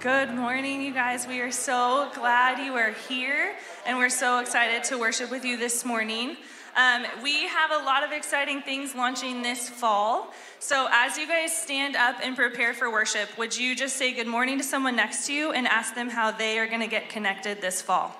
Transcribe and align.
Good 0.00 0.30
morning, 0.32 0.80
you 0.80 0.94
guys. 0.94 1.26
We 1.26 1.40
are 1.40 1.50
so 1.50 2.08
glad 2.14 2.64
you 2.64 2.72
are 2.76 2.92
here, 3.08 3.56
and 3.84 3.98
we're 3.98 4.08
so 4.10 4.38
excited 4.38 4.84
to 4.84 4.96
worship 4.96 5.28
with 5.28 5.44
you 5.44 5.56
this 5.56 5.84
morning. 5.84 6.36
Um, 6.76 7.04
we 7.20 7.48
have 7.48 7.72
a 7.72 7.82
lot 7.84 8.04
of 8.04 8.12
exciting 8.12 8.62
things 8.62 8.94
launching 8.94 9.42
this 9.42 9.68
fall. 9.68 10.32
So, 10.60 10.86
as 10.92 11.18
you 11.18 11.26
guys 11.26 11.50
stand 11.52 11.96
up 11.96 12.14
and 12.22 12.36
prepare 12.36 12.74
for 12.74 12.92
worship, 12.92 13.36
would 13.38 13.58
you 13.58 13.74
just 13.74 13.96
say 13.96 14.12
good 14.12 14.28
morning 14.28 14.56
to 14.58 14.62
someone 14.64 14.94
next 14.94 15.26
to 15.26 15.32
you 15.32 15.50
and 15.50 15.66
ask 15.66 15.96
them 15.96 16.08
how 16.10 16.30
they 16.30 16.60
are 16.60 16.68
going 16.68 16.78
to 16.80 16.86
get 16.86 17.08
connected 17.08 17.60
this 17.60 17.82
fall? 17.82 18.14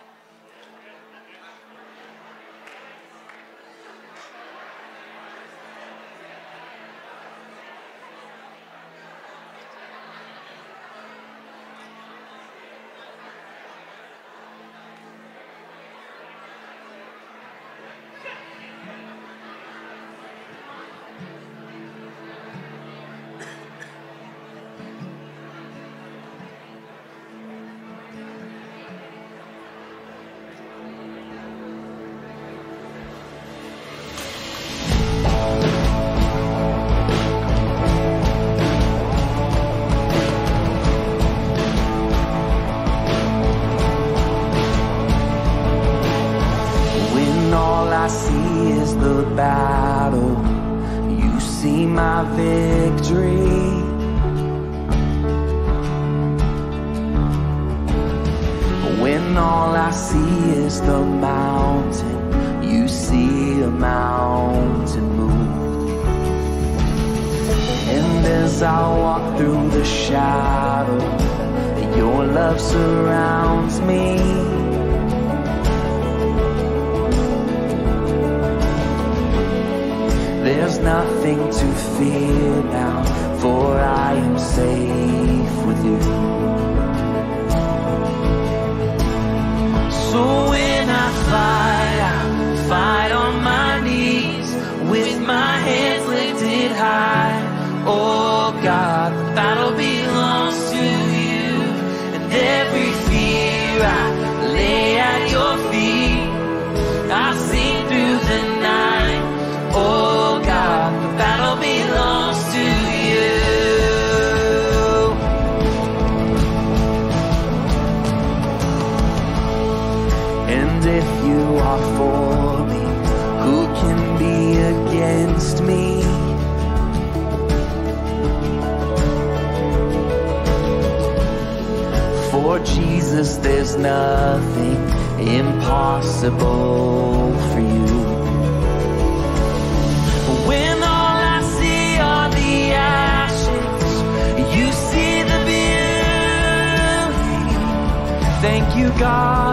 God. 148.98 149.47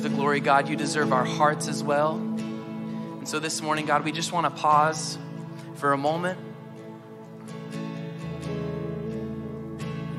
deserve 0.01 0.11
the 0.13 0.17
glory, 0.17 0.39
God. 0.39 0.67
You 0.67 0.75
deserve 0.75 1.13
our 1.13 1.25
hearts 1.25 1.67
as 1.67 1.83
well. 1.83 2.15
And 2.15 3.27
so 3.27 3.39
this 3.39 3.61
morning, 3.61 3.85
God, 3.85 4.03
we 4.03 4.11
just 4.11 4.31
want 4.31 4.45
to 4.53 4.61
pause 4.61 5.17
for 5.75 5.93
a 5.93 5.97
moment. 5.97 6.39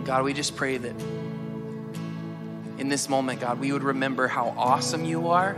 God, 0.05 0.25
we 0.25 0.33
just 0.35 0.55
pray 0.57 0.77
that 0.77 0.95
in 2.79 2.89
this 2.89 3.09
moment, 3.09 3.41
God, 3.41 3.59
we 3.59 3.73
would 3.73 3.83
remember 3.83 4.29
how 4.29 4.55
awesome 4.57 5.05
you 5.05 5.29
are, 5.29 5.55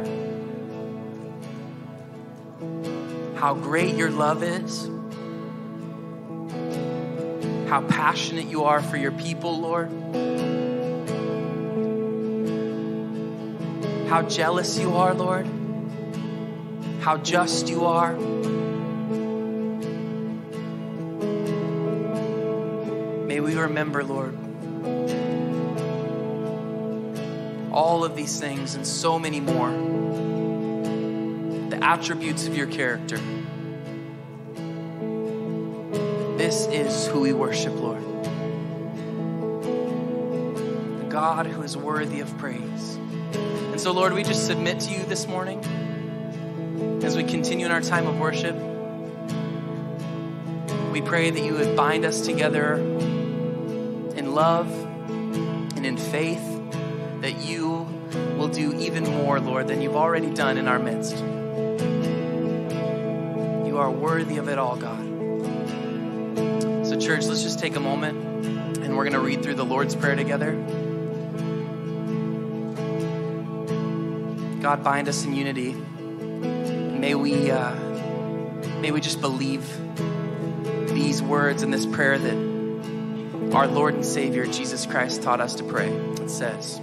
how 3.37 3.55
great 3.55 3.95
your 3.95 4.11
love 4.11 4.43
is, 4.43 4.85
how 7.69 7.83
passionate 7.89 8.47
you 8.47 8.65
are 8.65 8.83
for 8.83 8.97
your 8.97 9.13
people, 9.13 9.61
Lord 9.61 9.91
how 14.15 14.23
jealous 14.23 14.79
you 14.79 14.95
are, 14.95 15.13
Lord, 15.13 15.45
how 17.01 17.17
just 17.17 17.69
you 17.69 17.85
are. 17.85 18.15
May 23.27 23.41
we 23.41 23.57
remember, 23.57 24.05
Lord, 24.05 24.39
all 27.73 28.05
of 28.05 28.15
these 28.15 28.39
things 28.39 28.77
and 28.77 28.87
so 28.87 29.19
many 29.19 29.41
more 29.41 29.73
the 31.71 31.83
attributes 31.85 32.47
of 32.47 32.57
your 32.57 32.69
character. 32.69 33.19
This 36.37 36.69
is 36.69 37.09
who 37.09 37.19
we 37.23 37.33
worship, 37.33 37.75
Lord. 37.75 38.01
The 41.01 41.07
God 41.11 41.47
who 41.49 41.63
is 41.63 41.77
worthy 41.77 42.21
of 42.21 42.39
praise 42.39 42.97
so, 43.85 43.93
Lord, 43.93 44.15
we 44.15 44.23
just 44.23 44.47
submit 44.47 44.81
to 44.81 44.93
you 44.93 45.05
this 45.05 45.27
morning 45.27 45.61
as 47.05 47.15
we 47.19 47.23
continue 47.23 47.67
in 47.67 47.71
our 47.71 47.83
time 47.83 48.07
of 48.07 48.19
worship. 48.19 48.57
We 50.91 51.03
pray 51.03 51.29
that 51.29 51.39
you 51.43 51.53
would 51.53 51.77
bind 51.77 52.07
us 52.07 52.23
together 52.23 52.77
in 52.77 54.35
love 54.35 54.71
and 55.07 55.85
in 55.85 55.99
faith, 55.99 56.41
that 57.21 57.45
you 57.45 57.87
will 58.39 58.49
do 58.49 58.73
even 58.81 59.05
more, 59.05 59.39
Lord, 59.39 59.69
than 59.69 59.83
you've 59.83 59.97
already 59.97 60.33
done 60.33 60.57
in 60.57 60.67
our 60.67 60.79
midst. 60.79 61.19
You 63.67 63.77
are 63.77 63.91
worthy 63.91 64.39
of 64.39 64.49
it 64.49 64.57
all, 64.59 64.77
God. 64.77 65.05
So, 66.87 66.99
church, 66.99 67.27
let's 67.27 67.43
just 67.43 67.59
take 67.59 67.77
a 67.77 67.81
moment 67.81 68.47
and 68.79 68.97
we're 68.97 69.05
going 69.05 69.13
to 69.13 69.21
read 69.21 69.43
through 69.43 69.57
the 69.57 69.67
Lord's 69.67 69.95
Prayer 69.95 70.17
together. 70.17 70.53
God, 74.65 74.83
bind 74.83 75.09
us 75.11 75.27
in 75.27 75.35
unity. 75.35 75.75
may 75.75 77.15
we, 77.15 77.51
uh, 77.51 77.75
may 78.81 78.93
we 78.93 79.01
just 79.03 79.21
believe 79.21 79.63
these 80.87 81.23
words 81.23 81.63
and 81.63 81.71
this 81.71 81.85
prayer 81.85 82.19
that 82.19 83.51
our 83.55 83.67
Lord 83.67 83.93
and 83.93 84.03
Savior 84.03 84.47
Jesus 84.47 84.87
Christ 84.87 85.21
taught 85.21 85.43
us 85.43 85.57
to 85.57 85.65
pray. 85.65 85.91
It 85.91 86.31
says, 86.31 86.81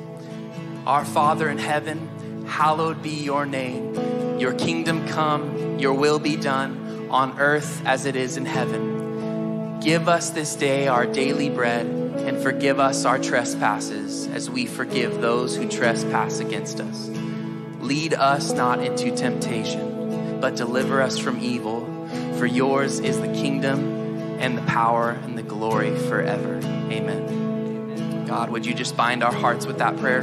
Our 0.86 1.04
Father 1.04 1.50
in 1.50 1.58
heaven, 1.58 2.46
hallowed 2.46 3.02
be 3.02 3.24
your 3.24 3.48
name. 3.48 4.38
Your 4.38 4.54
kingdom 4.54 5.08
come, 5.08 5.80
your 5.80 5.96
will 5.96 6.20
be 6.20 6.36
done 6.36 7.08
on 7.10 7.40
earth 7.40 7.82
as 7.88 8.06
it 8.06 8.16
is 8.16 8.38
in 8.38 8.46
heaven. 8.46 9.80
Give 9.80 10.08
us 10.08 10.30
this 10.30 10.56
day 10.56 10.88
our 10.88 11.08
daily 11.08 11.50
bread 11.50 11.88
and 11.88 12.40
forgive 12.44 12.80
us 12.80 13.06
our 13.06 13.18
trespasses 13.18 14.28
as 14.28 14.52
we 14.52 14.68
forgive 14.68 15.20
those 15.20 15.58
who 15.58 15.68
trespass 15.68 16.38
against 16.40 16.80
us 16.80 17.10
Lead 17.92 18.14
us 18.14 18.54
not 18.54 18.82
into 18.82 19.14
temptation, 19.14 20.40
but 20.40 20.56
deliver 20.56 21.02
us 21.02 21.20
from 21.20 21.44
evil. 21.44 22.08
For 22.38 22.46
yours 22.46 23.02
is 23.02 23.20
the 23.20 23.28
kingdom 23.28 24.40
and 24.40 24.58
the 24.58 24.62
power 24.62 25.10
and 25.10 25.38
the 25.38 25.44
glory 25.44 25.94
forever. 26.00 26.58
Amen. 26.90 28.24
God, 28.28 28.50
would 28.50 28.66
you 28.66 28.74
just 28.74 28.96
bind 28.96 29.24
our 29.26 29.34
hearts 29.34 29.66
with 29.66 29.80
that 29.80 29.98
prayer? 29.98 30.22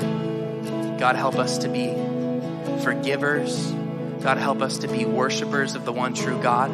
God, 0.99 1.17
help 1.17 1.35
us 1.35 1.59
to 1.59 1.69
be 1.69 1.89
forgivers. 2.85 3.71
God, 4.23 4.39
help 4.39 4.63
us 4.63 4.79
to 4.79 4.89
be 4.89 5.05
worshipers 5.05 5.75
of 5.75 5.85
the 5.85 5.93
one 5.93 6.15
true 6.15 6.41
God. 6.43 6.71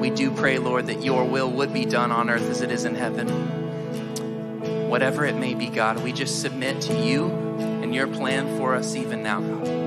We 0.00 0.10
do 0.10 0.32
pray, 0.32 0.58
Lord, 0.58 0.88
that 0.88 1.04
your 1.04 1.24
will 1.24 1.52
would 1.52 1.72
be 1.72 1.84
done 1.84 2.10
on 2.10 2.30
earth 2.30 2.50
as 2.50 2.62
it 2.62 2.72
is 2.72 2.84
in 2.84 2.96
heaven. 2.96 4.88
Whatever 4.90 5.24
it 5.24 5.36
may 5.36 5.54
be, 5.54 5.68
God, 5.68 6.02
we 6.02 6.12
just 6.12 6.40
submit 6.40 6.80
to 6.80 7.06
you 7.06 7.30
and 7.60 7.94
your 7.94 8.08
plan 8.08 8.56
for 8.58 8.74
us 8.74 8.96
even 8.96 9.22
now, 9.22 9.40
God 9.40 9.85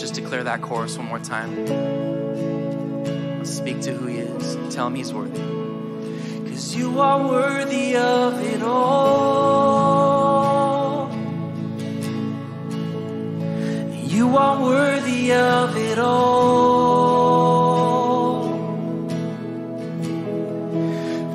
just 0.00 0.14
declare 0.14 0.42
that 0.44 0.62
chorus 0.62 0.96
one 0.96 1.08
more 1.08 1.18
time. 1.18 1.66
Let's 3.36 3.50
speak 3.50 3.82
to 3.82 3.92
who 3.92 4.06
He 4.06 4.16
is 4.20 4.54
and 4.54 4.72
tell 4.72 4.86
Him 4.86 4.94
He's 4.94 5.12
worthy. 5.12 5.42
Because 6.42 6.74
you 6.74 6.98
are 7.02 7.28
worthy 7.28 7.96
of 7.96 8.40
it 8.42 8.62
all. 8.62 11.10
You 14.06 14.38
are 14.38 14.62
worthy 14.62 15.34
of 15.34 15.76
it 15.76 15.98
all. 15.98 16.30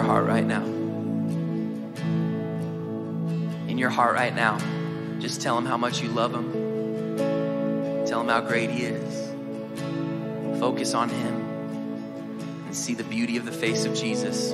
your 0.03 0.09
heart 0.11 0.27
right 0.27 0.47
now. 0.47 0.65
In 3.69 3.77
your 3.77 3.91
heart 3.91 4.15
right 4.15 4.35
now, 4.35 4.57
just 5.21 5.43
tell 5.43 5.59
him 5.59 5.67
how 5.67 5.77
much 5.77 6.01
you 6.01 6.09
love 6.09 6.33
him. 6.35 7.17
Tell 8.07 8.23
him 8.23 8.29
how 8.29 8.41
great 8.41 8.71
he 8.71 8.85
is. 8.85 9.31
Focus 10.59 10.95
on 10.95 11.11
him 11.11 11.35
and 12.65 12.75
see 12.75 12.95
the 12.95 13.05
beauty 13.05 13.37
of 13.37 13.45
the 13.45 13.53
face 13.53 13.85
of 13.85 13.95
Jesus. 13.95 14.53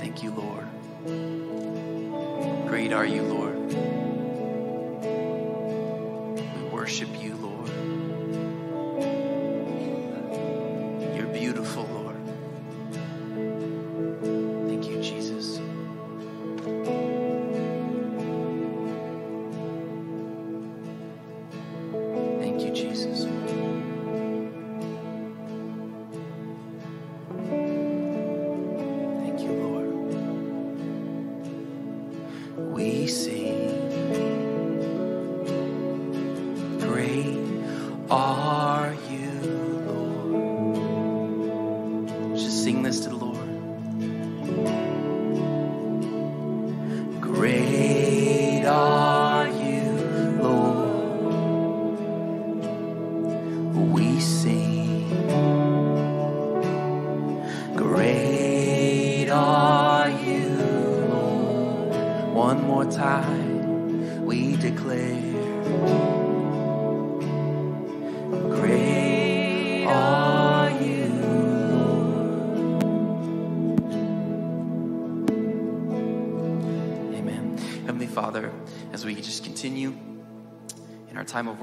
Thank 0.00 0.22
you, 0.22 0.30
Lord. 0.30 0.66
Great 2.68 2.92
are 2.92 3.04
you, 3.06 3.22
Lord. 3.22 3.45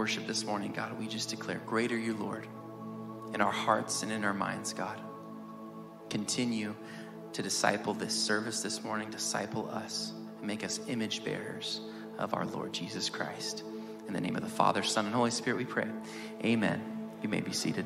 worship 0.03 0.27
this 0.27 0.43
morning, 0.45 0.73
God, 0.73 0.99
we 0.99 1.07
just 1.07 1.29
declare, 1.29 1.61
Greater 1.65 1.97
you, 1.97 2.13
Lord, 2.13 2.45
in 3.33 3.39
our 3.39 3.53
hearts 3.53 4.03
and 4.03 4.11
in 4.11 4.25
our 4.25 4.33
minds, 4.33 4.73
God. 4.73 4.99
Continue 6.09 6.75
to 7.31 7.41
disciple 7.41 7.93
this 7.93 8.13
service 8.13 8.61
this 8.61 8.83
morning, 8.83 9.09
disciple 9.09 9.69
us, 9.71 10.11
and 10.39 10.45
make 10.45 10.65
us 10.65 10.81
image 10.89 11.23
bearers 11.23 11.79
of 12.17 12.33
our 12.33 12.45
Lord 12.45 12.73
Jesus 12.73 13.09
Christ. 13.09 13.63
In 14.05 14.13
the 14.13 14.19
name 14.19 14.35
of 14.35 14.41
the 14.41 14.49
Father, 14.49 14.83
Son, 14.83 15.05
and 15.05 15.15
Holy 15.15 15.31
Spirit, 15.31 15.55
we 15.55 15.63
pray. 15.65 15.87
Amen. 16.43 17.09
You 17.23 17.29
may 17.29 17.39
be 17.39 17.53
seated. 17.53 17.85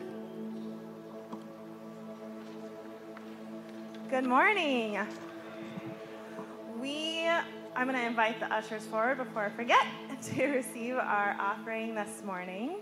Good 4.09 4.25
morning. 4.25 5.05
We 6.81 7.27
I'm 7.77 7.85
going 7.87 7.95
to 7.99 8.07
invite 8.07 8.39
the 8.39 8.51
ushers 8.51 8.81
forward 8.87 9.19
before 9.19 9.43
I 9.43 9.49
forget 9.51 9.85
to 10.33 10.45
receive 10.47 10.95
our 10.95 11.35
offering 11.39 11.93
this 11.93 12.23
morning. 12.25 12.77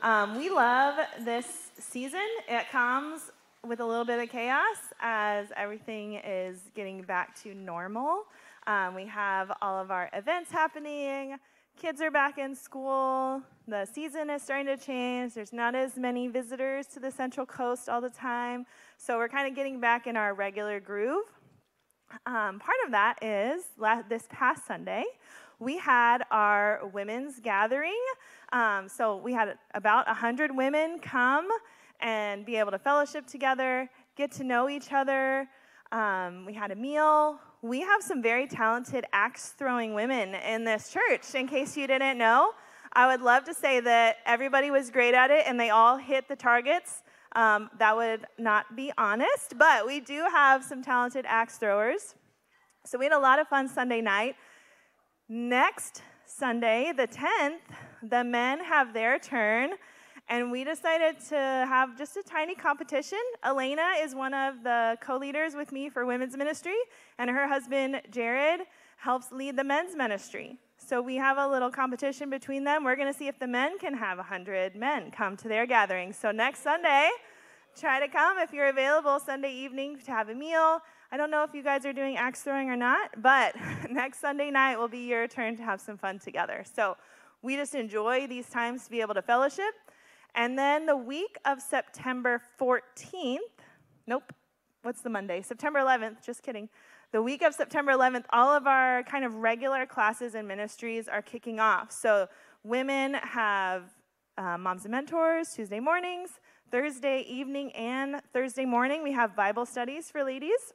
Um, 0.00 0.38
we 0.38 0.48
love 0.48 0.94
this 1.24 1.72
season. 1.80 2.20
It 2.48 2.70
comes 2.70 3.32
with 3.66 3.80
a 3.80 3.84
little 3.84 4.04
bit 4.04 4.20
of 4.20 4.28
chaos 4.30 4.76
as 5.00 5.48
everything 5.56 6.20
is 6.24 6.60
getting 6.76 7.02
back 7.02 7.34
to 7.42 7.52
normal. 7.52 8.22
Um, 8.68 8.94
we 8.94 9.06
have 9.06 9.50
all 9.60 9.82
of 9.82 9.90
our 9.90 10.08
events 10.12 10.52
happening, 10.52 11.36
kids 11.76 12.00
are 12.00 12.12
back 12.12 12.38
in 12.38 12.54
school, 12.54 13.42
the 13.66 13.86
season 13.86 14.30
is 14.30 14.40
starting 14.42 14.66
to 14.66 14.76
change, 14.76 15.34
there's 15.34 15.52
not 15.52 15.74
as 15.74 15.96
many 15.96 16.28
visitors 16.28 16.86
to 16.94 17.00
the 17.00 17.10
Central 17.10 17.44
Coast 17.44 17.88
all 17.88 18.00
the 18.00 18.08
time. 18.10 18.66
So 18.98 19.18
we're 19.18 19.26
kind 19.28 19.48
of 19.48 19.56
getting 19.56 19.80
back 19.80 20.06
in 20.06 20.16
our 20.16 20.32
regular 20.32 20.78
groove. 20.78 21.24
Um, 22.26 22.58
part 22.58 22.76
of 22.86 22.92
that 22.92 23.22
is 23.22 23.64
this 24.08 24.24
past 24.30 24.66
Sunday, 24.66 25.04
we 25.58 25.78
had 25.78 26.24
our 26.30 26.80
women's 26.92 27.40
gathering. 27.40 27.98
Um, 28.52 28.88
so 28.88 29.16
we 29.16 29.32
had 29.32 29.58
about 29.74 30.06
100 30.06 30.54
women 30.54 30.98
come 31.00 31.48
and 32.00 32.44
be 32.44 32.56
able 32.56 32.72
to 32.72 32.78
fellowship 32.78 33.26
together, 33.26 33.88
get 34.16 34.32
to 34.32 34.44
know 34.44 34.68
each 34.68 34.92
other. 34.92 35.48
Um, 35.92 36.44
we 36.44 36.52
had 36.52 36.70
a 36.70 36.76
meal. 36.76 37.38
We 37.62 37.80
have 37.82 38.02
some 38.02 38.20
very 38.22 38.46
talented 38.48 39.04
axe 39.12 39.50
throwing 39.56 39.94
women 39.94 40.34
in 40.34 40.64
this 40.64 40.90
church, 40.92 41.34
in 41.34 41.46
case 41.46 41.76
you 41.76 41.86
didn't 41.86 42.18
know. 42.18 42.52
I 42.92 43.06
would 43.06 43.22
love 43.22 43.44
to 43.44 43.54
say 43.54 43.80
that 43.80 44.16
everybody 44.26 44.70
was 44.70 44.90
great 44.90 45.14
at 45.14 45.30
it 45.30 45.44
and 45.46 45.58
they 45.58 45.70
all 45.70 45.96
hit 45.96 46.28
the 46.28 46.36
targets, 46.36 47.02
um, 47.34 47.70
that 47.78 47.96
would 47.96 48.26
not 48.38 48.76
be 48.76 48.92
honest, 48.98 49.56
but 49.56 49.86
we 49.86 50.00
do 50.00 50.24
have 50.30 50.62
some 50.62 50.82
talented 50.82 51.24
axe 51.26 51.56
throwers. 51.56 52.14
So 52.84 52.98
we 52.98 53.06
had 53.06 53.12
a 53.12 53.18
lot 53.18 53.38
of 53.38 53.48
fun 53.48 53.68
Sunday 53.68 54.00
night. 54.02 54.36
Next 55.28 56.02
Sunday, 56.26 56.92
the 56.94 57.06
10th, 57.06 57.60
the 58.02 58.22
men 58.22 58.62
have 58.62 58.92
their 58.92 59.18
turn, 59.18 59.70
and 60.28 60.50
we 60.50 60.62
decided 60.62 61.20
to 61.28 61.34
have 61.36 61.96
just 61.96 62.16
a 62.18 62.22
tiny 62.22 62.54
competition. 62.54 63.20
Elena 63.44 63.92
is 64.02 64.14
one 64.14 64.34
of 64.34 64.62
the 64.62 64.98
co 65.00 65.16
leaders 65.16 65.54
with 65.54 65.72
me 65.72 65.88
for 65.88 66.04
women's 66.04 66.36
ministry, 66.36 66.76
and 67.18 67.30
her 67.30 67.48
husband, 67.48 68.02
Jared, 68.10 68.60
helps 68.98 69.32
lead 69.32 69.56
the 69.56 69.64
men's 69.64 69.96
ministry. 69.96 70.58
So 70.92 71.00
we 71.00 71.16
have 71.16 71.38
a 71.38 71.46
little 71.48 71.70
competition 71.70 72.28
between 72.28 72.64
them. 72.64 72.84
We're 72.84 72.96
going 72.96 73.10
to 73.10 73.18
see 73.18 73.26
if 73.26 73.38
the 73.38 73.46
men 73.46 73.78
can 73.78 73.94
have 73.94 74.18
100 74.18 74.76
men 74.76 75.10
come 75.10 75.38
to 75.38 75.48
their 75.48 75.64
gathering. 75.64 76.12
So 76.12 76.32
next 76.32 76.60
Sunday, 76.62 77.08
try 77.74 77.98
to 77.98 78.08
come 78.12 78.36
if 78.38 78.52
you're 78.52 78.66
available 78.66 79.18
Sunday 79.18 79.54
evening 79.54 79.98
to 80.04 80.10
have 80.10 80.28
a 80.28 80.34
meal. 80.34 80.80
I 81.10 81.16
don't 81.16 81.30
know 81.30 81.44
if 81.44 81.54
you 81.54 81.62
guys 81.62 81.86
are 81.86 81.94
doing 81.94 82.18
axe 82.18 82.42
throwing 82.42 82.68
or 82.68 82.76
not, 82.76 83.22
but 83.22 83.54
next 83.90 84.20
Sunday 84.20 84.50
night 84.50 84.78
will 84.78 84.86
be 84.86 85.08
your 85.08 85.26
turn 85.26 85.56
to 85.56 85.62
have 85.62 85.80
some 85.80 85.96
fun 85.96 86.18
together. 86.18 86.62
So 86.76 86.98
we 87.40 87.56
just 87.56 87.74
enjoy 87.74 88.26
these 88.26 88.50
times 88.50 88.84
to 88.84 88.90
be 88.90 89.00
able 89.00 89.14
to 89.14 89.22
fellowship. 89.22 89.72
And 90.34 90.58
then 90.58 90.84
the 90.84 90.94
week 90.98 91.38
of 91.46 91.62
September 91.62 92.42
14th, 92.60 93.38
nope, 94.06 94.30
what's 94.82 95.00
the 95.00 95.08
Monday? 95.08 95.40
September 95.40 95.78
11th, 95.78 96.22
just 96.22 96.42
kidding. 96.42 96.68
The 97.12 97.22
week 97.22 97.42
of 97.42 97.52
September 97.54 97.92
11th, 97.92 98.24
all 98.32 98.54
of 98.56 98.66
our 98.66 99.02
kind 99.02 99.26
of 99.26 99.34
regular 99.36 99.84
classes 99.84 100.34
and 100.34 100.48
ministries 100.48 101.08
are 101.08 101.20
kicking 101.20 101.60
off. 101.60 101.92
So 101.92 102.26
women 102.64 103.12
have 103.16 103.82
uh, 104.38 104.56
Moms 104.56 104.86
and 104.86 104.92
Mentors 104.92 105.52
Tuesday 105.52 105.78
mornings, 105.78 106.30
Thursday 106.70 107.20
evening, 107.28 107.70
and 107.72 108.22
Thursday 108.32 108.64
morning. 108.64 109.02
We 109.02 109.12
have 109.12 109.36
Bible 109.36 109.66
studies 109.66 110.10
for 110.10 110.24
ladies. 110.24 110.72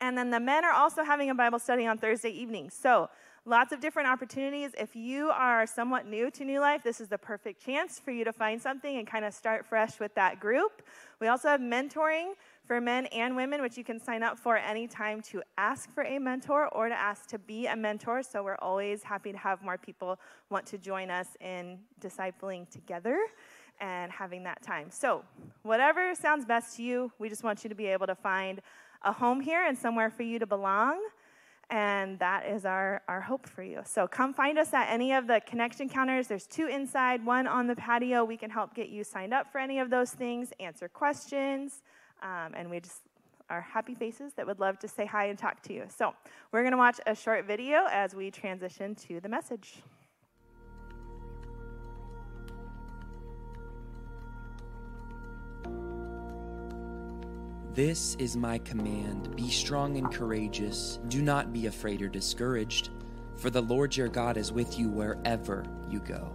And 0.00 0.16
then 0.16 0.30
the 0.30 0.38
men 0.38 0.64
are 0.64 0.72
also 0.72 1.02
having 1.02 1.30
a 1.30 1.34
Bible 1.34 1.58
study 1.58 1.84
on 1.84 1.98
Thursday 1.98 2.30
evening. 2.30 2.70
So 2.70 3.08
Lots 3.48 3.72
of 3.72 3.78
different 3.78 4.08
opportunities. 4.08 4.72
If 4.76 4.96
you 4.96 5.30
are 5.30 5.68
somewhat 5.68 6.04
new 6.04 6.32
to 6.32 6.44
New 6.44 6.58
Life, 6.58 6.82
this 6.82 7.00
is 7.00 7.06
the 7.06 7.16
perfect 7.16 7.64
chance 7.64 7.96
for 7.96 8.10
you 8.10 8.24
to 8.24 8.32
find 8.32 8.60
something 8.60 8.96
and 8.98 9.06
kind 9.06 9.24
of 9.24 9.32
start 9.32 9.64
fresh 9.64 10.00
with 10.00 10.12
that 10.16 10.40
group. 10.40 10.82
We 11.20 11.28
also 11.28 11.46
have 11.46 11.60
mentoring 11.60 12.32
for 12.66 12.80
men 12.80 13.06
and 13.06 13.36
women, 13.36 13.62
which 13.62 13.78
you 13.78 13.84
can 13.84 14.00
sign 14.00 14.24
up 14.24 14.36
for 14.36 14.56
anytime 14.56 15.22
to 15.30 15.44
ask 15.58 15.88
for 15.94 16.02
a 16.02 16.18
mentor 16.18 16.66
or 16.70 16.88
to 16.88 16.94
ask 16.98 17.28
to 17.28 17.38
be 17.38 17.68
a 17.68 17.76
mentor. 17.76 18.24
So 18.24 18.42
we're 18.42 18.56
always 18.58 19.04
happy 19.04 19.30
to 19.30 19.38
have 19.38 19.62
more 19.62 19.78
people 19.78 20.18
want 20.50 20.66
to 20.66 20.76
join 20.76 21.08
us 21.08 21.28
in 21.40 21.78
discipling 22.00 22.68
together 22.68 23.16
and 23.80 24.10
having 24.10 24.42
that 24.42 24.60
time. 24.60 24.90
So, 24.90 25.22
whatever 25.62 26.16
sounds 26.16 26.44
best 26.44 26.78
to 26.78 26.82
you, 26.82 27.12
we 27.20 27.28
just 27.28 27.44
want 27.44 27.62
you 27.62 27.68
to 27.68 27.76
be 27.76 27.86
able 27.86 28.08
to 28.08 28.14
find 28.16 28.60
a 29.02 29.12
home 29.12 29.40
here 29.40 29.64
and 29.64 29.78
somewhere 29.78 30.10
for 30.10 30.24
you 30.24 30.40
to 30.40 30.46
belong. 30.46 30.98
And 31.70 32.18
that 32.20 32.46
is 32.46 32.64
our, 32.64 33.02
our 33.08 33.20
hope 33.20 33.48
for 33.48 33.62
you. 33.64 33.80
So 33.84 34.06
come 34.06 34.32
find 34.32 34.56
us 34.58 34.72
at 34.72 34.88
any 34.88 35.12
of 35.12 35.26
the 35.26 35.40
connection 35.46 35.88
counters. 35.88 36.28
There's 36.28 36.46
two 36.46 36.68
inside, 36.68 37.24
one 37.26 37.48
on 37.48 37.66
the 37.66 37.74
patio. 37.74 38.24
We 38.24 38.36
can 38.36 38.50
help 38.50 38.72
get 38.74 38.88
you 38.88 39.02
signed 39.02 39.34
up 39.34 39.50
for 39.50 39.58
any 39.58 39.80
of 39.80 39.90
those 39.90 40.10
things, 40.12 40.52
answer 40.60 40.88
questions. 40.88 41.82
Um, 42.22 42.52
and 42.56 42.70
we 42.70 42.80
just 42.80 43.02
are 43.50 43.60
happy 43.60 43.94
faces 43.94 44.32
that 44.34 44.46
would 44.46 44.60
love 44.60 44.78
to 44.80 44.88
say 44.88 45.06
hi 45.06 45.26
and 45.26 45.38
talk 45.38 45.60
to 45.62 45.72
you. 45.72 45.84
So 45.88 46.14
we're 46.52 46.62
going 46.62 46.72
to 46.72 46.78
watch 46.78 47.00
a 47.06 47.14
short 47.16 47.46
video 47.46 47.86
as 47.90 48.14
we 48.14 48.30
transition 48.30 48.94
to 49.08 49.20
the 49.20 49.28
message. 49.28 49.78
This 57.76 58.14
is 58.18 58.38
my 58.38 58.56
command 58.60 59.36
be 59.36 59.50
strong 59.50 59.98
and 59.98 60.10
courageous. 60.10 60.98
Do 61.08 61.20
not 61.20 61.52
be 61.52 61.66
afraid 61.66 62.00
or 62.00 62.08
discouraged, 62.08 62.88
for 63.36 63.50
the 63.50 63.60
Lord 63.60 63.94
your 63.94 64.08
God 64.08 64.38
is 64.38 64.50
with 64.50 64.78
you 64.78 64.88
wherever 64.88 65.62
you 65.86 65.98
go. 66.00 66.34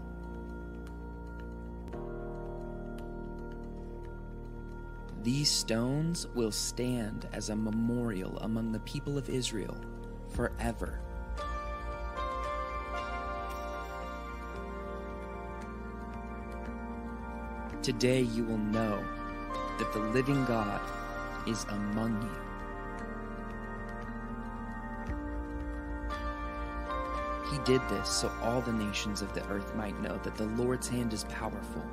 These 5.24 5.50
stones 5.50 6.28
will 6.36 6.52
stand 6.52 7.28
as 7.34 7.50
a 7.50 7.56
memorial 7.56 8.38
among 8.42 8.72
the 8.72 8.80
people 8.82 9.18
of 9.18 9.28
Israel 9.28 9.76
forever. 10.36 11.02
Today 17.82 18.22
you 18.22 18.44
will 18.44 18.60
know 18.60 19.04
that 19.80 19.92
the 19.92 20.00
living 20.00 20.46
God 20.46 20.80
is 21.46 21.66
among 21.70 22.22
you. 22.22 22.42
He 27.52 27.58
did 27.66 27.82
this 27.90 28.08
so 28.10 28.32
all 28.42 28.62
the 28.62 28.72
nations 28.72 29.22
of 29.22 29.34
the 29.34 29.46
earth 29.50 29.76
might 29.76 30.00
know 30.02 30.18
that 30.24 30.36
the 30.36 30.46
Lord's 30.46 30.88
hand 30.88 31.14
is 31.14 31.26
powerful, 31.26 31.84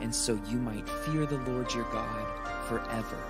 and 0.00 0.14
so 0.14 0.38
you 0.48 0.56
might 0.58 0.88
fear 0.88 1.26
the 1.26 1.38
Lord 1.50 1.72
your 1.74 1.84
God 1.92 2.26
forever. 2.66 3.22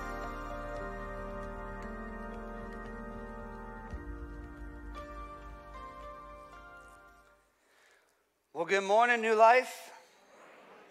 Well, 8.53 8.65
good 8.65 8.83
morning, 8.83 9.21
New 9.21 9.35
Life. 9.35 9.90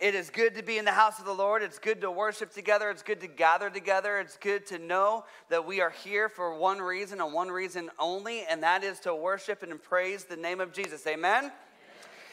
It 0.01 0.15
is 0.15 0.31
good 0.31 0.55
to 0.55 0.63
be 0.63 0.79
in 0.79 0.87
the 0.87 0.93
house 0.93 1.19
of 1.19 1.27
the 1.27 1.35
Lord. 1.35 1.63
It's 1.63 1.79
good 1.79 2.01
to 2.01 2.11
worship 2.11 2.55
together. 2.55 2.89
It's 2.89 3.03
good 3.03 3.21
to 3.21 3.27
gather 3.27 3.69
together. 3.69 4.19
It's 4.19 4.39
good 4.39 4.65
to 4.69 4.79
know 4.79 5.27
that 5.51 5.67
we 5.67 5.83
are 5.83 5.91
here 5.91 6.31
for 6.31 6.55
one 6.55 6.79
reason 6.79 7.21
and 7.21 7.35
one 7.35 7.49
reason 7.51 7.91
only, 7.99 8.45
and 8.47 8.63
that 8.63 8.83
is 8.83 8.99
to 9.01 9.15
worship 9.15 9.63
and 9.63 9.81
praise 9.83 10.25
the 10.25 10.39
name 10.39 10.59
of 10.59 10.73
Jesus. 10.73 11.07
Amen? 11.07 11.53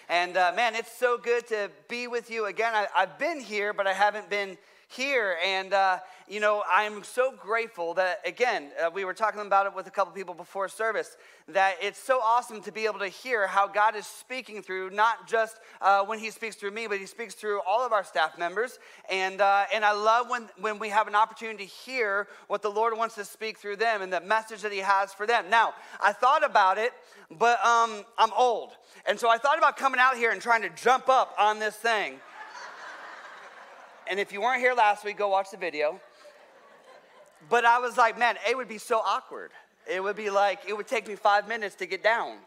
And 0.07 0.37
uh, 0.37 0.53
man, 0.55 0.75
it's 0.75 0.97
so 0.97 1.17
good 1.17 1.45
to 1.47 1.69
be 1.89 2.07
with 2.07 2.31
you 2.31 2.45
again. 2.45 2.73
I, 2.73 2.87
have 2.95 3.17
been 3.19 3.41
here, 3.41 3.73
but 3.73 3.85
I 3.85 3.91
haven't 3.91 4.29
been 4.29 4.57
here. 4.89 5.37
And, 5.45 5.73
uh, 5.73 5.99
you 6.29 6.39
know, 6.39 6.63
I'm 6.71 7.03
so 7.03 7.31
grateful 7.31 7.93
that, 7.95 8.19
again, 8.25 8.71
uh, 8.83 8.89
we 8.91 9.05
were 9.05 9.13
talking 9.13 9.41
about 9.41 9.65
it 9.65 9.73
with 9.75 9.87
a 9.87 9.91
couple 9.91 10.13
people 10.13 10.33
before 10.33 10.67
service, 10.67 11.15
that 11.49 11.75
it's 11.81 11.99
so 11.99 12.19
awesome 12.19 12.61
to 12.63 12.71
be 12.71 12.85
able 12.85 12.99
to 12.99 13.07
hear 13.07 13.47
how 13.47 13.67
God 13.67 13.95
is 13.95 14.05
speaking 14.07 14.61
through, 14.61 14.89
not 14.91 15.27
just 15.27 15.57
uh, 15.81 16.03
when 16.03 16.19
He 16.19 16.31
speaks 16.31 16.55
through 16.55 16.71
me, 16.71 16.87
but 16.87 16.99
He 16.99 17.05
speaks 17.05 17.33
through 17.33 17.61
all 17.67 17.85
of 17.85 17.93
our 17.93 18.03
staff 18.03 18.37
members. 18.37 18.79
And, 19.09 19.41
uh, 19.41 19.65
and 19.73 19.85
I 19.85 19.93
love 19.93 20.29
when, 20.29 20.47
when 20.59 20.79
we 20.79 20.89
have 20.89 21.07
an 21.07 21.15
opportunity 21.15 21.65
to 21.65 21.69
hear 21.69 22.27
what 22.47 22.61
the 22.61 22.69
Lord 22.71 22.97
wants 22.97 23.15
to 23.15 23.25
speak 23.25 23.57
through 23.57 23.77
them 23.77 24.01
and 24.01 24.11
the 24.11 24.21
message 24.21 24.61
that 24.61 24.71
He 24.71 24.79
has 24.79 25.13
for 25.13 25.27
them. 25.27 25.49
Now, 25.49 25.73
I 26.01 26.13
thought 26.13 26.45
about 26.45 26.77
it, 26.77 26.91
but 27.29 27.63
um, 27.65 28.05
I'm 28.17 28.31
old. 28.37 28.71
And 29.07 29.19
so 29.19 29.29
I 29.29 29.37
thought 29.37 29.57
about 29.57 29.77
coming 29.77 29.99
out 29.99 30.15
here 30.17 30.31
and 30.31 30.41
trying 30.41 30.61
to 30.63 30.69
jump 30.69 31.09
up 31.09 31.33
on 31.37 31.59
this 31.59 31.75
thing. 31.75 32.15
And 34.09 34.19
if 34.19 34.31
you 34.31 34.41
weren't 34.41 34.61
here 34.61 34.73
last 34.73 35.03
week, 35.03 35.17
go 35.17 35.27
watch 35.29 35.51
the 35.51 35.57
video. 35.57 35.99
But 37.49 37.65
I 37.65 37.79
was 37.79 37.97
like, 37.97 38.17
man, 38.17 38.35
it 38.49 38.55
would 38.57 38.67
be 38.67 38.77
so 38.77 38.99
awkward. 38.99 39.51
It 39.91 40.01
would 40.03 40.15
be 40.15 40.29
like, 40.29 40.59
it 40.67 40.75
would 40.75 40.87
take 40.87 41.07
me 41.07 41.15
five 41.15 41.47
minutes 41.47 41.75
to 41.75 41.85
get 41.85 42.03
down. 42.03 42.37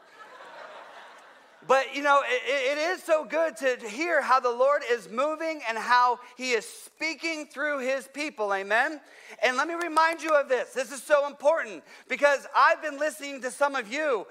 But 1.66 1.94
you 1.94 2.02
know, 2.02 2.22
it, 2.26 2.78
it 2.78 2.78
is 2.78 3.02
so 3.02 3.24
good 3.24 3.54
to 3.58 3.76
hear 3.86 4.22
how 4.22 4.40
the 4.40 4.50
Lord 4.50 4.82
is 4.90 5.10
moving 5.10 5.60
and 5.68 5.76
how 5.76 6.18
He 6.38 6.52
is 6.52 6.64
speaking 6.66 7.46
through 7.46 7.80
His 7.80 8.08
people. 8.08 8.54
Amen. 8.54 8.98
And 9.44 9.56
let 9.58 9.68
me 9.68 9.74
remind 9.74 10.22
you 10.22 10.30
of 10.34 10.48
this. 10.48 10.70
This 10.72 10.90
is 10.90 11.02
so 11.02 11.26
important 11.26 11.84
because 12.08 12.46
I've 12.56 12.80
been 12.80 12.98
listening 12.98 13.42
to 13.42 13.50
some 13.50 13.74
of 13.74 13.92
you. 13.92 14.26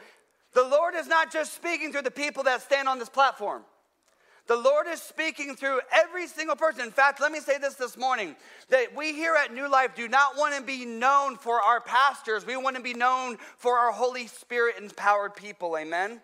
The 0.53 0.63
Lord 0.63 0.95
is 0.95 1.07
not 1.07 1.31
just 1.31 1.53
speaking 1.53 1.91
through 1.91 2.01
the 2.01 2.09
people 2.11 2.43
that 2.43 2.63
stand 2.63 2.87
on 2.89 2.97
this 2.97 3.09
platform. 3.09 3.61
The 4.49 4.55
Lord 4.57 4.87
is 4.91 4.99
speaking 4.99 5.55
through 5.55 5.79
every 5.93 6.25
single 6.25 6.55
person. 6.55 6.81
In 6.81 6.91
fact, 6.91 7.21
let 7.21 7.31
me 7.31 7.39
say 7.39 7.59
this 7.59 7.75
this 7.75 7.95
morning 7.95 8.35
that 8.69 8.95
we 8.95 9.13
here 9.13 9.35
at 9.35 9.53
New 9.53 9.69
Life 9.69 9.91
do 9.95 10.07
not 10.07 10.39
want 10.39 10.55
to 10.55 10.63
be 10.63 10.85
known 10.85 11.37
for 11.37 11.61
our 11.61 11.79
pastors. 11.79 12.47
We 12.47 12.57
want 12.57 12.75
to 12.75 12.81
be 12.81 12.95
known 12.95 13.37
for 13.57 13.77
our 13.77 13.91
Holy 13.91 14.25
Spirit 14.25 14.77
empowered 14.79 15.35
people. 15.35 15.77
Amen. 15.77 16.19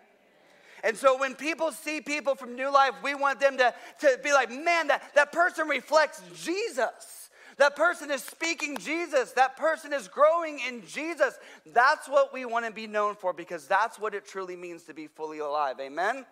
And 0.82 0.96
so 0.96 1.16
when 1.16 1.36
people 1.36 1.70
see 1.70 2.00
people 2.00 2.34
from 2.34 2.56
New 2.56 2.68
Life, 2.72 2.94
we 3.00 3.14
want 3.14 3.38
them 3.38 3.58
to, 3.58 3.72
to 4.00 4.18
be 4.24 4.32
like, 4.32 4.50
man, 4.50 4.88
that, 4.88 5.04
that 5.14 5.30
person 5.30 5.68
reflects 5.68 6.20
Jesus. 6.34 7.30
That 7.58 7.76
person 7.76 8.10
is 8.10 8.24
speaking 8.24 8.76
Jesus. 8.78 9.30
That 9.36 9.56
person 9.56 9.92
is 9.92 10.08
growing 10.08 10.58
in 10.66 10.84
Jesus. 10.84 11.34
That's 11.64 12.08
what 12.08 12.34
we 12.34 12.44
want 12.44 12.66
to 12.66 12.72
be 12.72 12.88
known 12.88 13.14
for 13.14 13.32
because 13.32 13.68
that's 13.68 14.00
what 14.00 14.14
it 14.16 14.26
truly 14.26 14.56
means 14.56 14.82
to 14.84 14.94
be 14.94 15.06
fully 15.06 15.38
alive. 15.38 15.76
Amen? 15.80 16.26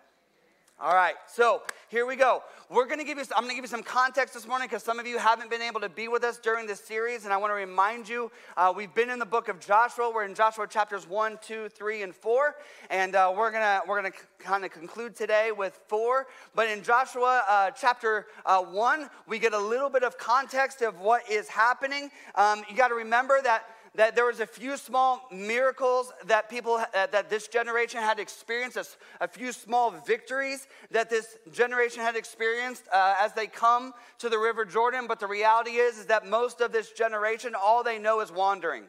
All 0.77 0.93
right, 0.93 1.13
so 1.31 1.63
here 1.87 2.05
we 2.05 2.17
go. 2.17 2.43
We're 2.69 2.85
gonna 2.85 3.05
give 3.05 3.17
you, 3.17 3.23
I'm 3.33 3.43
gonna 3.45 3.53
give 3.53 3.63
you 3.63 3.69
some 3.69 3.81
context 3.81 4.33
this 4.33 4.45
morning 4.45 4.67
because 4.67 4.83
some 4.83 4.99
of 4.99 5.07
you 5.07 5.17
haven't 5.17 5.49
been 5.49 5.61
able 5.61 5.79
to 5.79 5.87
be 5.87 6.09
with 6.09 6.25
us 6.25 6.37
during 6.37 6.67
this 6.67 6.81
series, 6.81 7.23
and 7.23 7.33
I 7.33 7.37
wanna 7.37 7.53
remind 7.53 8.09
you 8.09 8.29
uh, 8.57 8.73
we've 8.75 8.93
been 8.93 9.09
in 9.09 9.17
the 9.17 9.25
book 9.25 9.47
of 9.47 9.61
Joshua. 9.61 10.11
We're 10.13 10.25
in 10.25 10.35
Joshua 10.35 10.67
chapters 10.67 11.07
1, 11.07 11.39
2, 11.41 11.69
3, 11.69 12.01
and 12.03 12.13
4, 12.13 12.55
and 12.89 13.15
uh, 13.15 13.33
we're 13.33 13.51
gonna, 13.51 13.81
we're 13.87 14.01
gonna 14.01 14.13
kind 14.39 14.65
of 14.65 14.71
conclude 14.71 15.15
today 15.15 15.53
with 15.55 15.79
4. 15.87 16.27
But 16.53 16.67
in 16.67 16.83
Joshua 16.83 17.43
uh, 17.49 17.71
chapter 17.71 18.25
uh, 18.45 18.61
1, 18.61 19.09
we 19.29 19.39
get 19.39 19.53
a 19.53 19.57
little 19.59 19.89
bit 19.89 20.03
of 20.03 20.17
context 20.17 20.81
of 20.81 20.99
what 20.99 21.21
is 21.31 21.47
happening. 21.47 22.09
Um, 22.35 22.63
you 22.69 22.75
gotta 22.75 22.95
remember 22.95 23.39
that 23.43 23.63
that 23.95 24.15
there 24.15 24.25
was 24.25 24.39
a 24.39 24.45
few 24.47 24.75
small 24.77 25.27
miracles 25.31 26.11
that 26.25 26.49
people 26.49 26.73
uh, 26.73 26.85
that 27.07 27.29
this 27.29 27.47
generation 27.47 27.99
had 28.01 28.19
experienced, 28.19 28.77
a, 28.77 28.85
a, 29.23 29.27
few 29.27 29.51
small 29.51 29.91
victories 29.91 30.67
that 30.91 31.09
this 31.09 31.37
generation 31.51 32.01
had 32.01 32.15
experienced 32.15 32.83
uh, 32.91 33.15
as 33.19 33.33
they 33.33 33.47
come 33.47 33.93
to 34.19 34.29
the 34.29 34.37
River 34.37 34.65
Jordan. 34.65 35.05
But 35.07 35.19
the 35.19 35.27
reality 35.27 35.71
is, 35.71 35.97
is 35.97 36.05
that 36.07 36.27
most 36.27 36.61
of 36.61 36.71
this 36.71 36.91
generation, 36.91 37.53
all 37.59 37.83
they 37.83 37.99
know 37.99 38.19
is 38.21 38.31
wandering. 38.31 38.83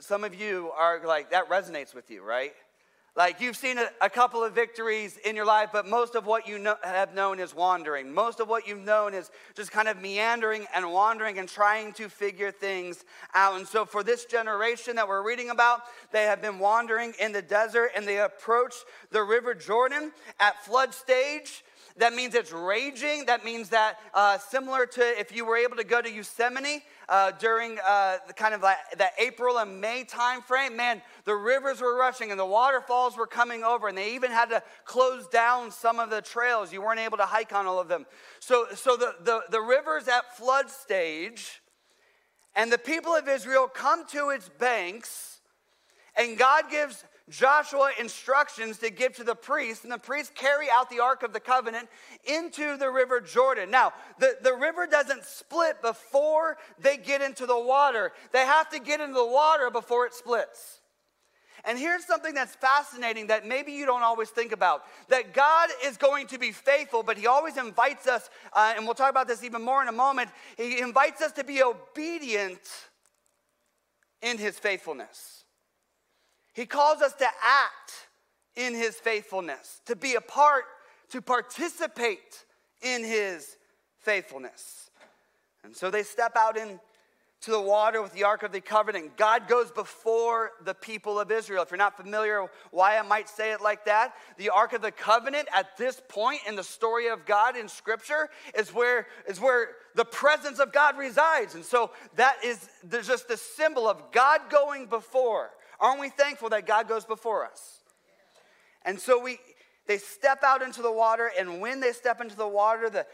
Some 0.00 0.24
of 0.24 0.34
you 0.34 0.70
are 0.76 1.04
like 1.06 1.30
that 1.30 1.48
resonates 1.50 1.94
with 1.94 2.10
you, 2.10 2.22
right? 2.22 2.52
Like 3.14 3.42
you've 3.42 3.58
seen 3.58 3.76
a, 3.76 3.88
a, 4.00 4.08
couple 4.08 4.42
of 4.42 4.54
victories 4.54 5.18
in 5.18 5.36
your 5.36 5.44
life, 5.44 5.68
but 5.70 5.86
most 5.86 6.14
of 6.14 6.24
what 6.24 6.48
you 6.48 6.58
know, 6.58 6.76
have 6.82 7.12
known 7.14 7.40
is 7.40 7.54
wandering. 7.54 8.14
Most 8.14 8.40
of 8.40 8.48
what 8.48 8.66
you've 8.66 8.80
known 8.80 9.12
is 9.12 9.30
just 9.54 9.70
kind 9.70 9.86
of 9.86 10.00
meandering 10.00 10.66
and 10.74 10.90
wandering 10.90 11.38
and 11.38 11.46
trying 11.46 11.92
to 11.94 12.08
figure 12.08 12.50
things 12.50 13.04
out. 13.34 13.56
And 13.56 13.68
so, 13.68 13.84
for 13.84 14.02
this 14.02 14.24
generation 14.24 14.96
that 14.96 15.06
we're 15.08 15.22
reading 15.22 15.50
about, 15.50 15.82
they 16.10 16.22
have 16.22 16.40
been 16.40 16.58
wandering 16.58 17.12
in 17.20 17.32
the 17.32 17.42
desert 17.42 17.90
and 17.94 18.08
they 18.08 18.18
approach 18.18 18.72
the 19.10 19.22
River 19.22 19.54
Jordan 19.54 20.10
at 20.40 20.64
flood 20.64 20.94
stage 20.94 21.64
that 21.98 22.14
means 22.14 22.34
it's 22.34 22.52
raging. 22.52 23.26
That 23.26 23.44
means 23.44 23.70
that 23.70 23.98
uh, 24.14 24.38
similar 24.38 24.86
to 24.86 25.00
if 25.20 25.34
you 25.34 25.44
were 25.44 25.56
able 25.56 25.76
to 25.76 25.84
go 25.84 26.00
to 26.00 26.10
Yosemite 26.10 26.82
uh, 27.08 27.32
during 27.32 27.78
uh, 27.86 28.18
the 28.26 28.32
kind 28.32 28.54
of 28.54 28.62
like 28.62 28.78
the 28.96 29.08
April 29.18 29.58
and 29.58 29.80
May 29.80 30.04
timeframe, 30.04 30.74
man, 30.76 31.02
the 31.24 31.34
rivers 31.34 31.80
were 31.80 31.98
rushing 31.98 32.30
and 32.30 32.40
the 32.40 32.46
waterfalls 32.46 33.16
were 33.16 33.26
coming 33.26 33.62
over, 33.62 33.88
and 33.88 33.98
they 33.98 34.14
even 34.14 34.30
had 34.30 34.48
to 34.50 34.62
close 34.84 35.26
down 35.28 35.70
some 35.70 35.98
of 35.98 36.08
the 36.10 36.22
trails. 36.22 36.72
You 36.72 36.80
weren't 36.80 37.00
able 37.00 37.18
to 37.18 37.26
hike 37.26 37.52
on 37.52 37.66
all 37.66 37.78
of 37.78 37.88
them. 37.88 38.06
So, 38.40 38.66
so 38.74 38.96
the, 38.96 39.14
the, 39.22 39.40
the 39.50 39.60
river's 39.60 40.08
at 40.08 40.34
flood 40.36 40.70
stage, 40.70 41.60
and 42.54 42.72
the 42.72 42.78
people 42.78 43.12
of 43.14 43.28
Israel 43.28 43.68
come 43.68 44.06
to 44.08 44.30
its 44.30 44.48
banks, 44.58 45.40
and 46.16 46.38
God 46.38 46.64
gives 46.70 47.04
Joshua 47.28 47.90
instructions 48.00 48.78
to 48.78 48.90
give 48.90 49.14
to 49.16 49.24
the 49.24 49.34
priests, 49.36 49.84
and 49.84 49.92
the 49.92 49.98
priests 49.98 50.32
carry 50.34 50.68
out 50.72 50.90
the 50.90 51.00
Ark 51.00 51.22
of 51.22 51.32
the 51.32 51.40
Covenant 51.40 51.88
into 52.24 52.76
the 52.76 52.90
River 52.90 53.20
Jordan. 53.20 53.70
Now, 53.70 53.92
the, 54.18 54.36
the 54.40 54.52
river 54.54 54.86
doesn't 54.86 55.24
split 55.24 55.80
before 55.82 56.56
they 56.80 56.96
get 56.96 57.22
into 57.22 57.46
the 57.46 57.58
water, 57.58 58.12
they 58.32 58.44
have 58.44 58.68
to 58.70 58.78
get 58.78 59.00
into 59.00 59.14
the 59.14 59.26
water 59.26 59.70
before 59.70 60.06
it 60.06 60.14
splits. 60.14 60.80
And 61.64 61.78
here's 61.78 62.04
something 62.04 62.34
that's 62.34 62.56
fascinating 62.56 63.28
that 63.28 63.46
maybe 63.46 63.70
you 63.70 63.86
don't 63.86 64.02
always 64.02 64.28
think 64.30 64.50
about 64.50 64.82
that 65.08 65.32
God 65.32 65.68
is 65.84 65.96
going 65.96 66.26
to 66.28 66.38
be 66.38 66.50
faithful, 66.50 67.04
but 67.04 67.16
He 67.16 67.28
always 67.28 67.56
invites 67.56 68.08
us, 68.08 68.28
uh, 68.52 68.72
and 68.76 68.84
we'll 68.84 68.94
talk 68.96 69.10
about 69.10 69.28
this 69.28 69.44
even 69.44 69.62
more 69.62 69.80
in 69.80 69.86
a 69.86 69.92
moment. 69.92 70.28
He 70.56 70.80
invites 70.80 71.22
us 71.22 71.30
to 71.32 71.44
be 71.44 71.62
obedient 71.62 72.62
in 74.22 74.38
His 74.38 74.58
faithfulness. 74.58 75.41
He 76.52 76.66
calls 76.66 77.00
us 77.02 77.14
to 77.14 77.24
act 77.26 78.08
in 78.56 78.74
his 78.74 78.96
faithfulness, 78.96 79.80
to 79.86 79.96
be 79.96 80.14
a 80.14 80.20
part, 80.20 80.64
to 81.10 81.20
participate 81.22 82.44
in 82.82 83.02
his 83.04 83.56
faithfulness. 84.00 84.90
And 85.64 85.74
so 85.74 85.90
they 85.90 86.02
step 86.02 86.36
out 86.36 86.58
into 86.58 86.70
the 87.46 87.60
water 87.60 88.02
with 88.02 88.12
the 88.12 88.24
Ark 88.24 88.42
of 88.42 88.52
the 88.52 88.60
Covenant. 88.60 89.16
God 89.16 89.48
goes 89.48 89.70
before 89.70 90.50
the 90.62 90.74
people 90.74 91.18
of 91.18 91.30
Israel. 91.30 91.62
If 91.62 91.70
you're 91.70 91.78
not 91.78 91.96
familiar 91.96 92.50
why 92.72 92.98
I 92.98 93.02
might 93.02 93.28
say 93.30 93.52
it 93.52 93.60
like 93.62 93.86
that, 93.86 94.12
the 94.36 94.50
Ark 94.50 94.72
of 94.74 94.82
the 94.82 94.90
Covenant 94.92 95.48
at 95.54 95.76
this 95.78 96.02
point 96.08 96.40
in 96.46 96.56
the 96.56 96.64
story 96.64 97.06
of 97.08 97.24
God 97.24 97.56
in 97.56 97.68
Scripture 97.68 98.28
is 98.58 98.72
where, 98.74 99.06
is 99.26 99.40
where 99.40 99.70
the 99.94 100.04
presence 100.04 100.58
of 100.58 100.72
God 100.72 100.98
resides. 100.98 101.54
And 101.54 101.64
so 101.64 101.92
that 102.16 102.36
is 102.44 102.68
there's 102.84 103.06
just 103.08 103.28
the 103.28 103.36
symbol 103.38 103.88
of 103.88 104.12
God 104.12 104.40
going 104.50 104.86
before. 104.86 105.50
Aren't 105.82 105.98
we 106.00 106.08
thankful 106.10 106.48
that 106.50 106.64
God 106.64 106.88
goes 106.88 107.04
before 107.04 107.44
us? 107.44 107.80
And 108.84 108.98
so 109.00 109.20
we, 109.20 109.38
they 109.88 109.98
step 109.98 110.44
out 110.44 110.62
into 110.62 110.80
the 110.80 110.92
water, 110.92 111.32
and 111.36 111.60
when 111.60 111.80
they 111.80 111.90
step 111.90 112.20
into 112.20 112.36
the 112.36 112.46
water, 112.46 112.88
the, 112.88 113.04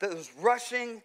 the 0.00 0.28
rushing 0.40 1.00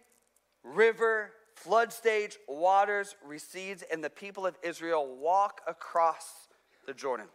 river, 0.64 1.30
flood 1.54 1.92
stage 1.92 2.36
waters 2.48 3.14
recedes, 3.24 3.82
and 3.92 4.02
the 4.02 4.10
people 4.10 4.44
of 4.44 4.56
Israel 4.64 5.06
walk 5.20 5.60
across 5.68 6.48
the 6.84 6.92
Jordan 6.92 7.26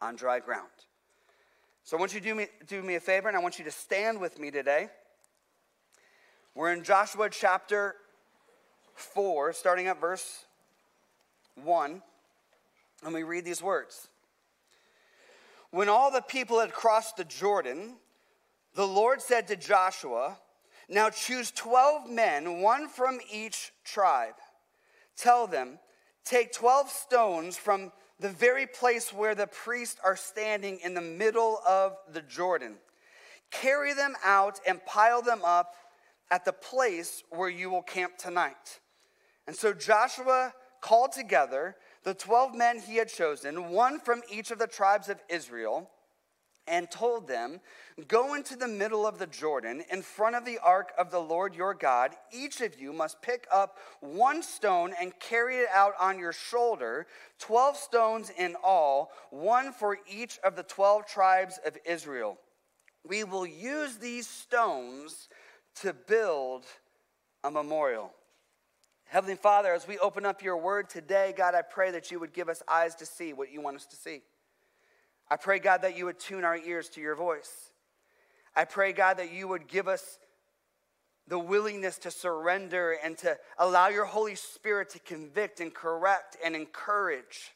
on 0.00 0.16
dry 0.16 0.40
ground. 0.40 0.68
So 1.84 1.96
I 1.96 2.00
want 2.00 2.12
you 2.14 2.20
to 2.20 2.26
do 2.26 2.34
me, 2.34 2.46
do 2.66 2.82
me 2.82 2.96
a 2.96 3.00
favor, 3.00 3.28
and 3.28 3.36
I 3.36 3.40
want 3.40 3.60
you 3.60 3.64
to 3.64 3.70
stand 3.70 4.20
with 4.20 4.40
me 4.40 4.50
today. 4.50 4.88
We're 6.56 6.72
in 6.72 6.82
Joshua 6.82 7.30
chapter 7.30 7.94
4, 8.96 9.52
starting 9.52 9.86
at 9.86 10.00
verse 10.00 10.44
1. 11.62 12.02
And 13.04 13.12
we 13.14 13.22
read 13.22 13.44
these 13.44 13.62
words 13.62 14.08
When 15.70 15.88
all 15.88 16.10
the 16.10 16.20
people 16.22 16.60
had 16.60 16.72
crossed 16.72 17.16
the 17.16 17.24
Jordan, 17.24 17.96
the 18.74 18.86
Lord 18.86 19.20
said 19.20 19.48
to 19.48 19.56
Joshua, 19.56 20.38
Now 20.88 21.10
choose 21.10 21.50
12 21.52 22.08
men, 22.08 22.60
one 22.60 22.88
from 22.88 23.18
each 23.30 23.72
tribe. 23.84 24.34
Tell 25.16 25.46
them, 25.46 25.78
Take 26.24 26.52
12 26.52 26.88
stones 26.90 27.56
from 27.56 27.90
the 28.20 28.28
very 28.28 28.68
place 28.68 29.12
where 29.12 29.34
the 29.34 29.48
priests 29.48 29.98
are 30.04 30.14
standing 30.16 30.78
in 30.84 30.94
the 30.94 31.00
middle 31.00 31.58
of 31.68 31.96
the 32.12 32.22
Jordan. 32.22 32.76
Carry 33.50 33.92
them 33.94 34.14
out 34.24 34.60
and 34.66 34.84
pile 34.86 35.20
them 35.20 35.40
up 35.44 35.74
at 36.30 36.44
the 36.44 36.52
place 36.52 37.24
where 37.30 37.48
you 37.50 37.68
will 37.68 37.82
camp 37.82 38.16
tonight. 38.16 38.78
And 39.48 39.56
so 39.56 39.72
Joshua 39.74 40.54
called 40.80 41.10
together 41.10 41.74
the 42.04 42.14
12 42.14 42.54
men 42.54 42.80
he 42.80 42.96
had 42.96 43.08
chosen, 43.08 43.70
one 43.70 44.00
from 44.00 44.22
each 44.30 44.50
of 44.50 44.58
the 44.58 44.66
tribes 44.66 45.08
of 45.08 45.20
Israel, 45.28 45.88
and 46.68 46.90
told 46.90 47.26
them, 47.26 47.60
Go 48.06 48.34
into 48.34 48.54
the 48.56 48.68
middle 48.68 49.06
of 49.06 49.18
the 49.18 49.26
Jordan, 49.26 49.82
in 49.90 50.02
front 50.02 50.36
of 50.36 50.44
the 50.44 50.58
ark 50.58 50.92
of 50.96 51.10
the 51.10 51.18
Lord 51.18 51.54
your 51.54 51.74
God. 51.74 52.14
Each 52.32 52.60
of 52.60 52.80
you 52.80 52.92
must 52.92 53.20
pick 53.20 53.46
up 53.52 53.78
one 54.00 54.42
stone 54.42 54.94
and 55.00 55.12
carry 55.18 55.56
it 55.56 55.68
out 55.74 55.94
on 55.98 56.18
your 56.18 56.32
shoulder, 56.32 57.06
12 57.40 57.76
stones 57.76 58.30
in 58.38 58.54
all, 58.62 59.10
one 59.30 59.72
for 59.72 59.98
each 60.08 60.38
of 60.44 60.54
the 60.56 60.62
12 60.62 61.06
tribes 61.06 61.58
of 61.66 61.76
Israel. 61.84 62.38
We 63.06 63.24
will 63.24 63.46
use 63.46 63.96
these 63.98 64.28
stones 64.28 65.28
to 65.76 65.92
build 65.92 66.64
a 67.42 67.50
memorial. 67.50 68.12
Heavenly 69.12 69.36
Father, 69.36 69.74
as 69.74 69.86
we 69.86 69.98
open 69.98 70.24
up 70.24 70.42
your 70.42 70.56
word 70.56 70.88
today, 70.88 71.34
God, 71.36 71.54
I 71.54 71.60
pray 71.60 71.90
that 71.90 72.10
you 72.10 72.18
would 72.18 72.32
give 72.32 72.48
us 72.48 72.62
eyes 72.66 72.94
to 72.94 73.04
see 73.04 73.34
what 73.34 73.52
you 73.52 73.60
want 73.60 73.76
us 73.76 73.84
to 73.88 73.96
see. 73.96 74.22
I 75.28 75.36
pray, 75.36 75.58
God, 75.58 75.82
that 75.82 75.94
you 75.98 76.06
would 76.06 76.18
tune 76.18 76.44
our 76.44 76.56
ears 76.56 76.88
to 76.90 77.00
your 77.02 77.14
voice. 77.14 77.72
I 78.56 78.64
pray, 78.64 78.94
God, 78.94 79.18
that 79.18 79.30
you 79.30 79.48
would 79.48 79.68
give 79.68 79.86
us 79.86 80.18
the 81.28 81.38
willingness 81.38 81.98
to 81.98 82.10
surrender 82.10 82.92
and 83.04 83.18
to 83.18 83.36
allow 83.58 83.88
your 83.88 84.06
Holy 84.06 84.34
Spirit 84.34 84.88
to 84.92 84.98
convict 84.98 85.60
and 85.60 85.74
correct 85.74 86.38
and 86.42 86.56
encourage 86.56 87.52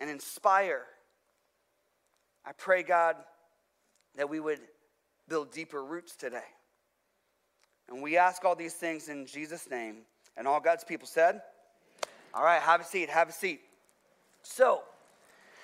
and 0.00 0.10
inspire. 0.10 0.82
I 2.44 2.50
pray, 2.58 2.82
God, 2.82 3.14
that 4.16 4.28
we 4.28 4.40
would 4.40 4.58
build 5.28 5.52
deeper 5.52 5.84
roots 5.84 6.16
today. 6.16 6.42
And 7.88 8.02
we 8.02 8.16
ask 8.16 8.44
all 8.44 8.56
these 8.56 8.74
things 8.74 9.08
in 9.08 9.26
Jesus' 9.26 9.70
name. 9.70 9.98
And 10.36 10.48
all 10.48 10.60
God's 10.60 10.84
people 10.84 11.06
said, 11.06 11.40
All 12.32 12.44
right, 12.44 12.60
have 12.62 12.80
a 12.80 12.84
seat, 12.84 13.08
have 13.08 13.28
a 13.28 13.32
seat. 13.32 13.60
So, 14.42 14.82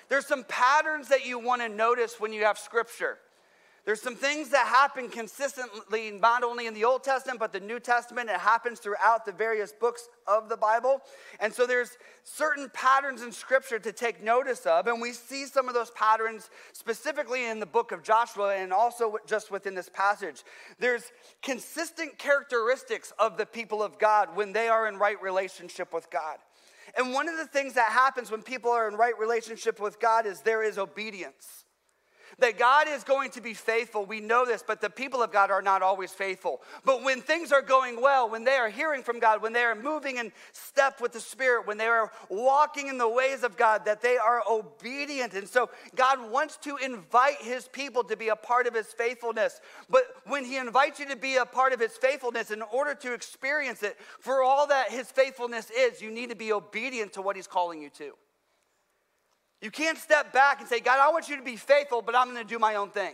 there's 0.09 0.25
some 0.25 0.43
patterns 0.45 1.09
that 1.09 1.25
you 1.25 1.39
want 1.39 1.61
to 1.61 1.69
notice 1.69 2.19
when 2.19 2.33
you 2.33 2.43
have 2.45 2.57
scripture. 2.57 3.17
There's 3.83 3.99
some 4.01 4.15
things 4.15 4.49
that 4.49 4.67
happen 4.67 5.09
consistently, 5.09 6.11
not 6.11 6.43
only 6.43 6.67
in 6.67 6.75
the 6.75 6.85
Old 6.85 7.03
Testament, 7.03 7.39
but 7.39 7.51
the 7.51 7.59
New 7.59 7.79
Testament. 7.79 8.29
It 8.29 8.35
happens 8.39 8.79
throughout 8.79 9.25
the 9.25 9.31
various 9.31 9.73
books 9.73 10.07
of 10.27 10.49
the 10.49 10.57
Bible. 10.57 11.01
And 11.39 11.51
so 11.51 11.65
there's 11.65 11.89
certain 12.23 12.69
patterns 12.75 13.23
in 13.23 13.31
Scripture 13.31 13.79
to 13.79 13.91
take 13.91 14.21
notice 14.21 14.67
of. 14.67 14.85
And 14.85 15.01
we 15.01 15.13
see 15.13 15.47
some 15.47 15.67
of 15.67 15.73
those 15.73 15.89
patterns 15.91 16.51
specifically 16.73 17.45
in 17.47 17.59
the 17.59 17.65
book 17.65 17.91
of 17.91 18.03
Joshua 18.03 18.55
and 18.55 18.71
also 18.71 19.17
just 19.25 19.49
within 19.49 19.73
this 19.73 19.89
passage. 19.89 20.43
There's 20.77 21.03
consistent 21.41 22.19
characteristics 22.19 23.11
of 23.17 23.35
the 23.37 23.47
people 23.47 23.81
of 23.81 23.97
God 23.97 24.35
when 24.35 24.53
they 24.53 24.67
are 24.67 24.87
in 24.87 24.97
right 24.97 25.19
relationship 25.23 25.91
with 25.91 26.11
God. 26.11 26.37
And 26.95 27.13
one 27.13 27.27
of 27.27 27.37
the 27.37 27.47
things 27.47 27.73
that 27.73 27.91
happens 27.91 28.29
when 28.29 28.43
people 28.43 28.69
are 28.69 28.87
in 28.87 28.93
right 28.95 29.17
relationship 29.17 29.79
with 29.79 29.99
God 29.99 30.27
is 30.27 30.41
there 30.41 30.61
is 30.61 30.77
obedience 30.77 31.60
that 32.41 32.57
God 32.59 32.87
is 32.89 33.03
going 33.03 33.29
to 33.31 33.41
be 33.41 33.53
faithful. 33.53 34.05
We 34.05 34.19
know 34.19 34.45
this, 34.45 34.63
but 34.65 34.81
the 34.81 34.89
people 34.89 35.23
of 35.23 35.31
God 35.31 35.49
are 35.51 35.61
not 35.61 35.81
always 35.81 36.11
faithful. 36.11 36.61
But 36.83 37.03
when 37.03 37.21
things 37.21 37.51
are 37.51 37.61
going 37.61 38.01
well, 38.01 38.29
when 38.29 38.43
they 38.43 38.55
are 38.55 38.69
hearing 38.69 39.03
from 39.03 39.19
God, 39.19 39.41
when 39.41 39.53
they 39.53 39.61
are 39.63 39.75
moving 39.75 40.17
in 40.17 40.31
step 40.51 40.99
with 41.01 41.13
the 41.13 41.19
Spirit, 41.19 41.67
when 41.67 41.77
they 41.77 41.85
are 41.85 42.11
walking 42.29 42.87
in 42.87 42.97
the 42.97 43.07
ways 43.07 43.43
of 43.43 43.55
God, 43.57 43.85
that 43.85 44.01
they 44.01 44.17
are 44.17 44.41
obedient. 44.49 45.33
And 45.35 45.47
so 45.47 45.69
God 45.95 46.31
wants 46.31 46.57
to 46.57 46.77
invite 46.77 47.41
his 47.41 47.67
people 47.67 48.03
to 48.05 48.17
be 48.17 48.27
a 48.29 48.35
part 48.35 48.67
of 48.67 48.73
his 48.73 48.87
faithfulness. 48.87 49.61
But 49.89 50.03
when 50.25 50.43
he 50.43 50.57
invites 50.57 50.99
you 50.99 51.05
to 51.09 51.15
be 51.15 51.35
a 51.35 51.45
part 51.45 51.73
of 51.73 51.79
his 51.79 51.95
faithfulness, 51.95 52.49
in 52.49 52.63
order 52.63 52.95
to 52.95 53.13
experience 53.13 53.83
it, 53.83 53.97
for 54.19 54.41
all 54.41 54.67
that 54.67 54.91
his 54.91 55.09
faithfulness 55.11 55.69
is, 55.69 56.01
you 56.01 56.09
need 56.09 56.31
to 56.31 56.35
be 56.35 56.51
obedient 56.51 57.13
to 57.13 57.21
what 57.21 57.35
he's 57.35 57.47
calling 57.47 57.81
you 57.83 57.91
to. 57.91 58.13
You 59.61 59.69
can't 59.69 59.97
step 59.97 60.33
back 60.33 60.59
and 60.59 60.67
say, 60.67 60.79
God, 60.79 60.99
I 60.99 61.11
want 61.11 61.29
you 61.29 61.37
to 61.37 61.43
be 61.43 61.55
faithful, 61.55 62.01
but 62.01 62.15
I'm 62.15 62.27
going 62.31 62.41
to 62.41 62.47
do 62.47 62.57
my 62.57 62.75
own 62.75 62.89
thing. 62.89 63.13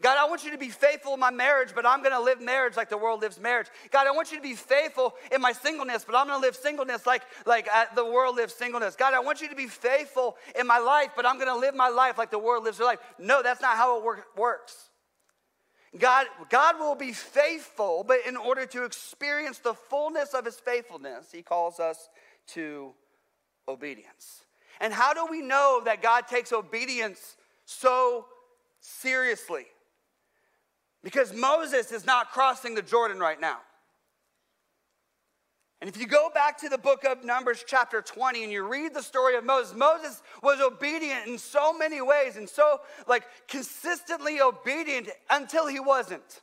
God, 0.00 0.16
I 0.16 0.26
want 0.30 0.44
you 0.44 0.52
to 0.52 0.58
be 0.58 0.68
faithful 0.70 1.12
in 1.12 1.20
my 1.20 1.30
marriage, 1.32 1.70
but 1.74 1.84
I'm 1.84 1.98
going 2.00 2.12
to 2.14 2.20
live 2.20 2.40
marriage 2.40 2.74
like 2.74 2.88
the 2.88 2.96
world 2.96 3.20
lives 3.20 3.38
marriage. 3.38 3.66
God, 3.90 4.06
I 4.06 4.12
want 4.12 4.30
you 4.30 4.38
to 4.38 4.42
be 4.42 4.54
faithful 4.54 5.14
in 5.30 5.42
my 5.42 5.52
singleness, 5.52 6.04
but 6.06 6.14
I'm 6.14 6.26
going 6.26 6.40
to 6.40 6.46
live 6.46 6.56
singleness 6.56 7.04
like, 7.04 7.22
like 7.44 7.68
uh, 7.74 7.84
the 7.94 8.04
world 8.04 8.36
lives 8.36 8.54
singleness. 8.54 8.96
God, 8.96 9.12
I 9.12 9.20
want 9.20 9.42
you 9.42 9.48
to 9.50 9.56
be 9.56 9.66
faithful 9.66 10.36
in 10.58 10.66
my 10.66 10.78
life, 10.78 11.10
but 11.16 11.26
I'm 11.26 11.34
going 11.34 11.48
to 11.48 11.56
live 11.56 11.74
my 11.74 11.88
life 11.90 12.16
like 12.16 12.30
the 12.30 12.38
world 12.38 12.64
lives 12.64 12.78
their 12.78 12.86
life. 12.86 13.00
No, 13.18 13.42
that's 13.42 13.60
not 13.60 13.76
how 13.76 13.98
it 13.98 14.04
work, 14.04 14.24
works. 14.38 14.88
God, 15.98 16.26
God 16.48 16.78
will 16.78 16.94
be 16.94 17.12
faithful, 17.12 18.04
but 18.06 18.18
in 18.26 18.36
order 18.36 18.64
to 18.64 18.84
experience 18.84 19.58
the 19.58 19.74
fullness 19.74 20.32
of 20.32 20.44
his 20.46 20.58
faithfulness, 20.58 21.28
he 21.30 21.42
calls 21.42 21.78
us 21.78 22.08
to 22.54 22.92
obedience. 23.68 24.44
And 24.80 24.92
how 24.94 25.12
do 25.12 25.26
we 25.30 25.42
know 25.42 25.82
that 25.84 26.00
God 26.00 26.26
takes 26.26 26.52
obedience 26.52 27.36
so 27.66 28.24
seriously? 28.80 29.66
Because 31.04 31.34
Moses 31.34 31.92
is 31.92 32.06
not 32.06 32.30
crossing 32.32 32.74
the 32.74 32.82
Jordan 32.82 33.18
right 33.18 33.40
now. 33.40 33.58
And 35.82 35.88
if 35.88 35.96
you 35.98 36.06
go 36.06 36.28
back 36.34 36.58
to 36.58 36.68
the 36.68 36.76
book 36.76 37.04
of 37.04 37.24
Numbers, 37.24 37.64
chapter 37.66 38.02
20, 38.02 38.44
and 38.44 38.52
you 38.52 38.66
read 38.68 38.92
the 38.92 39.02
story 39.02 39.36
of 39.36 39.44
Moses, 39.44 39.74
Moses 39.74 40.22
was 40.42 40.60
obedient 40.60 41.26
in 41.26 41.38
so 41.38 41.72
many 41.72 42.02
ways 42.02 42.36
and 42.36 42.46
so, 42.48 42.80
like, 43.06 43.24
consistently 43.48 44.42
obedient 44.42 45.08
until 45.30 45.66
he 45.66 45.80
wasn't. 45.80 46.42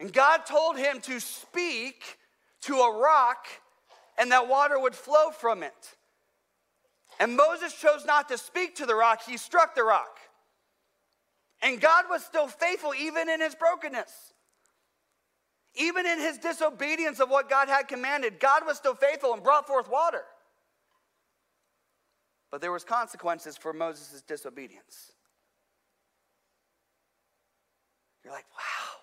And 0.00 0.12
God 0.12 0.44
told 0.44 0.76
him 0.76 1.00
to 1.02 1.20
speak 1.20 2.02
to 2.62 2.74
a 2.78 2.98
rock 2.98 3.46
and 4.18 4.32
that 4.32 4.48
water 4.48 4.78
would 4.78 4.94
flow 4.94 5.30
from 5.30 5.62
it. 5.62 5.96
And 7.20 7.36
Moses 7.36 7.72
chose 7.72 8.04
not 8.04 8.28
to 8.28 8.36
speak 8.38 8.76
to 8.76 8.86
the 8.86 8.94
rock, 8.94 9.22
he 9.26 9.36
struck 9.36 9.74
the 9.74 9.84
rock. 9.84 10.18
And 11.62 11.80
God 11.80 12.04
was 12.10 12.24
still 12.24 12.48
faithful 12.48 12.92
even 12.98 13.28
in 13.30 13.40
his 13.40 13.54
brokenness. 13.54 14.12
Even 15.74 16.06
in 16.06 16.18
his 16.18 16.38
disobedience 16.38 17.20
of 17.20 17.30
what 17.30 17.48
God 17.48 17.68
had 17.68 17.86
commanded, 17.88 18.40
God 18.40 18.66
was 18.66 18.76
still 18.76 18.94
faithful 18.94 19.32
and 19.34 19.42
brought 19.42 19.66
forth 19.66 19.88
water. 19.88 20.22
But 22.50 22.60
there 22.60 22.72
was 22.72 22.84
consequences 22.84 23.56
for 23.56 23.72
Moses' 23.72 24.22
disobedience. 24.26 25.12
You're 28.24 28.32
like, 28.32 28.46
wow, 28.56 29.00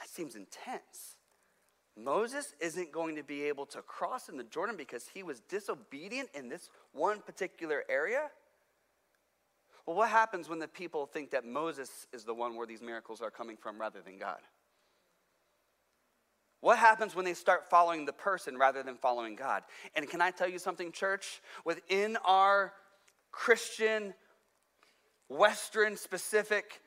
that 0.00 0.08
seems 0.08 0.34
intense. 0.34 1.16
Moses 2.00 2.54
isn't 2.60 2.90
going 2.92 3.16
to 3.16 3.22
be 3.22 3.44
able 3.44 3.66
to 3.66 3.82
cross 3.82 4.28
in 4.28 4.36
the 4.36 4.44
Jordan 4.44 4.76
because 4.76 5.08
he 5.12 5.22
was 5.22 5.40
disobedient 5.40 6.30
in 6.34 6.48
this 6.48 6.70
one 6.92 7.20
particular 7.20 7.84
area? 7.88 8.30
Well, 9.86 9.96
what 9.96 10.08
happens 10.10 10.48
when 10.48 10.58
the 10.58 10.68
people 10.68 11.06
think 11.06 11.30
that 11.32 11.44
Moses 11.44 12.06
is 12.12 12.24
the 12.24 12.32
one 12.34 12.56
where 12.56 12.66
these 12.66 12.80
miracles 12.80 13.20
are 13.20 13.30
coming 13.30 13.56
from 13.56 13.80
rather 13.80 14.00
than 14.00 14.16
God? 14.18 14.38
What 16.60 16.78
happens 16.78 17.16
when 17.16 17.24
they 17.24 17.34
start 17.34 17.68
following 17.68 18.06
the 18.06 18.12
person 18.12 18.56
rather 18.56 18.82
than 18.84 18.94
following 18.96 19.34
God? 19.34 19.64
And 19.96 20.08
can 20.08 20.20
I 20.20 20.30
tell 20.30 20.48
you 20.48 20.60
something, 20.60 20.92
church? 20.92 21.42
Within 21.64 22.16
our 22.24 22.72
Christian, 23.32 24.14
Western 25.28 25.96
specific 25.96 26.80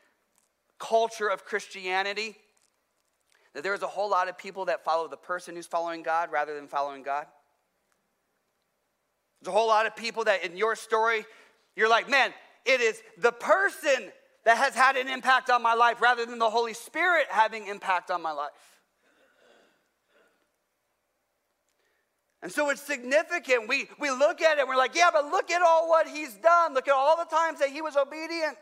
culture 0.80 1.28
of 1.28 1.44
Christianity, 1.44 2.38
that 3.56 3.64
there's 3.64 3.82
a 3.82 3.88
whole 3.88 4.10
lot 4.10 4.28
of 4.28 4.38
people 4.38 4.66
that 4.66 4.84
follow 4.84 5.08
the 5.08 5.18
person 5.18 5.56
who's 5.56 5.66
following 5.66 6.04
God 6.04 6.30
rather 6.32 6.54
than 6.54 6.68
following 6.68 7.02
God? 7.04 7.26
There's 9.42 9.54
a 9.54 9.58
whole 9.58 9.68
lot 9.70 9.86
of 9.88 9.96
people 9.96 10.26
that 10.26 10.44
in 10.46 10.58
your 10.58 10.76
story, 10.76 11.26
you're 11.76 11.90
like, 11.90 12.10
man, 12.10 12.32
it 12.66 12.82
is 12.82 13.02
the 13.18 13.32
person 13.32 14.12
that 14.44 14.58
has 14.58 14.76
had 14.76 14.98
an 14.98 15.08
impact 15.08 15.50
on 15.50 15.64
my 15.64 15.74
life 15.74 16.02
rather 16.02 16.26
than 16.26 16.38
the 16.38 16.50
Holy 16.50 16.74
Spirit 16.74 17.28
having 17.30 17.68
impact 17.68 18.12
on 18.12 18.22
my 18.22 18.32
life. 18.32 18.52
And 22.44 22.52
so 22.52 22.70
it's 22.70 22.82
significant. 22.82 23.68
We, 23.70 23.88
we 24.00 24.12
look 24.12 24.42
at 24.42 24.58
it 24.58 24.62
and 24.62 24.70
we're 24.70 24.76
like, 24.76 24.94
yeah, 24.96 25.10
but 25.12 25.26
look 25.26 25.50
at 25.50 25.62
all 25.64 25.90
what 25.90 26.08
he's 26.08 26.34
done. 26.36 26.74
Look 26.76 26.88
at 26.88 26.94
all 26.94 27.18
the 27.18 27.26
times 27.26 27.58
that 27.60 27.70
he 27.70 27.82
was 27.82 27.96
obedient 27.96 28.58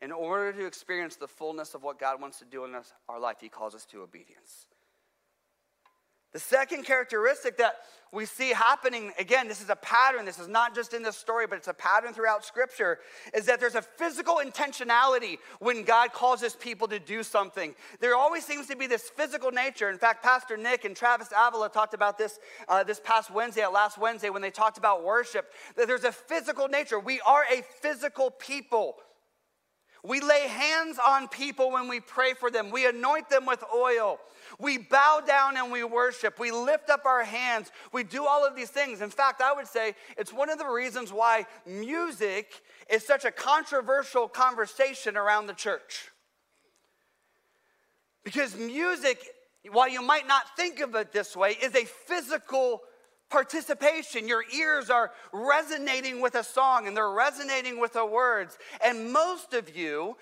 in 0.00 0.12
order 0.12 0.52
to 0.52 0.66
experience 0.66 1.16
the 1.16 1.28
fullness 1.28 1.74
of 1.74 1.82
what 1.82 1.98
God 1.98 2.20
wants 2.20 2.38
to 2.38 2.44
do 2.44 2.64
in 2.64 2.74
us, 2.74 2.92
our 3.08 3.18
life, 3.18 3.38
He 3.40 3.48
calls 3.48 3.74
us 3.74 3.84
to 3.86 4.02
obedience. 4.02 4.66
The 6.30 6.38
second 6.38 6.82
characteristic 6.84 7.56
that 7.56 7.76
we 8.12 8.26
see 8.26 8.50
happening, 8.50 9.12
again, 9.18 9.48
this 9.48 9.62
is 9.62 9.70
a 9.70 9.76
pattern, 9.76 10.26
this 10.26 10.38
is 10.38 10.46
not 10.46 10.74
just 10.74 10.92
in 10.92 11.02
this 11.02 11.16
story, 11.16 11.46
but 11.46 11.56
it's 11.56 11.68
a 11.68 11.74
pattern 11.74 12.12
throughout 12.12 12.44
Scripture, 12.44 12.98
is 13.34 13.46
that 13.46 13.60
there's 13.60 13.74
a 13.74 13.80
physical 13.80 14.38
intentionality 14.44 15.38
when 15.58 15.84
God 15.84 16.12
calls 16.12 16.42
his 16.42 16.54
people 16.54 16.86
to 16.88 16.98
do 16.98 17.22
something. 17.22 17.74
There 18.00 18.14
always 18.14 18.44
seems 18.44 18.66
to 18.66 18.76
be 18.76 18.86
this 18.86 19.08
physical 19.08 19.50
nature. 19.50 19.88
In 19.88 19.96
fact, 19.96 20.22
Pastor 20.22 20.58
Nick 20.58 20.84
and 20.84 20.94
Travis 20.94 21.28
Avila 21.36 21.70
talked 21.70 21.94
about 21.94 22.18
this 22.18 22.38
uh, 22.68 22.84
this 22.84 23.00
past 23.02 23.30
Wednesday, 23.30 23.62
at 23.62 23.68
uh, 23.68 23.72
last 23.72 23.96
Wednesday, 23.96 24.28
when 24.28 24.42
they 24.42 24.50
talked 24.50 24.76
about 24.76 25.02
worship, 25.02 25.46
that 25.78 25.86
there's 25.86 26.04
a 26.04 26.12
physical 26.12 26.68
nature. 26.68 27.00
We 27.00 27.22
are 27.22 27.44
a 27.50 27.62
physical 27.80 28.30
people. 28.30 28.96
We 30.04 30.20
lay 30.20 30.46
hands 30.46 30.98
on 31.04 31.28
people 31.28 31.72
when 31.72 31.88
we 31.88 32.00
pray 32.00 32.34
for 32.34 32.50
them. 32.50 32.70
We 32.70 32.86
anoint 32.86 33.28
them 33.30 33.46
with 33.46 33.62
oil. 33.74 34.20
We 34.58 34.78
bow 34.78 35.22
down 35.26 35.56
and 35.56 35.72
we 35.72 35.82
worship. 35.82 36.38
We 36.38 36.50
lift 36.52 36.88
up 36.88 37.04
our 37.04 37.24
hands. 37.24 37.70
We 37.92 38.04
do 38.04 38.24
all 38.24 38.46
of 38.46 38.54
these 38.54 38.70
things. 38.70 39.00
In 39.00 39.10
fact, 39.10 39.42
I 39.42 39.52
would 39.52 39.66
say 39.66 39.94
it's 40.16 40.32
one 40.32 40.50
of 40.50 40.58
the 40.58 40.66
reasons 40.68 41.12
why 41.12 41.46
music 41.66 42.62
is 42.88 43.04
such 43.04 43.24
a 43.24 43.30
controversial 43.30 44.28
conversation 44.28 45.16
around 45.16 45.48
the 45.48 45.52
church. 45.52 46.10
Because 48.24 48.56
music, 48.56 49.18
while 49.70 49.88
you 49.88 50.02
might 50.02 50.28
not 50.28 50.54
think 50.56 50.80
of 50.80 50.94
it 50.94 51.12
this 51.12 51.36
way, 51.36 51.56
is 51.60 51.74
a 51.74 51.84
physical 51.84 52.82
participation. 53.30 54.28
Your 54.28 54.44
ears 54.54 54.90
are 54.90 55.10
resonating 55.32 56.20
with 56.20 56.34
a 56.34 56.44
song 56.44 56.86
and 56.86 56.96
they're 56.96 57.10
resonating 57.10 57.80
with 57.80 57.92
the 57.94 58.04
words. 58.06 58.58
And 58.84 59.12
most 59.12 59.52
of 59.54 59.74
you, 59.76 60.16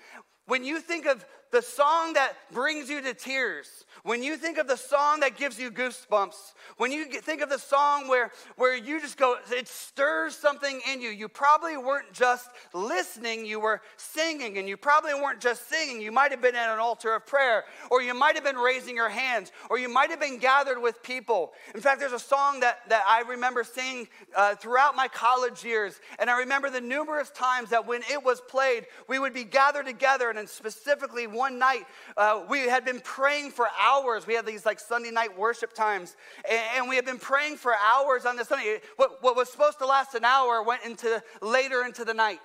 when 0.45 0.63
you 0.63 0.79
think 0.79 1.05
of 1.05 1.25
the 1.51 1.61
song 1.61 2.13
that 2.13 2.33
brings 2.51 2.89
you 2.89 3.01
to 3.01 3.13
tears, 3.13 3.85
when 4.03 4.23
you 4.23 4.37
think 4.37 4.57
of 4.57 4.67
the 4.67 4.77
song 4.77 5.19
that 5.19 5.35
gives 5.35 5.59
you 5.59 5.69
goosebumps, 5.71 6.53
when 6.77 6.91
you 6.91 7.05
think 7.05 7.41
of 7.41 7.49
the 7.49 7.57
song 7.57 8.07
where, 8.07 8.31
where 8.55 8.75
you 8.75 9.01
just 9.01 9.17
go, 9.17 9.35
it 9.49 9.67
stirs 9.67 10.35
something 10.35 10.81
in 10.91 11.01
you, 11.01 11.09
you 11.09 11.27
probably 11.27 11.77
weren't 11.77 12.11
just 12.13 12.47
listening, 12.73 13.45
you 13.45 13.59
were 13.59 13.81
singing. 13.97 14.57
And 14.59 14.69
you 14.69 14.77
probably 14.77 15.13
weren't 15.13 15.39
just 15.41 15.67
singing, 15.67 15.99
you 16.01 16.11
might 16.11 16.31
have 16.31 16.41
been 16.41 16.55
at 16.55 16.69
an 16.69 16.79
altar 16.79 17.15
of 17.15 17.25
prayer, 17.25 17.65
or 17.91 18.01
you 18.01 18.13
might 18.13 18.35
have 18.35 18.43
been 18.43 18.55
raising 18.55 18.95
your 18.95 19.09
hands, 19.09 19.51
or 19.69 19.77
you 19.79 19.89
might 19.89 20.09
have 20.09 20.19
been 20.19 20.37
gathered 20.37 20.79
with 20.79 21.01
people. 21.03 21.51
In 21.75 21.81
fact, 21.81 21.99
there's 21.99 22.13
a 22.13 22.19
song 22.19 22.61
that, 22.61 22.87
that 22.89 23.03
I 23.09 23.21
remember 23.27 23.63
singing 23.63 24.07
uh, 24.35 24.55
throughout 24.55 24.95
my 24.95 25.07
college 25.07 25.63
years. 25.65 25.99
And 26.19 26.29
I 26.29 26.39
remember 26.39 26.69
the 26.69 26.81
numerous 26.81 27.29
times 27.31 27.71
that 27.71 27.85
when 27.87 28.01
it 28.11 28.23
was 28.23 28.41
played, 28.41 28.85
we 29.09 29.19
would 29.19 29.33
be 29.33 29.43
gathered 29.43 29.85
together, 29.85 30.29
and 30.29 30.47
specifically 30.47 31.27
one 31.37 31.59
night, 31.59 31.85
uh, 32.17 32.41
we 32.49 32.67
had 32.67 32.83
been 32.83 32.99
praying 32.99 33.51
for 33.51 33.67
hours. 33.81 34.25
We 34.27 34.33
had 34.33 34.45
these 34.45 34.65
like 34.65 34.79
Sunday 34.81 35.11
night 35.11 35.37
worship 35.37 35.71
times, 35.73 36.17
and, 36.49 36.59
and 36.75 36.89
we 36.89 36.95
had 36.97 37.05
been 37.05 37.19
praying 37.19 37.55
for 37.57 37.71
hours 37.77 38.25
on 38.25 38.35
this 38.35 38.49
Sunday. 38.49 38.81
What, 38.97 39.21
what 39.23 39.35
was 39.37 39.49
supposed 39.49 39.77
to 39.79 39.85
last 39.85 40.13
an 40.15 40.25
hour 40.25 40.61
went 40.63 40.83
into 40.83 41.21
later 41.41 41.83
into 41.85 42.03
the 42.03 42.13
night. 42.15 42.41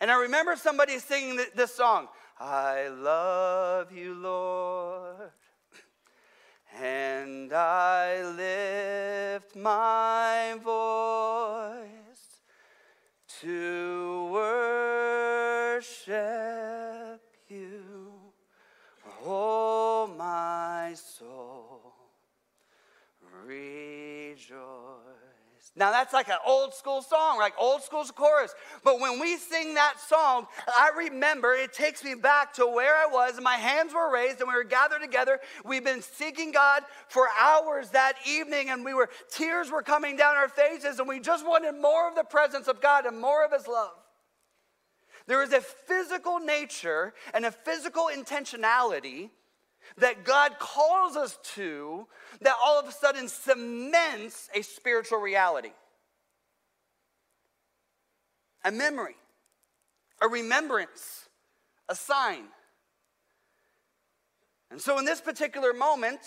And 0.00 0.10
I 0.10 0.20
remember 0.22 0.54
somebody 0.56 0.98
singing 0.98 1.40
this 1.54 1.74
song 1.74 2.08
I 2.38 2.88
love 2.88 3.90
you, 3.92 4.12
Lord, 4.14 5.30
and 6.80 7.50
I 7.52 8.24
lift 8.30 9.54
my 9.56 10.52
voice 10.62 11.88
to 13.42 14.28
worship. 14.32 16.79
soul 21.00 21.92
rejoice. 23.46 24.48
Now 25.76 25.90
that's 25.92 26.12
like 26.12 26.28
an 26.28 26.38
old 26.44 26.72
school 26.74 27.00
song, 27.02 27.36
like 27.38 27.52
old 27.58 27.82
school 27.82 28.02
chorus. 28.06 28.52
But 28.82 28.98
when 28.98 29.20
we 29.20 29.36
sing 29.36 29.74
that 29.74 29.94
song, 30.04 30.46
I 30.66 30.90
remember 30.98 31.54
it 31.54 31.72
takes 31.72 32.02
me 32.02 32.14
back 32.14 32.54
to 32.54 32.66
where 32.66 32.94
I 32.96 33.06
was, 33.06 33.34
and 33.36 33.44
my 33.44 33.54
hands 33.56 33.92
were 33.94 34.10
raised, 34.12 34.40
and 34.40 34.48
we 34.48 34.54
were 34.54 34.64
gathered 34.64 35.00
together. 35.00 35.38
We've 35.66 35.84
been 35.84 36.00
seeking 36.02 36.50
God 36.50 36.82
for 37.08 37.26
hours 37.38 37.90
that 37.90 38.14
evening, 38.26 38.70
and 38.70 38.84
we 38.86 38.94
were 38.94 39.10
tears 39.30 39.70
were 39.70 39.82
coming 39.82 40.16
down 40.16 40.34
our 40.36 40.48
faces, 40.48 40.98
and 40.98 41.06
we 41.08 41.20
just 41.20 41.46
wanted 41.46 41.72
more 41.80 42.08
of 42.08 42.14
the 42.16 42.24
presence 42.24 42.66
of 42.68 42.80
God 42.80 43.04
and 43.06 43.20
more 43.20 43.44
of 43.44 43.52
His 43.52 43.68
love. 43.68 43.92
There 45.26 45.42
is 45.42 45.52
a 45.52 45.60
physical 45.60 46.40
nature 46.40 47.12
and 47.34 47.44
a 47.44 47.50
physical 47.52 48.08
intentionality 48.12 49.28
that 49.98 50.24
God 50.24 50.58
calls 50.58 51.16
us 51.16 51.38
to 51.54 52.06
that 52.42 52.54
all 52.64 52.78
of 52.80 52.88
a 52.88 52.92
sudden 52.92 53.28
cements 53.28 54.48
a 54.54 54.62
spiritual 54.62 55.18
reality. 55.18 55.70
A 58.64 58.70
memory, 58.70 59.14
a 60.20 60.28
remembrance, 60.28 61.28
a 61.88 61.94
sign. 61.94 62.44
And 64.70 64.80
so 64.80 64.98
in 64.98 65.04
this 65.06 65.20
particular 65.20 65.72
moment, 65.72 66.20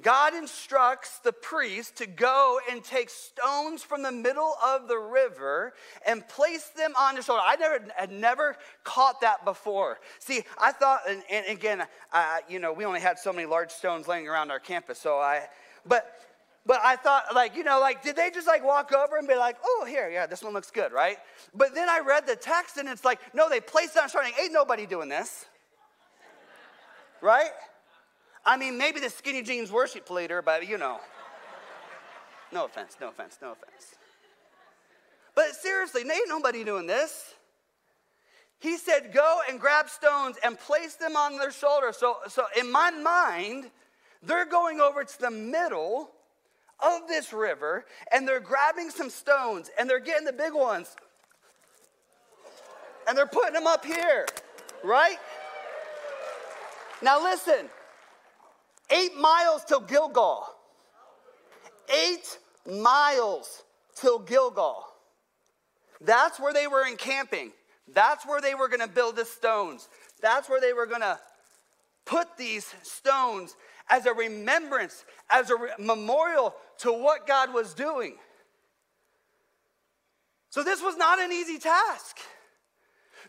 God 0.00 0.34
instructs 0.34 1.18
the 1.18 1.32
priest 1.34 1.96
to 1.96 2.06
go 2.06 2.58
and 2.70 2.82
take 2.82 3.10
stones 3.10 3.82
from 3.82 4.02
the 4.02 4.10
middle 4.10 4.54
of 4.64 4.88
the 4.88 4.96
river 4.96 5.74
and 6.06 6.26
place 6.28 6.70
them 6.76 6.94
on 6.98 7.16
his 7.16 7.26
shoulder. 7.26 7.42
I 7.44 7.56
never 7.56 7.86
had 7.96 8.10
never 8.10 8.56
caught 8.84 9.20
that 9.20 9.44
before. 9.44 9.98
See, 10.18 10.44
I 10.58 10.72
thought, 10.72 11.02
and, 11.06 11.22
and 11.30 11.46
again, 11.46 11.84
uh, 12.12 12.36
you 12.48 12.58
know, 12.58 12.72
we 12.72 12.86
only 12.86 13.00
had 13.00 13.18
so 13.18 13.32
many 13.34 13.46
large 13.46 13.70
stones 13.70 14.08
laying 14.08 14.26
around 14.26 14.50
our 14.50 14.58
campus, 14.58 14.98
so 14.98 15.16
I, 15.18 15.42
but, 15.84 16.10
but 16.64 16.80
I 16.82 16.96
thought, 16.96 17.24
like, 17.34 17.54
you 17.54 17.62
know, 17.62 17.78
like, 17.78 18.02
did 18.02 18.16
they 18.16 18.30
just 18.30 18.46
like 18.46 18.64
walk 18.64 18.92
over 18.94 19.18
and 19.18 19.28
be 19.28 19.34
like, 19.36 19.56
oh, 19.62 19.84
here, 19.86 20.08
yeah, 20.08 20.24
this 20.26 20.42
one 20.42 20.54
looks 20.54 20.70
good, 20.70 20.92
right? 20.92 21.18
But 21.54 21.74
then 21.74 21.90
I 21.90 22.00
read 22.00 22.26
the 22.26 22.36
text, 22.36 22.78
and 22.78 22.88
it's 22.88 23.04
like, 23.04 23.20
no, 23.34 23.50
they 23.50 23.60
placed 23.60 23.94
it 23.96 24.02
on 24.02 24.08
shoulder. 24.08 24.28
Ain't 24.40 24.54
nobody 24.54 24.86
doing 24.86 25.10
this, 25.10 25.44
right? 27.20 27.50
I 28.44 28.56
mean, 28.56 28.76
maybe 28.78 29.00
the 29.00 29.10
skinny 29.10 29.42
jeans 29.42 29.70
worship 29.70 30.10
leader, 30.10 30.42
but 30.42 30.66
you 30.68 30.78
know. 30.78 31.00
No 32.52 32.64
offense, 32.64 32.96
no 33.00 33.08
offense, 33.08 33.38
no 33.40 33.52
offense. 33.52 33.94
But 35.34 35.54
seriously, 35.54 36.02
ain't 36.02 36.28
nobody 36.28 36.64
doing 36.64 36.86
this. 36.86 37.32
He 38.58 38.76
said, 38.76 39.12
Go 39.14 39.40
and 39.48 39.58
grab 39.60 39.88
stones 39.88 40.36
and 40.44 40.58
place 40.58 40.94
them 40.94 41.16
on 41.16 41.38
their 41.38 41.50
shoulders. 41.52 41.96
So, 41.96 42.16
so 42.28 42.44
in 42.58 42.70
my 42.70 42.90
mind, 42.90 43.70
they're 44.22 44.44
going 44.44 44.80
over 44.80 45.02
to 45.02 45.20
the 45.20 45.30
middle 45.30 46.10
of 46.84 47.08
this 47.08 47.32
river 47.32 47.86
and 48.12 48.26
they're 48.26 48.40
grabbing 48.40 48.90
some 48.90 49.08
stones 49.08 49.70
and 49.78 49.88
they're 49.88 49.98
getting 50.00 50.26
the 50.26 50.32
big 50.32 50.52
ones 50.52 50.94
and 53.08 53.16
they're 53.16 53.26
putting 53.26 53.52
them 53.54 53.66
up 53.66 53.84
here, 53.84 54.26
right? 54.84 55.16
Now, 57.02 57.22
listen, 57.22 57.68
Eight 58.90 59.16
miles 59.16 59.64
till 59.64 59.80
Gilgal. 59.80 60.46
Eight 61.90 62.38
miles 62.66 63.62
till 63.96 64.18
Gilgal. 64.20 64.86
That's 66.00 66.40
where 66.40 66.52
they 66.52 66.66
were 66.66 66.86
encamping. 66.86 67.52
That's 67.92 68.26
where 68.26 68.40
they 68.40 68.54
were 68.54 68.68
going 68.68 68.80
to 68.80 68.88
build 68.88 69.16
the 69.16 69.24
stones. 69.24 69.88
That's 70.20 70.48
where 70.48 70.60
they 70.60 70.72
were 70.72 70.86
going 70.86 71.00
to 71.00 71.18
put 72.04 72.36
these 72.36 72.72
stones 72.82 73.54
as 73.90 74.06
a 74.06 74.12
remembrance, 74.14 75.04
as 75.30 75.50
a 75.50 75.56
re- 75.56 75.70
memorial 75.78 76.54
to 76.78 76.92
what 76.92 77.26
God 77.26 77.52
was 77.52 77.74
doing. 77.74 78.16
So, 80.50 80.62
this 80.62 80.82
was 80.82 80.96
not 80.96 81.18
an 81.18 81.32
easy 81.32 81.58
task. 81.58 82.18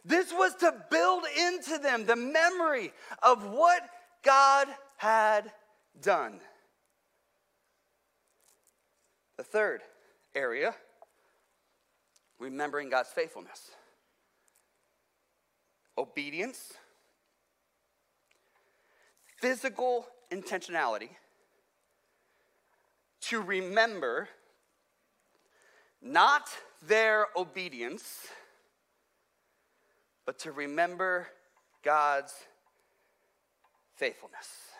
This 0.05 0.33
was 0.33 0.55
to 0.57 0.73
build 0.91 1.23
into 1.37 1.77
them 1.77 2.05
the 2.05 2.15
memory 2.17 2.91
of 3.21 3.45
what 3.45 3.81
God 4.23 4.67
had 5.03 5.51
done. 6.01 6.39
The 9.35 9.43
third 9.43 9.81
area, 10.33 10.73
remembering 12.39 12.89
God's 12.89 13.09
faithfulness. 13.09 13.71
Obedience, 15.97 16.71
physical 19.41 20.05
intentionality 20.31 21.09
to 23.23 23.41
remember 23.41 24.29
not 26.01 26.43
their 26.87 27.27
obedience, 27.35 28.25
but 30.25 30.39
to 30.39 30.53
remember 30.53 31.27
God's 31.83 32.31
faithfulness. 33.97 34.72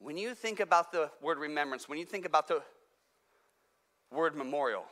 When 0.00 0.16
you 0.16 0.34
think 0.34 0.60
about 0.60 0.92
the 0.92 1.10
word 1.20 1.38
remembrance, 1.38 1.88
when 1.88 1.98
you 1.98 2.06
think 2.06 2.24
about 2.24 2.48
the 2.48 2.62
word 4.10 4.34
memorial, 4.34 4.84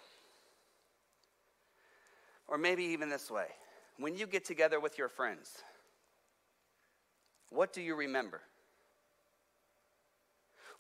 or 2.46 2.58
maybe 2.58 2.84
even 2.84 3.08
this 3.08 3.30
way 3.30 3.46
when 3.98 4.14
you 4.16 4.26
get 4.28 4.44
together 4.44 4.78
with 4.78 4.96
your 4.96 5.08
friends, 5.08 5.50
what 7.50 7.72
do 7.72 7.82
you 7.82 7.96
remember? 7.96 8.40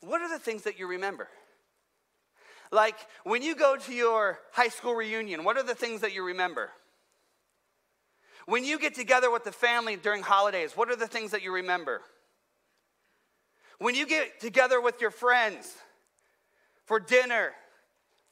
What 0.00 0.20
are 0.20 0.28
the 0.28 0.38
things 0.38 0.62
that 0.62 0.78
you 0.78 0.86
remember? 0.86 1.28
Like 2.70 2.96
when 3.24 3.42
you 3.42 3.56
go 3.56 3.76
to 3.76 3.92
your 3.92 4.38
high 4.52 4.68
school 4.68 4.94
reunion, 4.94 5.42
what 5.42 5.56
are 5.56 5.62
the 5.64 5.74
things 5.74 6.02
that 6.02 6.12
you 6.14 6.22
remember? 6.22 6.70
When 8.46 8.62
you 8.64 8.78
get 8.78 8.94
together 8.94 9.30
with 9.32 9.42
the 9.44 9.50
family 9.52 9.96
during 9.96 10.22
holidays, 10.22 10.72
what 10.76 10.88
are 10.90 10.96
the 10.96 11.08
things 11.08 11.30
that 11.32 11.42
you 11.42 11.52
remember? 11.52 12.02
When 13.78 13.94
you 13.94 14.06
get 14.06 14.40
together 14.40 14.80
with 14.80 15.00
your 15.00 15.10
friends 15.12 15.72
for 16.84 16.98
dinner 16.98 17.52